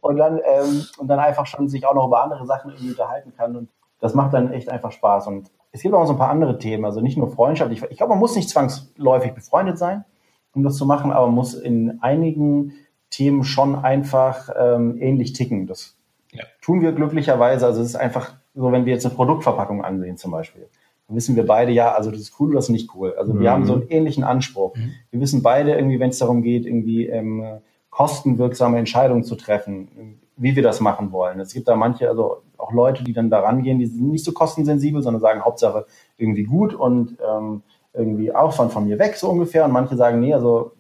und 0.03 0.17
dann, 0.17 0.41
ähm, 0.45 0.85
und 0.99 1.09
dann 1.09 1.21
einfach 1.21 1.47
schon 1.47 1.69
sich 1.69 1.87
auch 1.87 1.95
noch 1.95 2.07
über 2.09 2.23
andere 2.23 2.45
Sachen 2.45 2.71
irgendwie 2.71 2.91
unterhalten 2.91 3.33
kann. 3.37 3.57
Und 3.57 3.69
das 4.01 4.15
macht 4.15 4.35
dann 4.35 4.53
echt 4.53 4.69
einfach 4.69 4.93
Spaß. 4.93 5.29
Und 5.29 5.51
es 5.71 5.81
gibt 5.81 5.95
auch 5.95 6.01
noch 6.01 6.07
so 6.07 6.13
ein 6.13 6.19
paar 6.19 6.29
andere 6.29 6.59
Themen, 6.59 6.85
also 6.85 7.01
nicht 7.01 7.17
nur 7.17 7.31
Freundschaft. 7.31 7.73
Ich, 7.73 7.83
ich 7.85 7.97
glaube, 7.97 8.11
man 8.11 8.19
muss 8.19 8.37
nicht 8.37 8.51
zwangsläufig 8.51 9.33
befreundet 9.33 9.79
sein, 9.79 10.05
um 10.55 10.65
das 10.65 10.77
zu 10.77 10.87
machen, 10.87 11.13
aber 11.13 11.27
man 11.27 11.37
muss 11.37 11.55
in 11.55 12.03
einigen 12.03 12.73
Themen 13.11 13.45
schon 13.45 13.77
einfach 13.77 14.51
ähm, 14.59 14.97
ähnlich 15.01 15.35
ticken. 15.35 15.69
Das 15.69 15.97
ja. 16.33 16.45
tun 16.61 16.81
wir 16.81 16.93
glücklicherweise. 16.93 17.65
Also 17.65 17.81
es 17.81 17.89
ist 17.89 17.97
einfach 17.97 18.35
so, 18.55 18.73
wenn 18.73 18.85
wir 18.85 18.93
jetzt 18.93 19.07
eine 19.07 19.15
Produktverpackung 19.15 19.85
ansehen 19.85 20.17
zum 20.17 20.33
Beispiel, 20.33 20.69
dann 21.07 21.17
wissen 21.17 21.37
wir 21.37 21.47
beide, 21.47 21.71
ja, 21.71 21.93
also 21.93 22.11
das 22.11 22.21
ist 22.21 22.41
cool 22.41 22.49
oder 22.49 22.57
das 22.57 22.65
ist 22.65 22.71
nicht 22.71 22.91
cool. 22.97 23.15
Also 23.17 23.35
wir 23.35 23.49
mhm. 23.49 23.55
haben 23.55 23.67
so 23.67 23.75
einen 23.75 23.89
ähnlichen 23.89 24.25
Anspruch. 24.25 24.75
Mhm. 24.75 24.91
Wir 25.13 25.21
wissen 25.21 25.43
beide 25.43 25.75
irgendwie, 25.77 26.01
wenn 26.01 26.11
es 26.11 26.19
darum 26.19 26.43
geht, 26.43 26.67
irgendwie 26.67 27.07
ähm, 27.07 27.61
kostenwirksame 27.93 28.79
Entscheidungen 28.79 29.23
zu 29.23 29.37
treffen, 29.37 30.19
wie 30.37 30.57
wir 30.57 30.63
das 30.63 30.81
machen 30.81 31.13
wollen. 31.13 31.39
Es 31.39 31.53
gibt 31.53 31.69
da 31.69 31.77
manche, 31.77 32.09
also 32.09 32.39
auch 32.57 32.73
Leute, 32.73 33.05
die 33.05 33.13
dann 33.13 33.31
da 33.31 33.41
rangehen, 33.41 33.79
die 33.79 33.87
sind 33.87 34.11
nicht 34.11 34.25
so 34.25 34.33
kostensensibel, 34.33 35.03
sondern 35.03 35.21
sagen 35.21 35.45
Hauptsache 35.45 35.87
irgendwie 36.17 36.45
gut 36.45 36.75
und 36.75 37.19
ähm, 37.21 37.63
irgendwie 37.93 38.35
Aufwand 38.35 38.73
von 38.73 38.87
mir 38.87 38.99
weg, 38.99 39.17
so 39.17 39.29
ungefähr. 39.29 39.67
Und 39.67 39.73
manche 39.73 39.95
sagen, 39.97 40.21
nee, 40.21 40.33
also 40.33 40.73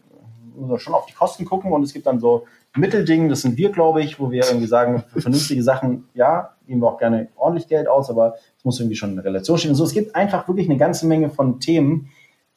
muss 0.57 0.71
man 0.71 0.79
schon 0.79 0.95
auf 0.95 1.05
die 1.05 1.13
Kosten 1.13 1.45
gucken. 1.45 1.71
Und 1.71 1.83
es 1.83 1.93
gibt 1.93 2.07
dann 2.07 2.19
so 2.19 2.45
Mittelding, 2.75 3.29
das 3.29 3.43
sind 3.43 3.59
wir, 3.59 3.71
glaube 3.71 4.03
ich, 4.03 4.19
wo 4.19 4.31
wir 4.31 4.47
irgendwie 4.47 4.67
sagen, 4.67 5.05
für 5.13 5.21
vernünftige 5.21 5.63
Sachen, 5.63 6.09
ja, 6.15 6.55
geben 6.67 6.81
wir 6.81 6.89
auch 6.89 6.99
gerne 6.99 7.29
ordentlich 7.37 7.69
Geld 7.69 7.89
aus, 7.89 8.09
aber 8.09 8.37
es 8.57 8.65
muss 8.65 8.81
irgendwie 8.81 8.97
schon 8.97 9.13
in 9.13 9.19
Relation 9.19 9.59
stehen. 9.59 9.73
Und 9.73 9.77
so, 9.77 9.85
es 9.85 9.93
gibt 9.93 10.17
einfach 10.17 10.49
wirklich 10.49 10.69
eine 10.69 10.79
ganze 10.79 11.07
Menge 11.07 11.29
von 11.29 11.61
Themen, 11.61 12.09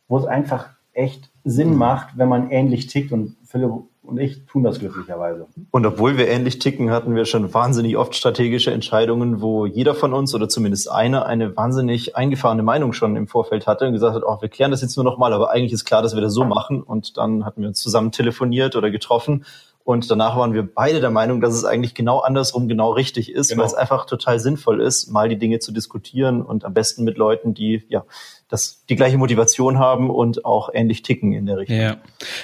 wo 0.08 0.18
es 0.18 0.26
einfach 0.26 0.70
echt 0.94 1.30
Sinn 1.44 1.76
macht, 1.76 2.18
wenn 2.18 2.30
man 2.30 2.50
ähnlich 2.52 2.88
tickt. 2.88 3.12
Und 3.12 3.36
Philipp 3.44 3.72
und 4.06 4.20
ich 4.20 4.46
tun 4.46 4.64
das 4.64 4.80
glücklicherweise. 4.80 5.48
Und 5.72 5.86
obwohl 5.86 6.18
wir 6.18 6.28
ähnlich 6.28 6.60
ticken, 6.60 6.92
hatten 6.92 7.16
wir 7.16 7.26
schon 7.26 7.54
wahnsinnig 7.54 7.98
oft 7.98 8.16
strategische 8.16 8.72
Entscheidungen, 8.72 9.42
wo 9.42 9.66
jeder 9.66 9.96
von 9.96 10.14
uns 10.14 10.34
oder 10.36 10.48
zumindest 10.48 10.92
einer 10.92 11.26
eine 11.26 11.56
wahnsinnig 11.56 12.16
eingefahrene 12.16 12.64
Meinung 12.64 12.94
schon 12.94 13.16
im 13.16 13.28
Vorfeld 13.28 13.68
hatte 13.68 13.88
und 13.88 13.94
gesagt 13.94 14.16
hat, 14.16 14.24
oh, 14.26 14.38
wir 14.42 14.50
klären 14.50 14.72
das 14.72 14.82
jetzt 14.82 14.96
nur 14.96 15.04
noch 15.04 15.18
mal, 15.18 15.34
aber 15.34 15.52
eigentlich 15.52 15.74
ist 15.74 15.86
klar, 15.86 16.02
dass 16.02 16.16
wir 16.16 16.22
das 16.22 16.34
so 16.34 16.46
machen. 16.46 16.82
Und 16.82 17.18
dann 17.18 17.46
hatten 17.46 17.62
wir 17.62 17.68
uns 17.68 17.82
zusammen 17.82 18.12
telefoniert 18.12 18.76
oder 18.76 18.92
getroffen 18.92 19.46
und 19.86 20.10
danach 20.10 20.36
waren 20.36 20.56
wir 20.56 20.64
beide 20.64 21.00
der 21.00 21.12
Meinung, 21.12 21.42
dass 21.42 21.54
es 21.54 21.64
eigentlich 21.64 21.94
genau 21.94 22.18
andersrum 22.18 22.68
genau 22.68 22.94
richtig 22.94 23.32
ist, 23.32 23.50
genau. 23.50 23.62
weil 23.62 23.68
es 23.68 23.76
einfach 23.76 24.08
total 24.08 24.40
sinnvoll 24.40 24.82
ist, 24.82 25.12
mal 25.12 25.30
die 25.30 25.38
Dinge 25.38 25.60
zu 25.60 25.72
diskutieren 25.72 26.42
und 26.42 26.66
am 26.66 26.74
besten 26.74 27.04
mit 27.04 27.20
Leuten, 27.20 27.54
die 27.54 27.84
ja 27.88 28.04
das 28.50 28.84
die 28.88 28.96
gleiche 28.96 29.20
Motivation 29.20 29.78
haben 29.78 30.10
und 30.10 30.44
auch 30.44 30.70
ähnlich 30.74 31.04
ticken 31.04 31.34
in 31.34 31.46
der 31.46 31.58
Richtung. 31.58 31.78
Ja, 31.78 31.98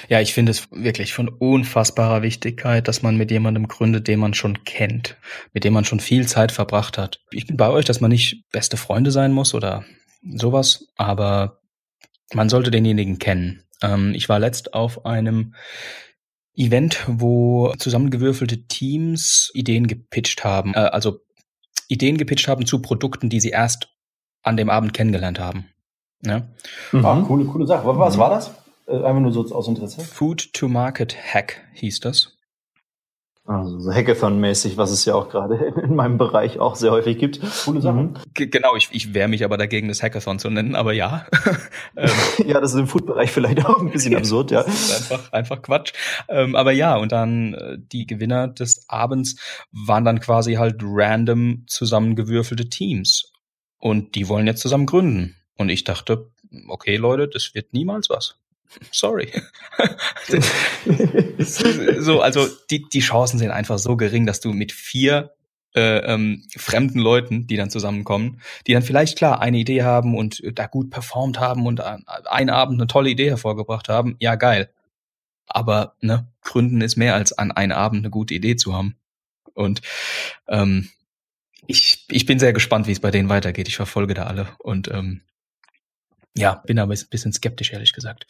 ja 0.08 0.20
ich 0.20 0.34
finde 0.34 0.52
es 0.52 0.68
wirklich 0.70 1.14
von 1.14 1.28
unfassbarer 1.28 2.22
Wichtigkeit, 2.22 2.86
dass 2.86 3.02
man 3.02 3.16
mit 3.16 3.32
jemandem 3.32 3.66
gründet, 3.66 4.06
den 4.06 4.20
man 4.20 4.34
schon 4.34 4.62
kennt, 4.62 5.16
mit 5.52 5.64
dem 5.64 5.72
man 5.72 5.84
schon 5.84 5.98
viel 5.98 6.28
Zeit 6.28 6.52
verbracht 6.52 6.96
hat. 6.96 7.18
Ich 7.32 7.48
bin 7.48 7.56
bei 7.56 7.70
euch, 7.70 7.84
dass 7.84 8.00
man 8.00 8.12
nicht 8.12 8.48
beste 8.52 8.76
Freunde 8.76 9.10
sein 9.10 9.32
muss 9.32 9.52
oder 9.52 9.82
sowas, 10.22 10.86
aber 10.96 11.58
man 12.32 12.48
sollte 12.48 12.70
denjenigen 12.70 13.18
kennen. 13.18 13.64
Ähm, 13.82 14.12
ich 14.14 14.28
war 14.28 14.38
letzt 14.38 14.74
auf 14.74 15.04
einem 15.04 15.54
Event, 16.54 17.04
wo 17.08 17.72
zusammengewürfelte 17.78 18.66
Teams 18.66 19.50
Ideen 19.54 19.86
gepitcht 19.86 20.44
haben, 20.44 20.74
äh, 20.74 20.78
also 20.78 21.20
Ideen 21.88 22.18
gepitcht 22.18 22.48
haben 22.48 22.66
zu 22.66 22.80
Produkten, 22.80 23.28
die 23.28 23.40
sie 23.40 23.50
erst 23.50 23.88
an 24.42 24.56
dem 24.56 24.70
Abend 24.70 24.92
kennengelernt 24.94 25.38
haben. 25.38 25.66
Ja. 26.24 26.48
Mhm. 26.92 27.04
Ah, 27.04 27.24
coole, 27.26 27.44
coole 27.46 27.66
Sache. 27.66 27.86
Was 27.86 28.18
war 28.18 28.30
das? 28.30 28.52
Äh, 28.86 28.96
einfach 28.96 29.20
nur 29.20 29.32
so 29.32 29.42
aus 29.54 29.68
Interesse. 29.68 30.00
Food 30.00 30.52
to 30.52 30.68
Market 30.68 31.16
Hack 31.16 31.62
hieß 31.74 32.00
das. 32.00 32.36
Also 33.44 33.80
so 33.80 33.90
Hackathon-mäßig, 33.90 34.76
was 34.76 34.92
es 34.92 35.04
ja 35.04 35.14
auch 35.14 35.28
gerade 35.28 35.56
in 35.82 35.96
meinem 35.96 36.16
Bereich 36.16 36.60
auch 36.60 36.76
sehr 36.76 36.92
häufig 36.92 37.18
gibt. 37.18 37.40
Coole 37.64 37.80
Sachen. 37.80 38.12
Mhm. 38.12 38.50
Genau, 38.50 38.76
ich, 38.76 38.88
ich 38.92 39.14
wehre 39.14 39.28
mich 39.28 39.44
aber 39.44 39.56
dagegen, 39.56 39.88
das 39.88 40.02
Hackathon 40.02 40.38
zu 40.38 40.48
nennen, 40.48 40.76
aber 40.76 40.92
ja. 40.92 41.26
Ja, 42.46 42.60
das 42.60 42.72
ist 42.72 42.80
im 42.80 42.86
Food-Bereich 42.86 43.30
vielleicht 43.30 43.64
auch 43.66 43.80
ein 43.80 43.90
bisschen 43.90 44.14
absurd, 44.14 44.52
ja. 44.52 44.62
Das 44.66 45.00
ist 45.00 45.12
einfach, 45.12 45.32
einfach 45.32 45.62
Quatsch. 45.62 45.92
Ähm, 46.28 46.54
aber 46.54 46.70
ja, 46.72 46.96
und 46.96 47.10
dann 47.10 47.54
äh, 47.54 47.78
die 47.78 48.06
Gewinner 48.06 48.46
des 48.46 48.88
Abends 48.88 49.36
waren 49.72 50.04
dann 50.04 50.20
quasi 50.20 50.54
halt 50.54 50.80
random 50.82 51.64
zusammengewürfelte 51.66 52.68
Teams. 52.68 53.32
Und 53.78 54.14
die 54.14 54.28
wollen 54.28 54.46
jetzt 54.46 54.60
zusammen 54.60 54.86
gründen. 54.86 55.36
Und 55.56 55.68
ich 55.68 55.82
dachte, 55.82 56.30
okay, 56.68 56.96
Leute, 56.96 57.28
das 57.28 57.54
wird 57.54 57.72
niemals 57.72 58.08
was. 58.08 58.38
Sorry. 58.90 59.30
so, 61.38 62.20
also 62.20 62.46
die, 62.70 62.88
die 62.88 63.00
Chancen 63.00 63.38
sind 63.38 63.50
einfach 63.50 63.78
so 63.78 63.96
gering, 63.96 64.26
dass 64.26 64.40
du 64.40 64.52
mit 64.52 64.72
vier 64.72 65.34
äh, 65.74 65.98
ähm, 65.98 66.44
fremden 66.56 66.98
Leuten, 66.98 67.46
die 67.46 67.56
dann 67.56 67.70
zusammenkommen, 67.70 68.40
die 68.66 68.72
dann 68.72 68.82
vielleicht 68.82 69.16
klar 69.16 69.40
eine 69.40 69.58
Idee 69.58 69.82
haben 69.82 70.16
und 70.16 70.42
da 70.54 70.66
gut 70.66 70.90
performt 70.90 71.40
haben 71.40 71.66
und 71.66 71.80
einen 71.80 72.50
Abend 72.50 72.80
eine 72.80 72.86
tolle 72.86 73.10
Idee 73.10 73.30
hervorgebracht 73.30 73.88
haben, 73.88 74.16
ja 74.20 74.34
geil. 74.34 74.70
Aber 75.46 75.96
ne, 76.00 76.28
Gründen 76.42 76.80
ist 76.80 76.96
mehr 76.96 77.14
als 77.14 77.32
an 77.32 77.52
einem 77.52 77.72
Abend 77.72 78.00
eine 78.00 78.10
gute 78.10 78.34
Idee 78.34 78.56
zu 78.56 78.74
haben. 78.74 78.96
Und 79.54 79.82
ähm, 80.48 80.88
ich, 81.66 82.06
ich 82.10 82.26
bin 82.26 82.38
sehr 82.38 82.52
gespannt, 82.52 82.86
wie 82.86 82.92
es 82.92 83.00
bei 83.00 83.10
denen 83.10 83.28
weitergeht. 83.28 83.68
Ich 83.68 83.76
verfolge 83.76 84.14
da 84.14 84.24
alle 84.24 84.48
und 84.58 84.88
ähm, 84.88 85.22
ja, 86.36 86.62
bin 86.66 86.78
aber 86.78 86.94
ein 86.94 86.98
bisschen 87.10 87.32
skeptisch, 87.32 87.72
ehrlich 87.72 87.92
gesagt. 87.92 88.26